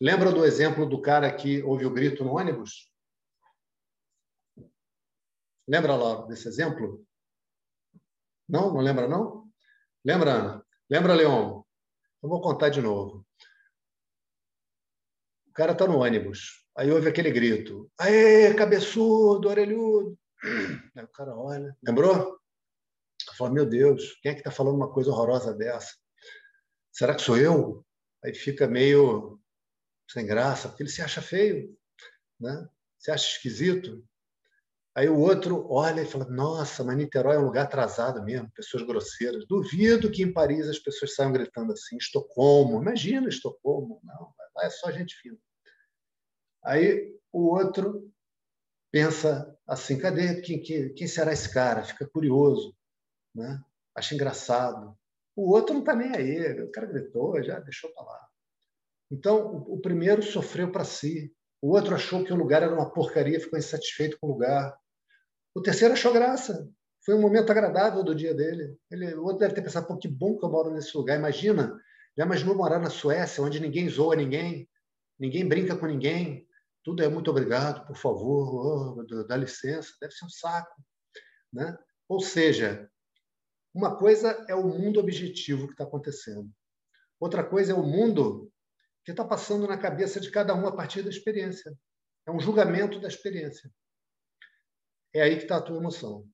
Lembra 0.00 0.30
do 0.30 0.44
exemplo 0.44 0.86
do 0.86 1.00
cara 1.00 1.34
que 1.34 1.62
ouve 1.62 1.86
o 1.86 1.92
grito 1.92 2.24
no 2.24 2.36
ônibus? 2.36 2.92
Lembra 5.66 5.96
lá 5.96 6.26
desse 6.26 6.46
exemplo? 6.46 7.04
Não? 8.48 8.72
Não 8.72 8.80
lembra, 8.80 9.08
não? 9.08 9.50
Lembra, 10.04 10.32
Ana? 10.32 10.66
Lembra, 10.88 11.14
Leon? 11.14 11.62
Eu 12.22 12.28
vou 12.28 12.40
contar 12.40 12.68
de 12.68 12.80
novo. 12.80 13.26
O 15.48 15.52
cara 15.52 15.72
está 15.72 15.86
no 15.86 15.98
ônibus. 15.98 16.64
Aí 16.76 16.90
houve 16.90 17.08
aquele 17.08 17.30
grito: 17.30 17.90
Aê, 17.98 18.54
cabeçudo, 18.54 19.48
orelhudo. 19.48 20.16
Aí 20.94 21.04
o 21.04 21.08
cara 21.08 21.34
olha, 21.34 21.76
lembrou? 21.82 22.38
Fala: 23.36 23.52
Meu 23.52 23.66
Deus, 23.66 24.18
quem 24.22 24.32
é 24.32 24.34
que 24.34 24.40
está 24.40 24.50
falando 24.50 24.76
uma 24.76 24.92
coisa 24.92 25.10
horrorosa 25.10 25.54
dessa? 25.54 25.94
Será 26.92 27.14
que 27.14 27.22
sou 27.22 27.36
eu? 27.36 27.84
Aí 28.24 28.34
fica 28.34 28.66
meio 28.66 29.40
sem 30.10 30.26
graça, 30.26 30.68
porque 30.68 30.82
ele 30.82 30.90
se 30.90 31.02
acha 31.02 31.20
feio, 31.20 31.76
né? 32.40 32.68
se 32.98 33.10
acha 33.10 33.28
esquisito. 33.28 34.04
Aí 34.94 35.08
o 35.08 35.18
outro 35.18 35.66
olha 35.70 36.00
e 36.00 36.06
fala: 36.06 36.24
Nossa, 36.24 36.82
mas 36.82 36.96
Niterói 36.96 37.36
é 37.36 37.38
um 37.38 37.44
lugar 37.44 37.64
atrasado 37.64 38.22
mesmo, 38.24 38.50
pessoas 38.52 38.82
grosseiras. 38.82 39.46
Duvido 39.46 40.10
que 40.10 40.22
em 40.22 40.32
Paris 40.32 40.66
as 40.68 40.78
pessoas 40.78 41.14
saiam 41.14 41.32
gritando 41.32 41.72
assim. 41.72 41.96
Estocolmo, 41.96 42.80
imagina 42.80 43.28
Estocolmo. 43.28 44.00
Não, 44.02 44.34
lá 44.54 44.64
é 44.64 44.70
só 44.70 44.90
gente 44.90 45.14
fina. 45.16 45.38
Aí 46.64 47.14
o 47.30 47.54
outro 47.54 48.10
pensa 48.90 49.54
assim: 49.66 49.98
cadê? 49.98 50.40
Quem, 50.40 50.62
quem, 50.62 50.94
quem 50.94 51.06
será 51.06 51.32
esse 51.32 51.52
cara? 51.52 51.84
Fica 51.84 52.08
curioso, 52.08 52.74
né? 53.36 53.60
acha 53.94 54.14
engraçado. 54.14 54.96
O 55.34 55.52
outro 55.52 55.74
não 55.74 55.80
está 55.80 55.94
nem 55.94 56.14
aí, 56.14 56.60
o 56.62 56.70
cara 56.70 56.86
gritou, 56.86 57.42
já 57.42 57.60
deixou 57.60 57.90
para 57.92 58.04
lá. 58.04 58.28
Então, 59.10 59.64
o, 59.68 59.78
primeiro 59.80 60.22
sofreu 60.22 60.72
para 60.72 60.84
si, 60.84 61.32
o 61.62 61.74
outro 61.74 61.94
achou 61.94 62.24
que 62.24 62.32
o 62.32 62.36
lugar 62.36 62.62
era 62.62 62.74
uma 62.74 62.90
porcaria, 62.90 63.40
ficou 63.40 63.58
insatisfeito 63.58 64.18
com 64.18 64.26
o 64.26 64.32
lugar. 64.32 64.76
O 65.54 65.62
terceiro 65.62 65.94
achou 65.94 66.12
graça, 66.12 66.68
foi 67.04 67.14
um 67.14 67.20
momento 67.20 67.50
agradável 67.50 68.02
do 68.02 68.14
dia 68.14 68.34
dele. 68.34 68.76
Ele, 68.90 69.14
o 69.14 69.22
outro 69.22 69.38
deve 69.38 69.54
ter 69.54 69.62
pensado: 69.62 69.86
Pô, 69.86 69.96
que 69.96 70.08
bom 70.08 70.36
que 70.36 70.44
eu 70.44 70.50
moro 70.50 70.72
nesse 70.72 70.96
lugar. 70.96 71.16
Imagina, 71.16 71.78
já 72.16 72.24
imaginou 72.24 72.56
morar 72.56 72.80
na 72.80 72.90
Suécia, 72.90 73.44
onde 73.44 73.60
ninguém 73.60 73.88
zoa 73.88 74.16
ninguém, 74.16 74.68
ninguém 75.18 75.46
brinca 75.46 75.76
com 75.76 75.86
ninguém, 75.86 76.46
tudo 76.82 77.02
é 77.02 77.08
muito 77.08 77.30
obrigado, 77.30 77.86
por 77.86 77.96
favor, 77.96 78.96
oh, 78.98 79.24
dá 79.24 79.36
licença, 79.36 79.92
deve 80.00 80.14
ser 80.14 80.24
um 80.24 80.30
saco. 80.30 80.82
Né? 81.52 81.76
Ou 82.08 82.20
seja, 82.20 82.90
uma 83.76 83.94
coisa 83.94 84.46
é 84.48 84.54
o 84.54 84.66
mundo 84.66 84.98
objetivo 84.98 85.66
que 85.66 85.74
está 85.74 85.84
acontecendo, 85.84 86.50
outra 87.20 87.44
coisa 87.44 87.72
é 87.72 87.74
o 87.74 87.82
mundo 87.82 88.50
que 89.04 89.10
está 89.10 89.22
passando 89.22 89.68
na 89.68 89.76
cabeça 89.76 90.18
de 90.18 90.30
cada 90.30 90.54
um 90.54 90.66
a 90.66 90.74
partir 90.74 91.02
da 91.02 91.10
experiência. 91.10 91.78
É 92.24 92.30
um 92.30 92.40
julgamento 92.40 92.98
da 92.98 93.06
experiência. 93.06 93.70
É 95.12 95.20
aí 95.20 95.36
que 95.36 95.42
está 95.42 95.58
a 95.58 95.62
tua 95.62 95.76
emoção. 95.76 96.26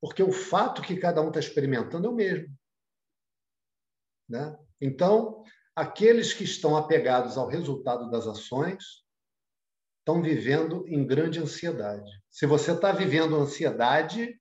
Porque 0.00 0.22
o 0.22 0.30
fato 0.30 0.82
que 0.82 0.96
cada 0.96 1.20
um 1.20 1.28
está 1.28 1.40
experimentando 1.40 2.06
é 2.06 2.10
o 2.10 2.14
mesmo. 2.14 2.56
Né? 4.28 4.56
Então, 4.80 5.42
aqueles 5.74 6.32
que 6.32 6.44
estão 6.44 6.76
apegados 6.76 7.36
ao 7.36 7.48
resultado 7.48 8.08
das 8.08 8.24
ações 8.28 9.04
estão 9.98 10.22
vivendo 10.22 10.86
em 10.86 11.04
grande 11.04 11.40
ansiedade. 11.40 12.10
Se 12.30 12.46
você 12.46 12.70
está 12.70 12.92
vivendo 12.92 13.34
ansiedade, 13.34 14.40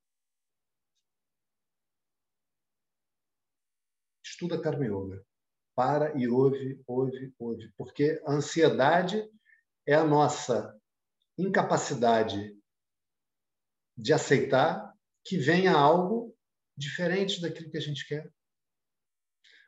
estuda 4.36 4.62
Karma 4.62 4.86
Yoga. 4.86 5.26
Para 5.74 6.16
e 6.18 6.28
ouve, 6.28 6.82
ouve, 6.86 7.34
ouve. 7.40 7.74
Porque 7.78 8.22
a 8.26 8.34
ansiedade 8.34 9.28
é 9.86 9.94
a 9.94 10.04
nossa 10.04 10.78
incapacidade 11.38 12.56
de 13.98 14.14
aceitar 14.14 14.94
que 15.24 15.38
venha 15.38 15.74
algo 15.74 16.36
diferente 16.78 17.42
daquilo 17.42 17.72
que 17.72 17.78
a 17.78 17.82
gente 17.82 18.08
quer. 18.08 18.30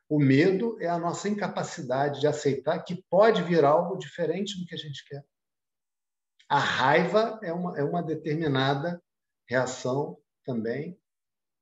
O 0.09 0.19
medo 0.19 0.81
é 0.81 0.87
a 0.87 0.99
nossa 0.99 1.27
incapacidade 1.27 2.21
de 2.21 2.27
aceitar 2.27 2.83
que 2.83 3.03
pode 3.09 3.43
vir 3.43 3.65
algo 3.65 3.97
diferente 3.97 4.57
do 4.59 4.65
que 4.65 4.75
a 4.75 4.77
gente 4.77 5.03
quer. 5.05 5.25
A 6.47 6.59
raiva 6.59 7.39
é 7.43 7.51
uma, 7.51 7.77
é 7.77 7.83
uma 7.83 8.01
determinada 8.01 9.01
reação 9.49 10.17
também 10.45 10.97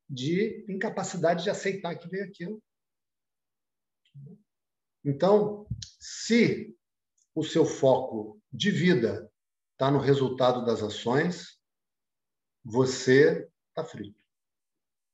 de 0.07 0.63
incapacidade 0.69 1.43
de 1.43 1.49
aceitar 1.49 1.95
que 1.95 2.07
veio 2.07 2.25
aquilo. 2.25 2.61
Então, 5.03 5.67
se 5.99 6.75
o 7.33 7.43
seu 7.43 7.65
foco 7.65 8.41
de 8.51 8.71
vida 8.71 9.31
está 9.73 9.91
no 9.91 9.99
resultado 9.99 10.65
das 10.65 10.81
ações, 10.81 11.59
você 12.63 13.47
está 13.69 13.83
frito. 13.83 14.23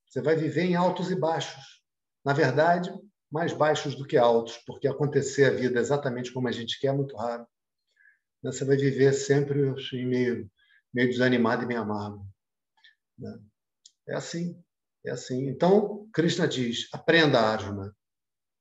Você 0.07 0.21
vai 0.21 0.35
viver 0.35 0.63
em 0.63 0.75
altos 0.75 1.09
e 1.09 1.15
baixos. 1.15 1.81
Na 2.23 2.33
verdade, 2.33 2.91
mais 3.31 3.53
baixos 3.53 3.95
do 3.95 4.05
que 4.05 4.17
altos, 4.17 4.57
porque 4.57 4.87
acontecer 4.87 5.45
a 5.45 5.55
vida 5.55 5.79
exatamente 5.79 6.31
como 6.31 6.47
a 6.47 6.51
gente 6.51 6.79
quer 6.79 6.87
é 6.87 6.93
muito 6.93 7.15
raro. 7.15 7.47
Né? 8.43 8.51
Você 8.51 8.65
vai 8.65 8.77
viver 8.77 9.13
sempre 9.13 9.69
assim, 9.69 10.05
meio, 10.05 10.51
meio 10.93 11.09
desanimado 11.09 11.63
e 11.63 11.65
meio 11.65 11.81
amargo. 11.81 12.25
Né? 13.17 13.39
É 14.09 14.15
assim, 14.15 14.61
é 15.05 15.11
assim. 15.11 15.47
Então, 15.47 16.09
Krishna 16.13 16.47
diz: 16.47 16.87
aprenda, 16.93 17.39
Arjuna, 17.39 17.95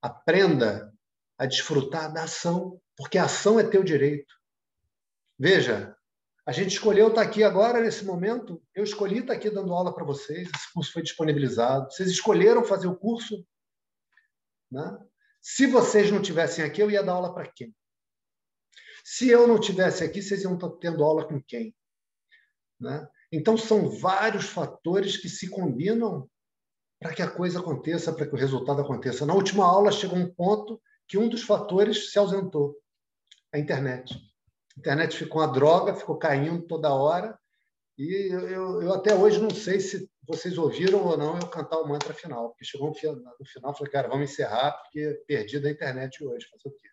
aprenda 0.03 0.93
a 1.39 1.47
desfrutar 1.47 2.13
da 2.13 2.25
ação, 2.25 2.81
porque 2.97 3.19
a 3.19 3.25
ação 3.25 3.59
é 3.59 3.65
teu 3.65 3.83
direito. 3.83 4.35
Veja, 5.39 5.97
a 6.47 6.53
gente 6.53 6.73
escolheu 6.73 7.09
estar 7.09 7.23
aqui 7.23 7.43
agora, 7.43 7.81
nesse 7.81 8.05
momento. 8.05 8.63
Eu 8.75 8.85
escolhi 8.85 9.21
estar 9.21 9.35
aqui 9.35 9.49
dando 9.51 9.73
aula 9.73 9.95
para 9.95 10.05
vocês. 10.05 10.49
Esse 10.55 10.73
curso 10.73 10.93
foi 10.93 11.03
disponibilizado. 11.03 11.91
Vocês 11.91 12.11
escolheram 12.11 12.65
fazer 12.65 12.89
o 12.89 12.97
curso. 12.97 13.47
Né? 14.71 14.99
Se 15.41 15.67
vocês 15.67 16.11
não 16.11 16.21
tivessem 16.21 16.65
aqui, 16.65 16.83
eu 16.83 16.91
ia 16.91 17.03
dar 17.03 17.13
aula 17.13 17.33
para 17.33 17.51
quem? 17.51 17.75
Se 19.05 19.29
eu 19.29 19.47
não 19.47 19.59
tivesse 19.59 20.05
aqui, 20.05 20.23
vocês 20.23 20.43
iam 20.43 20.55
estar 20.55 20.69
tendo 20.81 21.03
aula 21.03 21.27
com 21.27 21.41
quem? 21.43 21.75
Né? 22.79 23.09
Então, 23.33 23.57
são 23.57 23.89
vários 23.89 24.47
fatores 24.47 25.17
que 25.17 25.29
se 25.29 25.49
combinam 25.49 26.29
para 27.01 27.15
que 27.15 27.23
a 27.23 27.31
coisa 27.31 27.59
aconteça, 27.61 28.13
para 28.13 28.27
que 28.27 28.35
o 28.35 28.39
resultado 28.39 28.83
aconteça. 28.83 29.25
Na 29.25 29.35
última 29.35 29.65
aula, 29.65 29.91
chegou 29.91 30.19
um 30.19 30.33
ponto 30.33 30.81
que 31.09 31.17
um 31.17 31.29
dos 31.29 31.43
fatores 31.43 32.13
se 32.13 32.19
ausentou 32.19 32.77
a 33.53 33.59
internet. 33.59 34.15
A 34.77 34.81
internet 34.81 35.17
ficou 35.17 35.41
uma 35.41 35.51
droga, 35.51 35.95
ficou 35.95 36.19
caindo 36.19 36.67
toda 36.67 36.95
hora. 36.95 37.39
E 37.99 38.33
eu, 38.33 38.41
eu, 38.49 38.83
eu 38.83 38.95
até 38.95 39.15
hoje 39.15 39.41
não 39.41 39.51
sei 39.51 39.81
se 39.81 40.09
vocês 40.27 40.57
ouviram 40.59 41.05
ou 41.05 41.17
não 41.17 41.39
eu 41.39 41.47
cantar 41.49 41.81
o 41.81 41.89
mantra 41.89 42.15
final, 42.15 42.51
porque 42.51 42.65
chegou 42.65 42.89
no 42.89 42.95
final, 42.95 43.75
falei, 43.75 43.93
cara, 43.93 44.09
vamos 44.09 44.31
encerrar, 44.31 44.73
porque 44.73 45.23
perdi 45.27 45.59
da 45.59 45.71
internet 45.71 46.23
hoje, 46.23 46.47
fazer 46.49 46.69
o 46.69 46.79
quê? 46.79 46.89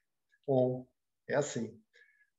Bom, 0.47 0.87
é 1.27 1.35
assim. 1.35 1.79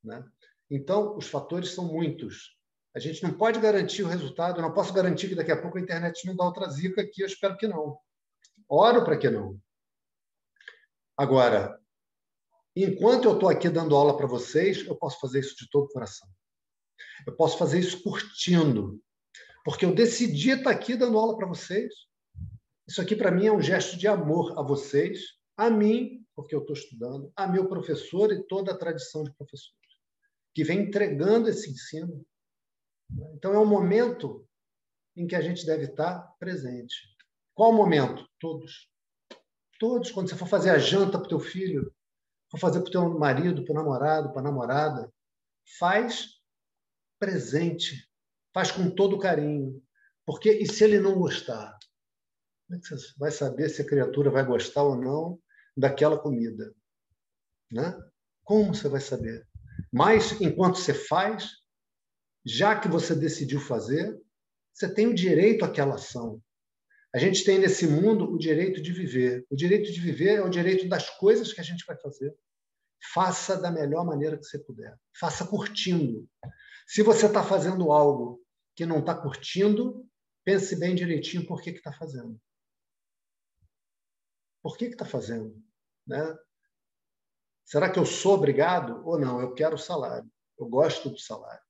Né? 0.03 0.25
Então, 0.71 1.17
os 1.17 1.29
fatores 1.29 1.71
são 1.71 1.85
muitos. 1.85 2.58
A 2.99 3.01
gente 3.01 3.23
não 3.23 3.33
pode 3.33 3.61
garantir 3.61 4.03
o 4.03 4.09
resultado, 4.09 4.59
eu 4.59 4.63
não 4.63 4.75
posso 4.75 4.93
garantir 4.93 5.29
que 5.29 5.37
daqui 5.37 5.53
a 5.53 5.63
pouco 5.63 5.79
a 5.79 5.81
internet 5.81 6.27
não 6.27 6.35
dá 6.35 6.45
outra 6.45 6.69
zica 6.69 7.01
aqui, 7.01 7.23
eu 7.23 7.29
espero 7.29 7.57
que 7.57 7.69
não. 7.69 7.97
Oro 8.69 9.05
para 9.05 9.17
que 9.17 9.31
não. 9.31 9.57
Agora, 11.17 11.81
enquanto 12.75 13.27
eu 13.27 13.35
estou 13.35 13.49
aqui 13.49 13.69
dando 13.69 13.95
aula 13.95 14.17
para 14.17 14.27
vocês, 14.27 14.85
eu 14.85 14.97
posso 14.97 15.21
fazer 15.21 15.39
isso 15.39 15.55
de 15.57 15.71
todo 15.71 15.85
o 15.85 15.93
coração. 15.93 16.29
Eu 17.25 17.37
posso 17.37 17.57
fazer 17.57 17.79
isso 17.79 18.03
curtindo, 18.03 19.01
porque 19.65 19.85
eu 19.85 19.95
decidi 19.95 20.51
estar 20.51 20.71
aqui 20.71 20.97
dando 20.97 21.21
aula 21.21 21.37
para 21.37 21.47
vocês. 21.47 21.95
Isso 22.89 23.01
aqui, 23.01 23.15
para 23.15 23.31
mim, 23.31 23.47
é 23.47 23.53
um 23.53 23.63
gesto 23.63 23.97
de 23.97 24.09
amor 24.09 24.59
a 24.59 24.63
vocês, 24.63 25.21
a 25.57 25.71
mim, 25.71 26.27
porque 26.35 26.53
eu 26.53 26.63
estou 26.63 26.75
estudando, 26.75 27.33
a 27.37 27.47
meu 27.47 27.69
professor 27.69 28.33
e 28.33 28.43
toda 28.43 28.73
a 28.73 28.77
tradição 28.77 29.23
de 29.23 29.33
professores, 29.35 29.77
que 30.53 30.65
vem 30.65 30.81
entregando 30.81 31.49
esse 31.49 31.71
ensino. 31.71 32.27
Então, 33.35 33.55
é 33.55 33.59
um 33.59 33.67
momento 33.67 34.47
em 35.17 35.27
que 35.27 35.35
a 35.35 35.41
gente 35.41 35.67
deve 35.67 35.85
estar 35.85 36.21
presente. 36.39 36.95
Qual 37.55 37.73
momento? 37.73 38.27
Todos. 38.39 38.89
Todos. 39.79 40.11
Quando 40.11 40.29
você 40.29 40.37
for 40.37 40.49
fazer 40.49 40.71
a 40.71 40.79
janta 40.79 41.19
para 41.19 41.27
o 41.27 41.29
teu 41.29 41.41
filho, 41.41 41.93
for 42.51 42.59
fazer 42.59 42.81
para 42.81 42.89
o 42.89 42.93
teu 42.93 43.19
marido, 43.19 43.65
para 43.65 43.73
o 43.73 43.77
namorado, 43.77 44.33
para 44.33 44.41
a 44.41 44.45
namorada, 44.45 45.13
faz 45.79 46.39
presente, 47.19 48.09
faz 48.55 48.71
com 48.71 48.91
todo 48.91 49.19
carinho. 49.19 49.83
Porque, 50.25 50.53
e 50.53 50.67
se 50.67 50.85
ele 50.85 51.01
não 51.01 51.19
gostar? 51.19 51.77
Como 52.67 52.79
é 52.79 52.81
que 52.81 52.89
você 52.89 53.15
vai 53.19 53.31
saber 53.31 53.69
se 53.71 53.83
a 53.83 53.87
criatura 53.87 54.31
vai 54.31 54.45
gostar 54.45 54.83
ou 54.83 54.97
não 54.97 55.41
daquela 55.77 56.19
comida? 56.19 56.75
Né? 57.73 57.99
Como 58.45 58.75
você 58.75 58.89
vai 58.89 59.01
saber? 59.01 59.47
Mas, 59.93 60.41
enquanto 60.41 60.79
você 60.79 60.93
faz, 60.93 61.51
já 62.45 62.79
que 62.79 62.89
você 62.89 63.15
decidiu 63.15 63.61
fazer, 63.61 64.19
você 64.73 64.93
tem 64.93 65.07
o 65.07 65.15
direito 65.15 65.65
àquela 65.65 65.97
ação. 65.97 66.43
A 67.15 67.19
gente 67.19 67.45
tem 67.45 67.59
nesse 67.59 67.87
mundo 67.87 68.33
o 68.33 68.39
direito 68.39 68.83
de 68.83 68.93
viver. 68.93 69.47
O 69.51 69.57
direito 69.57 69.91
de 69.91 70.01
viver 70.01 70.37
é 70.37 70.43
o 70.43 70.51
direito 70.51 70.89
das 70.89 71.09
coisas 71.19 71.53
que 71.53 71.61
a 71.61 71.65
gente 71.65 71.85
vai 71.87 71.97
fazer. 71.97 72.37
Faça 73.13 73.57
da 73.57 73.71
melhor 73.71 74.05
maneira 74.05 74.37
que 74.37 74.45
você 74.45 74.59
puder. 74.59 74.97
Faça 75.19 75.47
curtindo. 75.47 76.29
Se 76.87 77.03
você 77.03 77.27
está 77.27 77.43
fazendo 77.43 77.91
algo 77.93 78.43
que 78.77 78.87
não 78.87 79.01
está 79.01 79.15
curtindo, 79.15 80.07
pense 80.45 80.77
bem 80.77 80.95
direitinho 80.95 81.47
por 81.47 81.63
que 81.63 81.71
está 81.71 81.93
fazendo. 81.93 82.41
Por 84.63 84.77
que 84.77 84.87
está 84.87 85.05
fazendo? 85.05 85.61
Né? 86.07 86.37
Será 87.65 87.91
que 87.91 87.99
eu 87.99 88.07
sou 88.07 88.35
obrigado 88.35 89.07
ou 89.07 89.19
não? 89.19 89.41
Eu 89.41 89.55
quero 89.55 89.75
o 89.75 89.79
salário. 89.79 90.31
Eu 90.59 90.67
gosto 90.67 91.11
do 91.11 91.19
salário. 91.19 91.63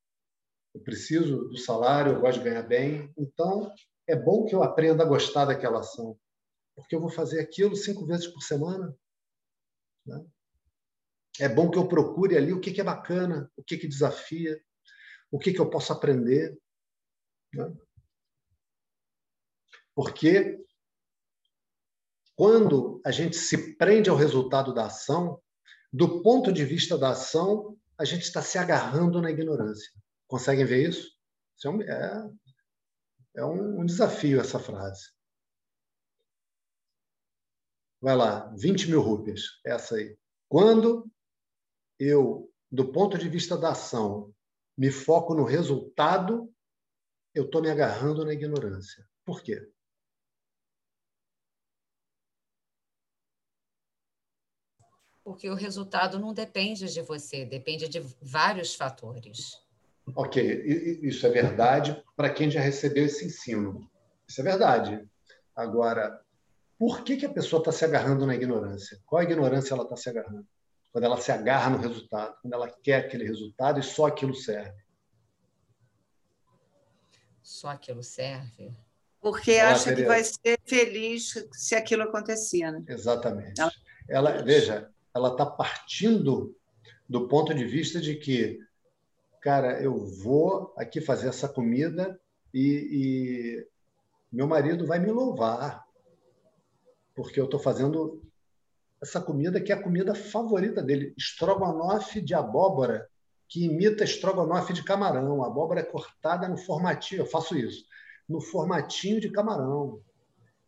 Eu 0.73 0.81
preciso 0.81 1.49
do 1.49 1.57
salário, 1.57 2.13
eu 2.13 2.21
gosto 2.21 2.39
de 2.39 2.49
ganhar 2.49 2.63
bem. 2.63 3.11
Então, 3.17 3.73
é 4.07 4.15
bom 4.15 4.45
que 4.45 4.53
eu 4.53 4.63
aprenda 4.63 5.03
a 5.03 5.07
gostar 5.07 5.45
daquela 5.45 5.79
ação, 5.79 6.19
porque 6.75 6.95
eu 6.95 6.99
vou 6.99 7.09
fazer 7.09 7.39
aquilo 7.39 7.75
cinco 7.75 8.05
vezes 8.05 8.27
por 8.27 8.41
semana. 8.41 8.95
Né? 10.05 10.25
É 11.39 11.47
bom 11.47 11.69
que 11.69 11.77
eu 11.77 11.87
procure 11.87 12.37
ali 12.37 12.51
o 12.51 12.59
que, 12.59 12.79
é 12.79 12.83
bacana, 12.83 13.51
o 13.55 13.63
que, 13.63 13.77
que 13.77 13.87
desafia, 13.87 14.59
o 15.31 15.39
que, 15.39 15.53
que 15.53 15.59
eu 15.59 15.69
posso 15.69 15.93
aprender. 15.93 16.57
Né? 17.53 17.75
Porque 19.95 20.63
quando 22.35 23.01
a 23.05 23.11
gente 23.11 23.35
se 23.35 23.75
prende 23.75 24.09
ao 24.09 24.15
resultado 24.15 24.73
da 24.73 24.85
ação, 24.85 25.41
do 25.91 26.21
ponto 26.21 26.53
de 26.53 26.63
vista 26.63 26.97
da 26.97 27.09
ação, 27.11 27.77
a 27.97 28.05
gente 28.05 28.23
está 28.23 28.41
se 28.41 28.57
agarrando 28.57 29.21
na 29.21 29.29
ignorância. 29.29 29.91
Conseguem 30.29 30.63
ver 30.63 30.87
isso? 30.87 31.11
Isso 31.57 31.67
é, 31.81 31.89
é, 31.89 33.41
é 33.41 33.45
um, 33.45 33.81
um 33.81 33.85
desafio 33.85 34.39
essa 34.39 34.59
frase. 34.59 35.11
Vai 37.99 38.15
lá, 38.15 38.47
20 38.55 38.91
mil 38.91 39.01
rúpias, 39.01 39.59
essa 39.65 39.95
aí. 39.95 40.15
Quando 40.47 41.11
eu, 41.97 42.49
do 42.71 42.91
ponto 42.91 43.17
de 43.17 43.27
vista 43.27 43.57
da 43.57 43.71
ação, 43.71 44.31
me 44.77 44.91
foco 44.91 45.33
no 45.33 45.43
resultado, 45.43 46.53
eu 47.33 47.45
estou 47.45 47.61
me 47.61 47.71
agarrando 47.71 48.23
na 48.23 48.31
ignorância. 48.31 49.09
Por 49.25 49.41
quê? 49.41 49.67
Porque 55.23 55.49
o 55.49 55.55
resultado 55.55 56.19
não 56.19 56.33
depende 56.33 56.85
de 56.93 57.01
você, 57.01 57.45
depende 57.45 57.89
de 57.89 57.99
vários 58.21 58.75
fatores. 58.75 59.68
Ok, 60.15 60.99
isso 61.01 61.25
é 61.25 61.29
verdade 61.29 62.03
para 62.15 62.29
quem 62.29 62.49
já 62.49 62.61
recebeu 62.61 63.05
esse 63.05 63.25
ensino. 63.25 63.89
Isso 64.27 64.41
é 64.41 64.43
verdade. 64.43 65.07
Agora, 65.55 66.21
por 66.77 67.03
que, 67.03 67.17
que 67.17 67.25
a 67.25 67.33
pessoa 67.33 67.59
está 67.59 67.71
se 67.71 67.83
agarrando 67.83 68.25
na 68.25 68.35
ignorância? 68.35 68.99
Qual 69.05 69.19
a 69.19 69.23
ignorância 69.23 69.73
ela 69.73 69.83
está 69.83 69.97
se 69.97 70.09
agarrando? 70.09 70.47
Quando 70.91 71.03
ela 71.03 71.19
se 71.19 71.31
agarra 71.31 71.69
no 71.71 71.77
resultado, 71.77 72.35
quando 72.41 72.53
ela 72.53 72.69
quer 72.69 73.05
aquele 73.05 73.25
resultado 73.25 73.79
e 73.79 73.83
só 73.83 74.05
aquilo 74.05 74.33
serve. 74.33 74.81
Só 77.41 77.69
aquilo 77.69 78.03
serve? 78.03 78.73
Porque 79.19 79.51
ela 79.51 79.73
acha 79.73 79.93
que 79.93 80.03
vai 80.03 80.23
ser 80.23 80.59
feliz 80.65 81.33
se 81.51 81.75
aquilo 81.75 82.03
acontecer, 82.03 82.71
né? 82.71 82.83
Exatamente. 82.87 83.59
Ela, 83.59 83.71
ela 84.07 84.43
veja, 84.43 84.89
ela 85.13 85.29
está 85.29 85.45
partindo 85.45 86.55
do 87.07 87.27
ponto 87.27 87.53
de 87.53 87.65
vista 87.65 87.99
de 87.99 88.15
que 88.15 88.59
cara, 89.41 89.81
eu 89.81 89.97
vou 89.97 90.73
aqui 90.77 90.99
fazer 91.01 91.29
essa 91.29 91.47
comida 91.47 92.19
e, 92.53 92.89
e 92.91 93.67
meu 94.31 94.47
marido 94.47 94.85
vai 94.85 94.99
me 94.99 95.11
louvar, 95.11 95.85
porque 97.15 97.39
eu 97.39 97.45
estou 97.45 97.59
fazendo 97.59 98.21
essa 99.01 99.21
comida 99.21 99.61
que 99.61 99.71
é 99.71 99.75
a 99.75 99.81
comida 99.81 100.13
favorita 100.13 100.81
dele, 100.81 101.13
estrogonofe 101.17 102.21
de 102.21 102.33
abóbora, 102.33 103.09
que 103.47 103.65
imita 103.65 104.03
estrogonofe 104.03 104.73
de 104.73 104.83
camarão. 104.83 105.43
A 105.43 105.47
abóbora 105.47 105.79
é 105.79 105.83
cortada 105.83 106.47
no 106.47 106.57
formatinho, 106.57 107.21
eu 107.21 107.25
faço 107.25 107.57
isso, 107.57 107.85
no 108.27 108.41
formatinho 108.41 109.19
de 109.19 109.31
camarão. 109.31 110.01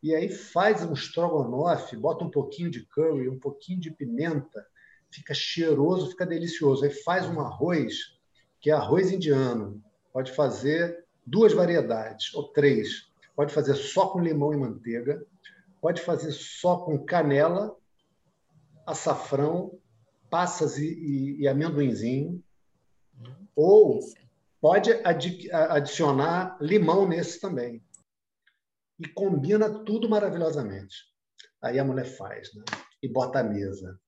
E 0.01 0.15
aí 0.15 0.30
faz 0.30 0.82
um 0.84 0.93
estrogonofe, 0.93 1.95
bota 1.95 2.24
um 2.24 2.32
pouquinho 2.32 2.72
de 2.72 2.86
curry, 2.88 3.30
um 3.30 3.39
pouquinho 3.39 3.80
de 3.80 3.91
pimenta, 3.91 4.65
fica 5.11 5.34
cheiroso, 5.34 6.09
fica 6.09 6.26
delicioso. 6.26 6.84
Aí 6.84 6.89
faz 6.89 7.28
um 7.28 7.39
arroz 7.39 8.19
que 8.62 8.70
é 8.70 8.74
arroz 8.74 9.12
indiano. 9.12 9.84
Pode 10.14 10.32
fazer 10.32 11.05
duas 11.26 11.51
variedades, 11.53 12.34
ou 12.34 12.51
três. 12.53 13.09
Pode 13.36 13.53
fazer 13.53 13.76
só 13.76 14.09
com 14.09 14.20
limão 14.20 14.53
e 14.53 14.57
manteiga, 14.57 15.26
pode 15.82 16.01
fazer 16.01 16.32
só 16.32 16.78
com 16.78 17.03
canela, 17.03 17.76
açafrão, 18.86 19.80
passas 20.30 20.78
e, 20.78 20.88
e, 20.88 21.41
e 21.41 21.47
amendoinzinho, 21.47 22.43
ou 23.55 23.99
pode 24.59 24.91
adicionar 25.03 26.57
limão 26.62 27.07
nesse 27.07 27.39
também. 27.39 27.84
E 28.99 29.07
combina 29.07 29.84
tudo 29.84 30.07
maravilhosamente. 30.07 30.95
Aí 31.62 31.80
a 31.80 31.84
mulher 31.84 32.05
faz, 32.05 32.53
né? 32.53 32.64
E 33.01 33.07
bota 33.07 33.39
a 33.39 33.43
mesa. 33.43 33.99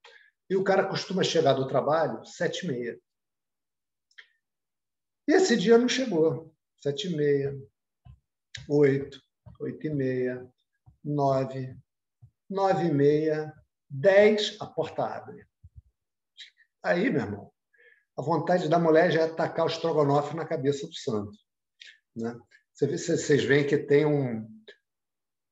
E 0.50 0.56
o 0.56 0.64
cara 0.64 0.88
costuma 0.88 1.24
chegar 1.24 1.54
do 1.54 1.68
trabalho 1.68 2.24
sete 2.26 2.66
e 2.66 2.68
meia. 2.68 3.00
E 5.28 5.34
esse 5.34 5.56
dia 5.58 5.78
não 5.78 5.88
chegou. 5.88 6.54
Sete 6.82 7.08
e 7.08 7.16
meia, 7.16 7.58
oito, 8.68 9.22
oito 9.60 9.88
e 9.88 9.90
meia, 9.90 10.46
nove, 11.04 11.76
nove 12.50 12.88
e 12.88 12.92
meia, 12.92 13.54
dez, 13.90 14.58
a 14.60 14.66
porta 14.66 15.06
abre. 15.06 15.46
Aí, 16.84 17.10
meu 17.10 17.22
irmão, 17.22 17.52
a 18.18 18.22
vontade 18.22 18.68
da 18.68 18.78
mulher 18.78 19.12
já 19.12 19.22
é 19.22 19.34
tacar 19.34 19.66
o 19.66 19.70
estrogonofe 19.70 20.36
na 20.36 20.46
cabeça 20.46 20.86
do 20.86 20.94
santo. 20.94 21.38
Né? 22.16 22.38
Vocês 22.76 23.44
veem 23.44 23.66
que 23.66 23.78
tem 23.78 24.06
um, 24.06 24.46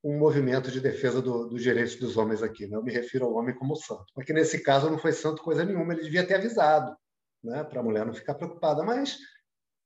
um 0.04 0.18
movimento 0.18 0.70
de 0.70 0.82
defesa 0.82 1.22
do, 1.22 1.48
dos 1.48 1.62
direitos 1.62 1.96
dos 1.96 2.18
homens 2.18 2.44
aqui. 2.44 2.68
Né? 2.68 2.76
Eu 2.76 2.84
me 2.84 2.92
refiro 2.92 3.26
ao 3.26 3.34
homem 3.34 3.56
como 3.56 3.76
santo. 3.76 4.06
Porque 4.14 4.34
nesse 4.34 4.62
caso 4.62 4.90
não 4.90 5.00
foi 5.00 5.14
santo 5.14 5.42
coisa 5.42 5.64
nenhuma, 5.64 5.94
ele 5.94 6.04
devia 6.04 6.26
ter 6.26 6.36
avisado 6.36 6.96
né? 7.44 7.64
para 7.64 7.80
a 7.80 7.84
mulher 7.84 8.06
não 8.06 8.14
ficar 8.14 8.36
preocupada. 8.36 8.84
Mas 8.84 9.18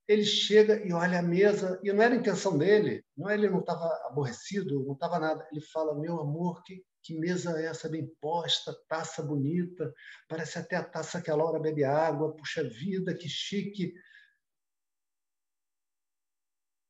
ele 0.08 0.24
chega 0.24 0.86
e 0.86 0.94
olha 0.94 1.20
a 1.20 1.24
mesa, 1.24 1.80
e 1.84 1.92
não 1.92 2.02
era 2.02 2.14
a 2.14 2.18
intenção 2.18 2.58
dele, 2.58 3.04
não 3.18 3.30
é, 3.30 3.34
ele 3.34 3.50
não 3.50 3.60
estava 3.60 3.86
aborrecido, 4.08 4.84
não 4.86 4.94
estava 4.94 5.20
nada. 5.20 5.48
Ele 5.52 5.62
fala: 5.62 6.00
Meu 6.00 6.20
amor, 6.20 6.62
que, 6.64 6.84
que 7.02 7.18
mesa 7.18 7.60
é 7.60 7.66
essa 7.66 7.90
bem 7.90 8.08
posta, 8.22 8.76
taça 8.88 9.24
bonita, 9.24 9.92
parece 10.28 10.60
até 10.60 10.76
a 10.76 10.84
taça 10.84 11.22
que 11.22 11.32
a 11.32 11.36
Laura 11.36 11.60
bebe 11.60 11.84
água, 11.84 12.36
puxa 12.36 12.64
vida, 12.64 13.16
que 13.16 13.28
chique. 13.28 13.94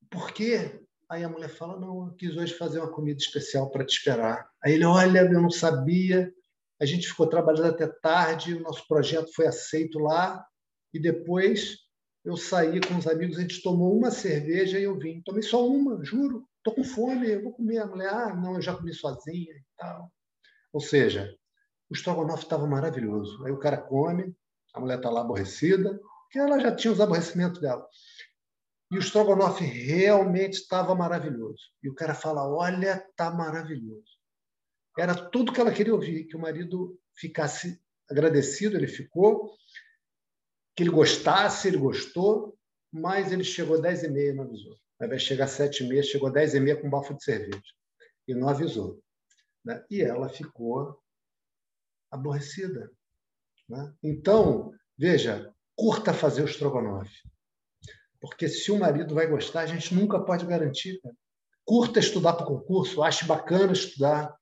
Por 0.10 0.32
quê? 0.34 0.82
Aí 1.10 1.24
a 1.24 1.30
mulher 1.30 1.50
fala: 1.50 1.80
Não, 1.80 2.08
eu 2.08 2.16
quis 2.16 2.36
hoje 2.36 2.54
fazer 2.54 2.80
uma 2.80 2.92
comida 2.92 3.18
especial 3.18 3.72
para 3.72 3.86
te 3.86 3.98
esperar. 3.98 4.50
Aí 4.62 4.74
ele: 4.74 4.86
Olha, 4.86 5.20
eu 5.20 5.42
não 5.42 5.50
sabia. 5.50 6.34
A 6.82 6.86
gente 6.86 7.08
ficou 7.08 7.28
trabalhando 7.28 7.68
até 7.68 7.88
tarde, 7.88 8.54
o 8.54 8.60
nosso 8.60 8.86
projeto 8.86 9.34
foi 9.34 9.48
aceito 9.48 9.98
lá, 10.00 10.46
e 10.94 11.00
depois 11.00 11.85
eu 12.26 12.36
saí 12.36 12.82
com 12.82 12.98
os 12.98 13.06
amigos, 13.06 13.38
a 13.38 13.42
gente 13.42 13.62
tomou 13.62 13.96
uma 13.96 14.10
cerveja 14.10 14.80
e 14.80 14.84
eu 14.84 14.98
vim. 14.98 15.22
Tomei 15.22 15.44
só 15.44 15.66
uma, 15.66 16.04
juro. 16.04 16.44
Estou 16.58 16.74
com 16.74 16.84
fome, 16.84 17.30
eu 17.30 17.44
vou 17.44 17.54
comer. 17.54 17.78
A 17.78 17.86
mulher, 17.86 18.10
ah, 18.10 18.36
não, 18.36 18.56
eu 18.56 18.62
já 18.62 18.76
comi 18.76 18.92
sozinha 18.92 19.54
e 19.54 19.64
tal. 19.78 20.12
Ou 20.74 20.82
seja, 20.82 21.34
O 21.88 21.94
estrogonofe 21.94 22.44
estava 22.44 22.66
maravilhoso. 22.66 23.46
Aí 23.46 23.52
o 23.52 23.60
cara 23.60 23.78
come, 23.78 24.36
a 24.74 24.80
mulher 24.80 24.98
está 24.98 25.10
lá 25.12 25.22
aborrecida, 25.22 26.00
que 26.32 26.40
ela 26.40 26.60
já 26.60 26.76
tinha 26.76 26.92
os 26.92 27.00
aborrecimentos 27.00 27.62
dela. 27.62 27.88
E 28.92 28.98
o 28.98 29.00
estrogonofe 29.00 29.64
realmente 29.64 30.54
estava 30.54 30.96
maravilhoso. 30.96 31.62
E 31.84 31.90
o 31.90 31.94
cara 31.94 32.16
fala: 32.16 32.48
Olha, 32.48 33.06
tá 33.16 33.30
maravilhoso. 33.30 34.16
Era 34.98 35.14
tudo 35.14 35.54
que 35.54 35.62
ela 35.62 35.72
queria 35.72 35.94
ouvir, 35.94 36.26
que 36.26 36.36
o 36.36 36.40
marido 36.40 36.98
ficasse 37.14 37.80
agradecido, 38.10 38.78
ele 38.78 38.88
ficou, 38.88 39.52
que 40.76 40.84
ele 40.84 40.90
gostasse, 40.90 41.68
ele 41.68 41.78
gostou, 41.78 42.58
mas 42.92 43.32
ele 43.32 43.44
chegou 43.44 43.76
às 43.76 43.82
10 43.82 44.04
e 44.04 44.34
não 44.34 44.44
avisou. 44.44 44.76
Ao 45.00 45.08
invés 45.08 45.22
de 45.22 45.28
chegar 45.28 45.46
às 45.46 45.52
7 45.52 45.84
e 45.84 45.88
meia, 45.88 46.04
chegou 46.04 46.28
às 46.28 46.34
10 46.34 46.56
e 46.56 46.60
meia 46.60 46.80
com 46.80 46.88
um 46.88 46.90
bafo 46.90 47.14
de 47.14 47.24
cerveja. 47.24 47.62
E 48.28 48.34
não 48.34 48.50
avisou. 48.50 49.02
Né? 49.64 49.84
E 49.90 50.02
ela 50.02 50.30
ficou 50.30 51.00
aborrecida. 52.12 52.92
Né? 53.68 53.94
Então, 54.04 54.74
veja, 54.98 55.54
curta 55.76 56.14
fazer 56.14 56.42
o 56.42 56.46
estrogonofe. 56.46 57.24
Porque 58.20 58.48
se 58.48 58.72
o 58.72 58.80
marido 58.80 59.14
vai 59.14 59.28
gostar, 59.28 59.62
a 59.62 59.68
gente 59.68 59.94
nunca 59.94 60.20
pode 60.20 60.46
garantir. 60.46 61.00
Cara. 61.02 61.16
Curta 61.64 62.00
estudar 62.00 62.34
para 62.34 62.46
o 62.46 62.48
concurso, 62.48 63.04
ache 63.04 63.26
bacana 63.26 63.74
estudar. 63.74 64.36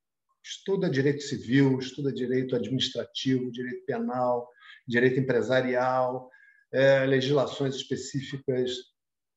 Estuda 0.44 0.90
direito 0.90 1.22
civil, 1.22 1.80
estuda 1.80 2.12
direito 2.12 2.56
administrativo, 2.56 3.52
direito 3.52 3.86
penal, 3.86 4.50
direito 4.86 5.20
empresarial, 5.20 6.30
é, 6.72 7.06
legislações 7.06 7.76
específicas. 7.76 8.72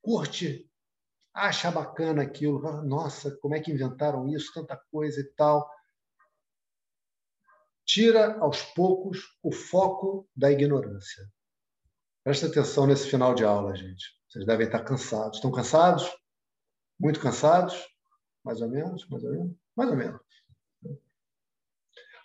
Curte, 0.02 0.68
acha 1.32 1.70
bacana 1.70 2.22
aquilo. 2.22 2.60
Nossa, 2.82 3.36
como 3.36 3.54
é 3.54 3.60
que 3.60 3.70
inventaram 3.70 4.28
isso? 4.28 4.52
Tanta 4.52 4.76
coisa 4.90 5.20
e 5.20 5.24
tal. 5.34 5.70
Tira 7.84 8.38
aos 8.40 8.62
poucos 8.62 9.20
o 9.42 9.52
foco 9.52 10.28
da 10.34 10.50
ignorância. 10.50 11.24
Presta 12.24 12.48
atenção 12.48 12.88
nesse 12.88 13.08
final 13.08 13.32
de 13.32 13.44
aula, 13.44 13.76
gente. 13.76 14.04
Vocês 14.28 14.44
devem 14.44 14.66
estar 14.66 14.82
cansados. 14.82 15.36
Estão 15.36 15.52
cansados? 15.52 16.10
Muito 16.98 17.20
cansados? 17.20 17.86
Mais 18.42 18.60
ou 18.60 18.68
menos? 18.68 19.08
Mais 19.08 19.22
ou 19.22 19.30
menos? 19.30 19.56
Mais 19.76 19.90
ou 19.90 19.96
menos. 19.96 20.20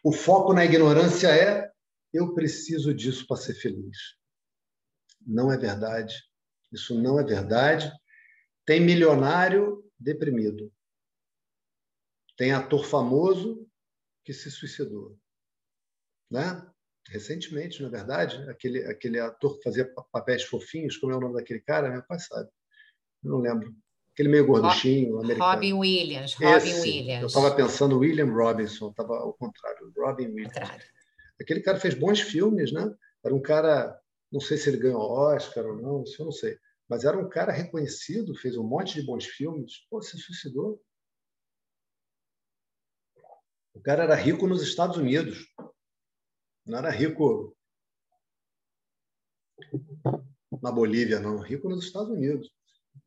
O 0.03 0.11
foco 0.11 0.53
na 0.53 0.65
ignorância 0.65 1.27
é 1.27 1.71
eu 2.13 2.33
preciso 2.33 2.93
disso 2.93 3.25
para 3.27 3.37
ser 3.37 3.53
feliz. 3.53 4.17
Não 5.25 5.51
é 5.51 5.57
verdade. 5.57 6.15
Isso 6.71 6.99
não 6.99 7.19
é 7.19 7.23
verdade. 7.23 7.91
Tem 8.65 8.79
milionário 8.79 9.83
deprimido. 9.99 10.73
Tem 12.35 12.51
ator 12.51 12.85
famoso 12.85 13.67
que 14.23 14.33
se 14.33 14.49
suicidou. 14.49 15.17
Né? 16.29 16.67
Recentemente, 17.09 17.81
na 17.81 17.87
é 17.87 17.91
verdade, 17.91 18.49
aquele, 18.49 18.85
aquele 18.85 19.19
ator 19.19 19.57
que 19.57 19.63
fazia 19.63 19.93
papéis 20.11 20.43
fofinhos, 20.43 20.97
como 20.97 21.11
é 21.11 21.15
o 21.15 21.19
nome 21.19 21.35
daquele 21.35 21.59
cara? 21.61 21.89
Meu 21.89 22.03
pai 22.03 22.19
sabe. 22.19 22.49
Eu 23.23 23.31
não 23.31 23.39
lembro. 23.39 23.75
Aquele 24.13 24.29
meio 24.29 24.45
gorduchinho, 24.45 25.19
americano. 25.19 25.51
Robin 25.51 25.73
Williams. 25.73 26.33
Robin 26.33 26.55
Esse, 26.55 26.81
Williams. 26.81 27.21
Eu 27.21 27.27
estava 27.27 27.55
pensando 27.55 27.99
William 27.99 28.31
Robinson, 28.31 28.89
estava 28.89 29.15
ao 29.17 29.33
contrário. 29.33 29.93
Robin 29.95 30.27
Williams. 30.27 30.53
Contrário. 30.53 30.85
Aquele 31.39 31.61
cara 31.61 31.79
fez 31.79 31.93
bons 31.93 32.19
filmes, 32.19 32.71
né? 32.71 32.93
Era 33.23 33.33
um 33.33 33.41
cara, 33.41 33.99
não 34.31 34.41
sei 34.41 34.57
se 34.57 34.69
ele 34.69 34.77
ganhou 34.77 35.01
Oscar 35.01 35.65
ou 35.65 35.81
não, 35.81 36.03
isso 36.03 36.21
eu 36.21 36.25
não 36.25 36.31
sei. 36.31 36.59
Mas 36.89 37.05
era 37.05 37.17
um 37.17 37.29
cara 37.29 37.53
reconhecido, 37.53 38.35
fez 38.35 38.57
um 38.57 38.63
monte 38.63 38.95
de 38.95 39.05
bons 39.05 39.25
filmes. 39.25 39.87
Pô, 39.89 40.01
se 40.01 40.17
suicidou. 40.17 40.83
O 43.73 43.79
cara 43.79 44.03
era 44.03 44.15
rico 44.15 44.45
nos 44.45 44.61
Estados 44.61 44.97
Unidos. 44.97 45.47
Não 46.65 46.77
era 46.77 46.89
rico 46.89 47.55
na 50.61 50.71
Bolívia, 50.71 51.19
não. 51.19 51.39
Rico 51.39 51.69
nos 51.69 51.85
Estados 51.85 52.09
Unidos. 52.09 52.51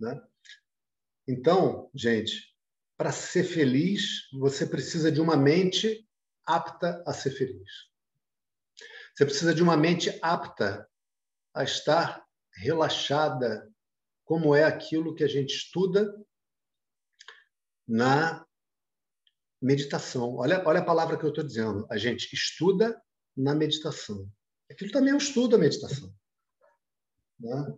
Né? 0.00 0.20
Então, 1.26 1.90
gente, 1.94 2.54
para 2.96 3.10
ser 3.10 3.44
feliz, 3.44 4.28
você 4.32 4.66
precisa 4.66 5.10
de 5.10 5.20
uma 5.20 5.36
mente 5.36 6.06
apta 6.46 7.02
a 7.06 7.12
ser 7.12 7.30
feliz. 7.30 7.70
Você 9.14 9.24
precisa 9.24 9.54
de 9.54 9.62
uma 9.62 9.76
mente 9.76 10.18
apta 10.22 10.88
a 11.54 11.62
estar 11.64 12.24
relaxada, 12.56 13.70
como 14.24 14.54
é 14.54 14.64
aquilo 14.64 15.14
que 15.14 15.24
a 15.24 15.28
gente 15.28 15.54
estuda 15.54 16.14
na 17.86 18.44
meditação. 19.60 20.36
Olha, 20.36 20.62
olha 20.66 20.80
a 20.80 20.84
palavra 20.84 21.16
que 21.16 21.24
eu 21.24 21.30
estou 21.30 21.44
dizendo. 21.44 21.86
A 21.90 21.96
gente 21.96 22.32
estuda 22.32 23.00
na 23.36 23.54
meditação. 23.54 24.28
Aquilo 24.70 24.90
também 24.90 25.12
é 25.12 25.14
um 25.14 25.18
estudo 25.18 25.50
da 25.50 25.58
meditação. 25.58 26.14
Né? 27.38 27.76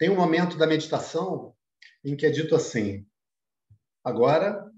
Tem 0.00 0.08
um 0.08 0.16
momento 0.16 0.56
da 0.56 0.66
meditação 0.66 1.54
em 2.02 2.16
que 2.16 2.24
é 2.24 2.30
dito 2.30 2.56
assim: 2.56 3.06
agora 4.02 4.72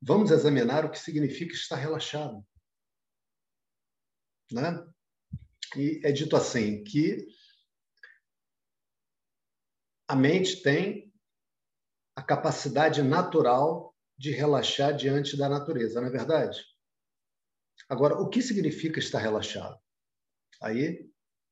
vamos 0.00 0.30
examinar 0.30 0.86
o 0.86 0.90
que 0.90 0.98
significa 0.98 1.52
estar 1.52 1.76
relaxado. 1.76 2.42
Né? 4.50 4.72
E 5.76 6.00
é 6.02 6.10
dito 6.10 6.34
assim 6.34 6.82
que 6.82 7.28
a 10.08 10.16
mente 10.16 10.62
tem 10.62 11.12
a 12.16 12.22
capacidade 12.22 13.02
natural 13.02 13.94
de 14.16 14.30
relaxar 14.30 14.96
diante 14.96 15.36
da 15.36 15.46
natureza, 15.46 16.00
não 16.00 16.08
é 16.08 16.10
verdade? 16.10 16.58
Agora, 17.86 18.14
o 18.14 18.30
que 18.30 18.40
significa 18.40 18.98
estar 18.98 19.18
relaxado? 19.18 19.78
Aí 20.62 21.09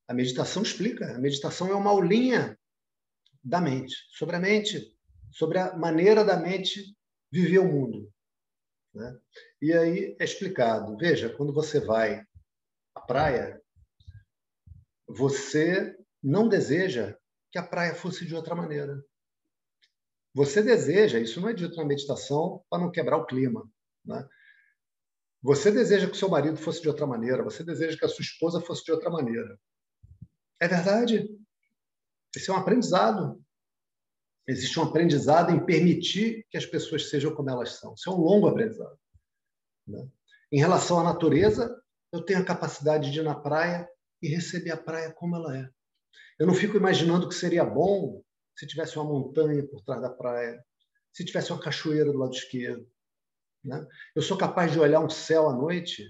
a 0.08 0.14
meditação 0.14 0.62
explica. 0.62 1.14
A 1.14 1.18
meditação 1.18 1.68
é 1.68 1.74
uma 1.74 1.90
aulinha 1.90 2.58
da 3.44 3.60
mente, 3.60 3.94
sobre 4.10 4.36
a 4.36 4.40
mente, 4.40 4.96
sobre 5.30 5.58
a 5.58 5.76
maneira 5.76 6.24
da 6.24 6.36
mente 6.36 6.96
viver 7.30 7.58
o 7.58 7.70
mundo. 7.70 8.10
Né? 8.94 9.18
E 9.60 9.72
aí 9.72 10.16
é 10.18 10.24
explicado. 10.24 10.96
Veja, 10.96 11.28
quando 11.36 11.52
você 11.52 11.78
vai 11.78 12.24
à 12.94 13.00
praia, 13.00 13.62
você 15.06 15.96
não 16.22 16.48
deseja 16.48 17.16
que 17.52 17.58
a 17.58 17.62
praia 17.62 17.94
fosse 17.94 18.26
de 18.26 18.34
outra 18.34 18.54
maneira. 18.54 19.04
Você 20.34 20.62
deseja, 20.62 21.18
isso 21.18 21.40
não 21.40 21.48
é 21.48 21.54
dito 21.54 21.76
na 21.76 21.84
meditação 21.84 22.64
para 22.70 22.82
não 22.82 22.90
quebrar 22.90 23.18
o 23.18 23.26
clima. 23.26 23.68
Né? 24.04 24.26
Você 25.42 25.70
deseja 25.70 26.06
que 26.06 26.12
o 26.12 26.16
seu 26.16 26.28
marido 26.28 26.56
fosse 26.56 26.80
de 26.80 26.88
outra 26.88 27.06
maneira, 27.06 27.42
você 27.42 27.62
deseja 27.62 27.96
que 27.96 28.04
a 28.04 28.08
sua 28.08 28.22
esposa 28.22 28.60
fosse 28.60 28.84
de 28.84 28.92
outra 28.92 29.10
maneira. 29.10 29.58
É 30.60 30.68
verdade. 30.68 31.28
Esse 32.34 32.50
é 32.50 32.52
um 32.52 32.56
aprendizado. 32.56 33.42
Existe 34.46 34.78
um 34.80 34.84
aprendizado 34.84 35.52
em 35.52 35.64
permitir 35.64 36.46
que 36.50 36.56
as 36.56 36.64
pessoas 36.64 37.10
sejam 37.10 37.34
como 37.34 37.50
elas 37.50 37.78
são. 37.78 37.94
Isso 37.94 38.08
é 38.08 38.12
um 38.12 38.20
longo 38.20 38.48
aprendizado. 38.48 38.98
Né? 39.86 40.08
Em 40.50 40.58
relação 40.58 40.98
à 40.98 41.04
natureza, 41.04 41.82
eu 42.12 42.22
tenho 42.22 42.40
a 42.40 42.44
capacidade 42.44 43.10
de 43.10 43.20
ir 43.20 43.22
na 43.22 43.34
praia 43.34 43.88
e 44.22 44.28
receber 44.28 44.70
a 44.70 44.76
praia 44.76 45.12
como 45.12 45.36
ela 45.36 45.56
é. 45.56 45.70
Eu 46.38 46.46
não 46.46 46.54
fico 46.54 46.76
imaginando 46.76 47.28
que 47.28 47.34
seria 47.34 47.64
bom 47.64 48.22
se 48.56 48.66
tivesse 48.66 48.98
uma 48.98 49.04
montanha 49.04 49.66
por 49.66 49.82
trás 49.82 50.00
da 50.00 50.10
praia, 50.10 50.64
se 51.12 51.24
tivesse 51.24 51.52
uma 51.52 51.60
cachoeira 51.60 52.10
do 52.10 52.18
lado 52.18 52.32
esquerdo. 52.32 52.90
Né? 53.62 53.86
Eu 54.14 54.22
sou 54.22 54.36
capaz 54.36 54.72
de 54.72 54.80
olhar 54.80 55.00
um 55.00 55.10
céu 55.10 55.48
à 55.48 55.52
noite, 55.52 56.04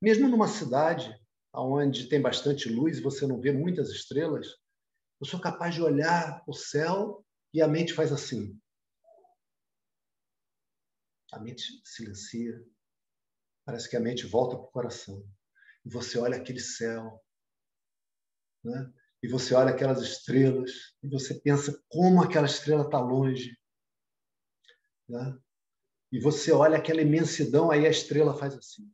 mesmo 0.00 0.28
numa 0.28 0.48
cidade 0.48 1.19
onde 1.52 2.08
tem 2.08 2.20
bastante 2.20 2.68
luz 2.68 2.98
e 2.98 3.02
você 3.02 3.26
não 3.26 3.40
vê 3.40 3.52
muitas 3.52 3.90
estrelas, 3.90 4.48
eu 5.20 5.26
sou 5.26 5.40
capaz 5.40 5.74
de 5.74 5.82
olhar 5.82 6.42
o 6.46 6.52
céu 6.52 7.24
e 7.52 7.60
a 7.60 7.68
mente 7.68 7.92
faz 7.92 8.12
assim. 8.12 8.58
A 11.32 11.38
mente 11.38 11.62
silencia. 11.84 12.64
Parece 13.64 13.88
que 13.88 13.96
a 13.96 14.00
mente 14.00 14.26
volta 14.26 14.56
para 14.56 14.64
o 14.64 14.70
coração. 14.70 15.24
E 15.84 15.90
você 15.90 16.18
olha 16.18 16.36
aquele 16.36 16.60
céu. 16.60 17.22
Né? 18.64 18.92
E 19.22 19.28
você 19.28 19.54
olha 19.54 19.70
aquelas 19.70 20.00
estrelas. 20.00 20.96
E 21.02 21.08
você 21.08 21.38
pensa 21.40 21.80
como 21.88 22.22
aquela 22.22 22.46
estrela 22.46 22.84
está 22.84 22.98
longe. 22.98 23.56
Né? 25.08 25.38
E 26.12 26.18
você 26.18 26.50
olha 26.50 26.78
aquela 26.78 27.02
imensidão, 27.02 27.70
aí 27.70 27.86
a 27.86 27.90
estrela 27.90 28.36
faz 28.36 28.54
assim. 28.54 28.90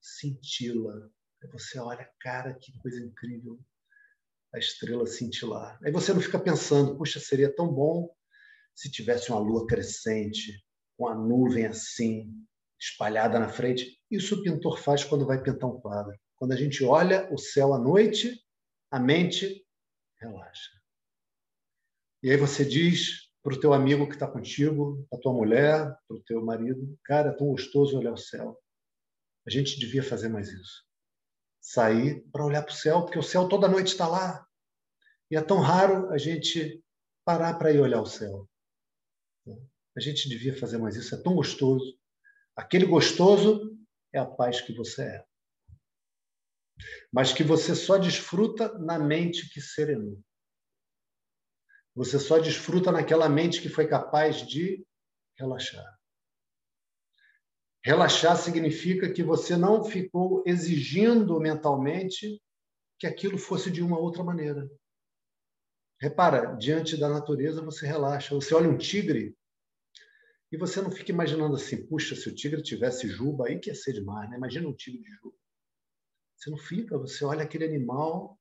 Cintila. 0.00 1.10
Aí 1.42 1.48
você 1.50 1.78
olha, 1.78 2.08
cara, 2.20 2.54
que 2.54 2.76
coisa 2.78 3.00
incrível 3.00 3.58
a 4.52 4.58
estrela 4.58 5.06
cintilar. 5.06 5.78
Aí 5.84 5.92
você 5.92 6.12
não 6.12 6.20
fica 6.20 6.38
pensando, 6.38 6.96
puxa, 6.96 7.20
seria 7.20 7.54
tão 7.54 7.72
bom 7.72 8.08
se 8.74 8.90
tivesse 8.90 9.30
uma 9.30 9.40
lua 9.40 9.66
crescente, 9.66 10.64
com 10.96 11.08
a 11.08 11.14
nuvem 11.14 11.66
assim, 11.66 12.32
espalhada 12.80 13.38
na 13.38 13.48
frente. 13.48 14.00
Isso 14.10 14.36
o 14.36 14.42
pintor 14.42 14.78
faz 14.78 15.04
quando 15.04 15.26
vai 15.26 15.42
pintar 15.42 15.68
um 15.68 15.80
quadro. 15.80 16.16
Quando 16.36 16.52
a 16.52 16.56
gente 16.56 16.84
olha 16.84 17.28
o 17.32 17.38
céu 17.38 17.74
à 17.74 17.78
noite, 17.78 18.40
a 18.90 18.98
mente 18.98 19.64
relaxa. 20.20 20.70
E 22.22 22.30
aí 22.30 22.36
você 22.36 22.64
diz 22.64 23.28
para 23.42 23.54
o 23.54 23.60
teu 23.60 23.72
amigo 23.72 24.08
que 24.08 24.14
está 24.14 24.26
contigo, 24.26 25.06
para 25.10 25.20
tua 25.20 25.32
mulher, 25.32 25.96
para 26.06 26.16
o 26.16 26.22
teu 26.22 26.44
marido. 26.44 26.98
Cara, 27.04 27.30
é 27.30 27.32
tão 27.32 27.48
gostoso 27.48 27.98
olhar 27.98 28.12
o 28.12 28.16
céu. 28.16 28.58
A 29.46 29.50
gente 29.50 29.78
devia 29.78 30.02
fazer 30.02 30.28
mais 30.28 30.48
isso. 30.48 30.87
Sair 31.70 32.24
para 32.32 32.46
olhar 32.46 32.62
para 32.62 32.72
o 32.72 32.74
céu, 32.74 33.02
porque 33.02 33.18
o 33.18 33.22
céu 33.22 33.46
toda 33.46 33.68
noite 33.68 33.88
está 33.88 34.08
lá. 34.08 34.48
E 35.30 35.36
é 35.36 35.42
tão 35.42 35.60
raro 35.60 36.10
a 36.10 36.16
gente 36.16 36.82
parar 37.26 37.58
para 37.58 37.70
ir 37.70 37.78
olhar 37.78 38.00
o 38.00 38.06
céu. 38.06 38.48
A 39.94 40.00
gente 40.00 40.30
devia 40.30 40.58
fazer 40.58 40.78
mais 40.78 40.96
isso, 40.96 41.14
é 41.14 41.22
tão 41.22 41.34
gostoso. 41.34 41.98
Aquele 42.56 42.86
gostoso 42.86 43.78
é 44.14 44.18
a 44.18 44.24
paz 44.24 44.62
que 44.62 44.72
você 44.72 45.02
é. 45.02 45.24
Mas 47.12 47.34
que 47.34 47.44
você 47.44 47.74
só 47.74 47.98
desfruta 47.98 48.72
na 48.78 48.98
mente 48.98 49.52
que 49.52 49.60
serenou. 49.60 50.18
Você 51.94 52.18
só 52.18 52.38
desfruta 52.38 52.90
naquela 52.90 53.28
mente 53.28 53.60
que 53.60 53.68
foi 53.68 53.86
capaz 53.86 54.38
de 54.46 54.86
relaxar. 55.36 55.97
Relaxar 57.84 58.36
significa 58.36 59.12
que 59.12 59.22
você 59.22 59.56
não 59.56 59.84
ficou 59.84 60.42
exigindo 60.46 61.38
mentalmente 61.40 62.40
que 62.98 63.06
aquilo 63.06 63.38
fosse 63.38 63.70
de 63.70 63.82
uma 63.82 63.98
outra 63.98 64.24
maneira. 64.24 64.68
Repara, 66.00 66.54
diante 66.56 66.96
da 66.96 67.08
natureza 67.08 67.62
você 67.62 67.86
relaxa. 67.86 68.34
Você 68.34 68.54
olha 68.54 68.68
um 68.68 68.78
tigre 68.78 69.36
e 70.50 70.56
você 70.56 70.80
não 70.80 70.90
fica 70.90 71.12
imaginando 71.12 71.56
assim, 71.56 71.86
puxa, 71.86 72.16
se 72.16 72.28
o 72.28 72.34
tigre 72.34 72.62
tivesse 72.62 73.08
juba, 73.08 73.48
aí 73.48 73.58
que 73.58 73.68
ia 73.70 73.74
ser 73.74 73.92
demais, 73.92 74.30
né? 74.30 74.36
Imagina 74.36 74.68
um 74.68 74.74
tigre 74.74 75.02
de 75.02 75.10
juba. 75.16 75.36
Você 76.36 76.50
não 76.50 76.58
fica, 76.58 76.96
você 76.96 77.24
olha 77.24 77.42
aquele 77.42 77.64
animal, 77.64 78.38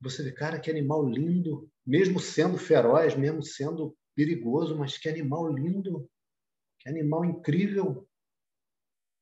você 0.00 0.22
vê, 0.22 0.32
cara, 0.32 0.58
que 0.58 0.70
animal 0.70 1.06
lindo, 1.06 1.70
mesmo 1.86 2.18
sendo 2.18 2.58
feroz, 2.58 3.14
mesmo 3.14 3.42
sendo 3.42 3.96
perigoso, 4.14 4.76
mas 4.76 4.98
que 4.98 5.08
animal 5.08 5.52
lindo, 5.52 6.08
que 6.80 6.88
animal 6.88 7.24
incrível. 7.24 8.08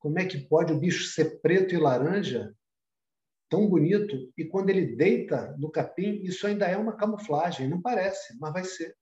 Como 0.02 0.18
é 0.18 0.26
que 0.26 0.36
pode 0.36 0.72
o 0.72 0.78
bicho 0.78 1.04
ser 1.04 1.40
preto 1.40 1.74
e 1.74 1.78
laranja, 1.78 2.54
tão 3.48 3.68
bonito, 3.68 4.32
e 4.36 4.44
quando 4.44 4.68
ele 4.68 4.96
deita 4.96 5.56
no 5.58 5.70
capim, 5.70 6.20
isso 6.22 6.46
ainda 6.46 6.66
é 6.66 6.76
uma 6.76 6.96
camuflagem, 6.96 7.68
não 7.68 7.80
parece, 7.80 8.38
mas 8.38 8.52
vai 8.52 8.64
ser. 8.64 8.94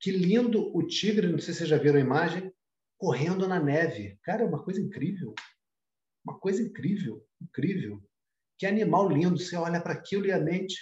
Que 0.00 0.10
lindo 0.10 0.76
o 0.76 0.86
tigre, 0.86 1.28
não 1.28 1.38
sei 1.38 1.54
se 1.54 1.60
vocês 1.60 1.70
já 1.70 1.78
viram 1.78 1.96
a 1.96 2.02
imagem, 2.02 2.52
correndo 2.98 3.48
na 3.48 3.58
neve. 3.58 4.18
Cara, 4.22 4.42
é 4.42 4.46
uma 4.46 4.62
coisa 4.62 4.80
incrível. 4.80 5.34
Uma 6.24 6.38
coisa 6.38 6.62
incrível, 6.62 7.24
incrível. 7.40 8.02
Que 8.58 8.66
animal 8.66 9.08
lindo. 9.08 9.38
Você 9.38 9.56
olha 9.56 9.80
para 9.80 9.92
aquilo 9.92 10.26
e 10.26 10.32
a 10.32 10.38
mente 10.38 10.76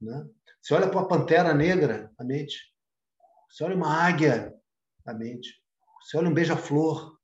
né? 0.00 0.26
Você 0.60 0.74
olha 0.74 0.88
para 0.88 0.98
uma 0.98 1.08
pantera 1.08 1.52
negra, 1.54 2.12
a 2.18 2.24
mente. 2.24 2.74
Você 3.48 3.64
olha 3.64 3.76
uma 3.76 3.92
águia, 3.92 4.54
a 5.04 5.12
mente. 5.12 5.59
Você 6.02 6.16
olha 6.16 6.28
um 6.28 6.34
beija-flor. 6.34 7.18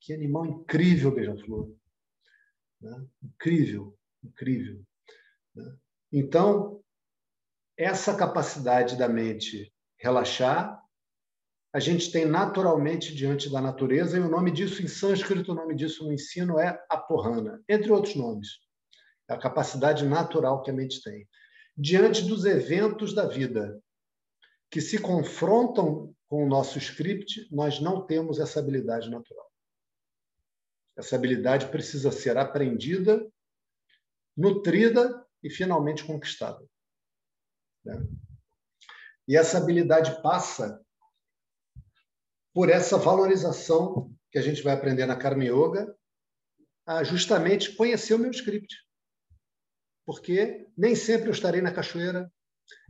Que 0.00 0.14
animal 0.14 0.46
incrível, 0.46 1.14
beija-flor. 1.14 1.74
Né? 2.80 3.06
Incrível, 3.22 3.96
incrível. 4.24 4.82
Né? 5.54 5.76
Então, 6.12 6.82
essa 7.76 8.16
capacidade 8.16 8.96
da 8.96 9.08
mente 9.08 9.72
relaxar, 9.98 10.80
a 11.72 11.78
gente 11.78 12.10
tem 12.10 12.24
naturalmente 12.24 13.14
diante 13.14 13.50
da 13.50 13.60
natureza, 13.60 14.16
e 14.16 14.20
o 14.20 14.28
nome 14.28 14.50
disso 14.50 14.82
em 14.82 14.88
sânscrito, 14.88 15.52
o 15.52 15.54
nome 15.54 15.74
disso 15.74 16.04
no 16.04 16.12
ensino 16.12 16.58
é 16.58 16.82
aporrana, 16.88 17.62
entre 17.68 17.92
outros 17.92 18.16
nomes. 18.16 18.48
É 19.28 19.34
a 19.34 19.38
capacidade 19.38 20.04
natural 20.04 20.62
que 20.62 20.70
a 20.70 20.74
mente 20.74 21.02
tem 21.02 21.28
diante 21.76 22.24
dos 22.26 22.44
eventos 22.44 23.14
da 23.14 23.26
vida 23.26 23.80
que 24.70 24.80
se 24.80 24.98
confrontam 24.98 26.14
com 26.30 26.44
o 26.44 26.48
nosso 26.48 26.78
script, 26.78 27.46
nós 27.54 27.78
não 27.80 28.06
temos 28.06 28.40
essa 28.40 28.58
habilidade 28.58 29.10
natural. 29.10 29.50
Essa 30.96 31.16
habilidade 31.16 31.68
precisa 31.68 32.10
ser 32.10 32.38
aprendida, 32.38 33.30
nutrida 34.34 35.26
e 35.42 35.50
finalmente 35.50 36.04
conquistada. 36.04 36.64
Né? 37.84 38.00
E 39.28 39.36
essa 39.36 39.58
habilidade 39.58 40.22
passa 40.22 40.80
por 42.54 42.70
essa 42.70 42.96
valorização 42.96 44.10
que 44.30 44.38
a 44.38 44.42
gente 44.42 44.62
vai 44.62 44.72
aprender 44.72 45.04
na 45.04 45.16
Karma 45.16 45.44
Yoga, 45.44 45.94
a 46.86 47.04
justamente 47.04 47.74
conhecer 47.74 48.14
o 48.14 48.18
meu 48.18 48.30
script 48.30 48.76
porque 50.10 50.66
nem 50.76 50.96
sempre 50.96 51.28
eu 51.28 51.32
estarei 51.32 51.60
na 51.60 51.72
cachoeira, 51.72 52.28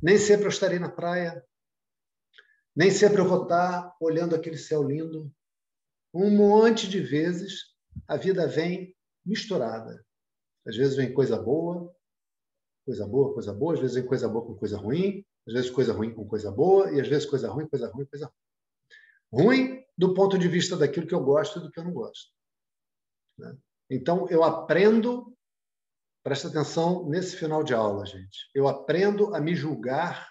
nem 0.02 0.16
sempre 0.16 0.46
eu 0.46 0.48
estarei 0.48 0.78
na 0.78 0.88
praia, 0.88 1.44
nem 2.74 2.90
sempre 2.90 3.20
eu 3.20 3.28
vou 3.28 3.42
estar 3.42 3.96
olhando 4.00 4.34
aquele 4.34 4.56
céu 4.56 4.82
lindo. 4.82 5.32
Um 6.12 6.30
monte 6.30 6.88
de 6.88 7.00
vezes 7.00 7.74
a 8.06 8.16
vida 8.16 8.46
vem 8.46 8.96
misturada. 9.24 10.04
Às 10.66 10.76
vezes 10.76 10.96
vem 10.96 11.12
coisa 11.12 11.40
boa, 11.40 11.94
coisa 12.84 13.06
boa, 13.06 13.32
coisa 13.34 13.52
boa, 13.52 13.74
às 13.74 13.80
vezes 13.80 13.96
vem 13.96 14.06
coisa 14.06 14.28
boa 14.28 14.44
com 14.44 14.54
coisa 14.54 14.76
ruim, 14.76 15.24
às 15.46 15.54
vezes 15.54 15.70
coisa 15.70 15.92
ruim 15.92 16.14
com 16.14 16.26
coisa 16.26 16.50
boa, 16.50 16.92
e 16.92 17.00
às 17.00 17.08
vezes 17.08 17.26
coisa 17.26 17.48
ruim, 17.48 17.68
coisa 17.68 17.88
ruim, 17.88 18.06
coisa 18.06 18.26
ruim. 18.26 19.46
Ruim 19.46 19.84
do 19.96 20.14
ponto 20.14 20.38
de 20.38 20.48
vista 20.48 20.76
daquilo 20.76 21.06
que 21.06 21.14
eu 21.14 21.22
gosto 21.22 21.58
e 21.58 21.62
do 21.62 21.70
que 21.70 21.78
eu 21.78 21.84
não 21.84 21.92
gosto. 21.92 22.30
Né? 23.38 23.56
Então, 23.88 24.28
eu 24.28 24.42
aprendo 24.44 25.36
Presta 26.22 26.48
atenção 26.48 27.08
nesse 27.08 27.34
final 27.36 27.64
de 27.64 27.72
aula, 27.72 28.04
gente. 28.04 28.50
Eu 28.54 28.68
aprendo 28.68 29.34
a 29.34 29.40
me 29.40 29.54
julgar 29.54 30.30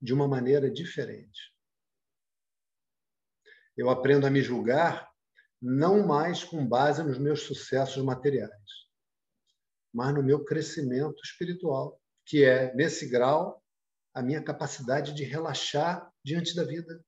de 0.00 0.12
uma 0.12 0.28
maneira 0.28 0.70
diferente. 0.70 1.53
Eu 3.76 3.90
aprendo 3.90 4.26
a 4.26 4.30
me 4.30 4.40
julgar 4.42 5.08
não 5.60 6.06
mais 6.06 6.44
com 6.44 6.66
base 6.66 7.02
nos 7.02 7.18
meus 7.18 7.42
sucessos 7.42 8.02
materiais, 8.04 8.50
mas 9.92 10.14
no 10.14 10.22
meu 10.22 10.44
crescimento 10.44 11.20
espiritual, 11.24 12.00
que 12.26 12.44
é, 12.44 12.74
nesse 12.74 13.08
grau, 13.08 13.62
a 14.12 14.22
minha 14.22 14.42
capacidade 14.42 15.14
de 15.14 15.24
relaxar 15.24 16.12
diante 16.22 16.54
da 16.54 16.64
vida. 16.64 17.04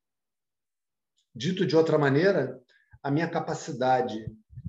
Dito 1.35 1.67
de 1.67 1.77
outra 1.77 1.99
maneira, 1.99 2.61
a 3.03 3.11
minha 3.11 3.31
capacidade 3.31 4.27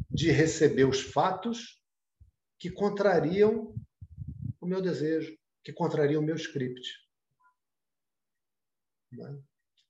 de 0.09 0.31
receber 0.31 0.85
os 0.85 1.01
fatos 1.01 1.81
que 2.59 2.69
contrariam 2.69 3.73
o 4.59 4.67
meu 4.67 4.81
desejo, 4.81 5.37
que 5.63 5.71
contrariam 5.71 6.21
o 6.21 6.25
meu 6.25 6.35
script. 6.35 6.81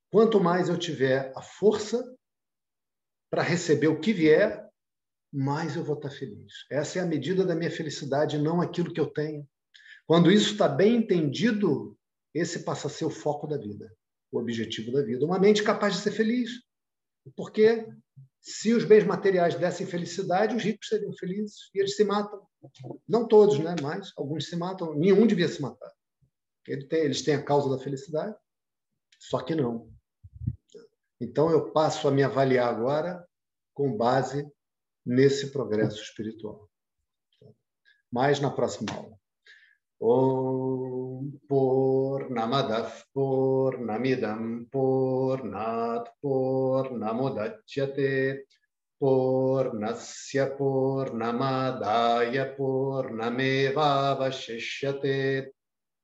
Quanto 0.10 0.40
mais 0.40 0.70
eu 0.70 0.78
tiver 0.78 1.32
a 1.36 1.42
força 1.42 2.04
para 3.30 3.44
receber 3.44 3.88
o 3.88 4.00
que 4.00 4.14
vier, 4.14 4.66
mais 5.32 5.76
eu 5.76 5.84
vou 5.84 5.96
estar 5.96 6.10
feliz. 6.10 6.54
Essa 6.72 7.00
é 7.00 7.02
a 7.02 7.06
medida 7.06 7.46
da 7.46 7.56
minha 7.56 7.72
felicidade, 7.72 8.38
não 8.38 8.62
aquilo 8.62 8.94
que 8.94 9.00
eu 9.00 9.08
tenho. 9.08 9.48
Quando 10.06 10.32
isso 10.32 10.54
está 10.54 10.70
bem 10.70 10.96
entendido, 10.96 11.98
esse 12.34 12.64
passa 12.64 12.88
a 12.88 12.90
ser 12.90 13.06
o 13.06 13.10
foco 13.10 13.46
da 13.46 13.58
vida, 13.58 13.94
o 14.32 14.40
objetivo 14.40 14.92
da 14.92 15.04
vida. 15.04 15.26
Uma 15.26 15.40
mente 15.40 15.62
capaz 15.64 15.96
de 15.96 16.02
ser 16.02 16.12
feliz. 16.12 16.50
Porque 17.36 17.86
se 18.40 18.74
os 18.74 18.86
bens 18.86 19.04
materiais 19.04 19.56
dessem 19.56 19.86
felicidade, 19.86 20.56
os 20.56 20.64
ricos 20.64 20.88
seriam 20.88 21.12
felizes 21.14 21.70
e 21.76 21.80
eles 21.80 21.98
se 21.98 22.06
matam. 22.06 22.42
Não 23.08 23.28
todos, 23.28 23.60
né? 23.60 23.76
mas 23.82 24.14
alguns 24.16 24.48
se 24.48 24.56
matam. 24.56 24.94
Nenhum 24.96 25.28
devia 25.28 25.50
se 25.50 25.62
matar. 25.62 25.92
eles 26.66 27.22
têm 27.24 27.36
a 27.36 27.44
causa 27.44 27.70
da 27.70 27.84
felicidade, 27.84 28.34
só 29.20 29.42
que 29.44 29.54
não. 29.54 29.92
Então, 31.20 31.50
eu 31.50 31.72
passo 31.72 32.08
a 32.08 32.12
me 32.12 32.22
avaliar 32.24 32.70
agora 32.70 33.28
com 33.74 33.92
base 33.96 34.48
nesse 35.06 35.52
progresso 35.52 36.02
espiritual. 36.02 36.70
Mais 38.12 38.40
na 38.40 38.52
próxima 38.52 38.94
aula. 38.94 39.18
Om 40.00 41.32
Purnamadav 41.50 43.04
Purnamidam 43.14 44.66
Purnat 44.70 46.08
Purnamudachyate 46.22 48.46
Purnasya 49.02 50.56
Purnamadaya 50.56 52.56
Purnameva 52.56 54.16
Vashishyate 54.20 55.52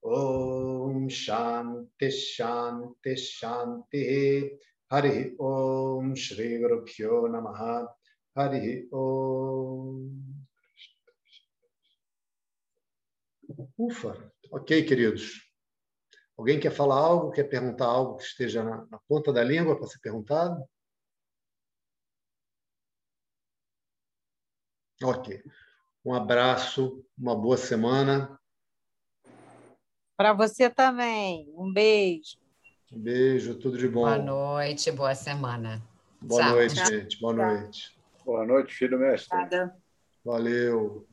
Om 0.02 1.08
Shanti 1.08 2.10
Shanti 2.10 3.16
Shanti 3.16 4.58
Hari 4.94 5.36
Om 5.40 6.16
Shri 6.16 6.60
Gurubhyo 6.60 7.28
Namaha 7.28 7.90
Hari 8.36 8.88
Om 8.92 10.14
Ufa, 13.76 14.32
ok, 14.52 14.86
queridos. 14.86 15.52
Alguém 16.38 16.60
quer 16.60 16.72
falar 16.72 16.98
algo, 17.00 17.32
quer 17.32 17.46
perguntar 17.46 17.88
algo 17.88 18.18
que 18.18 18.24
esteja 18.24 18.64
na, 18.64 18.86
na 18.86 19.00
ponta 19.08 19.34
da 19.34 19.44
língua 19.44 19.76
para 19.76 19.88
ser 19.88 19.98
perguntado? 20.00 20.64
Ok. 25.02 25.44
Um 26.06 26.14
abraço, 26.14 27.04
uma 27.18 27.36
boa 27.36 27.58
semana. 27.58 28.40
Para 30.16 30.34
você 30.34 30.70
também. 30.70 31.52
Um 31.58 31.74
beijo. 31.74 32.43
Um 32.94 33.00
beijo, 33.00 33.56
tudo 33.56 33.76
de 33.76 33.88
bom. 33.88 34.02
Boa 34.02 34.20
noite, 34.20 34.92
boa 34.92 35.16
semana. 35.16 35.82
Boa 36.22 36.44
Tchau. 36.44 36.52
noite, 36.52 36.76
gente. 36.76 37.20
Boa 37.20 37.34
noite. 37.34 37.98
Boa 38.24 38.46
noite, 38.46 38.74
filho 38.76 39.00
mestre. 39.00 39.36
Nada. 39.36 39.76
Valeu. 40.24 41.08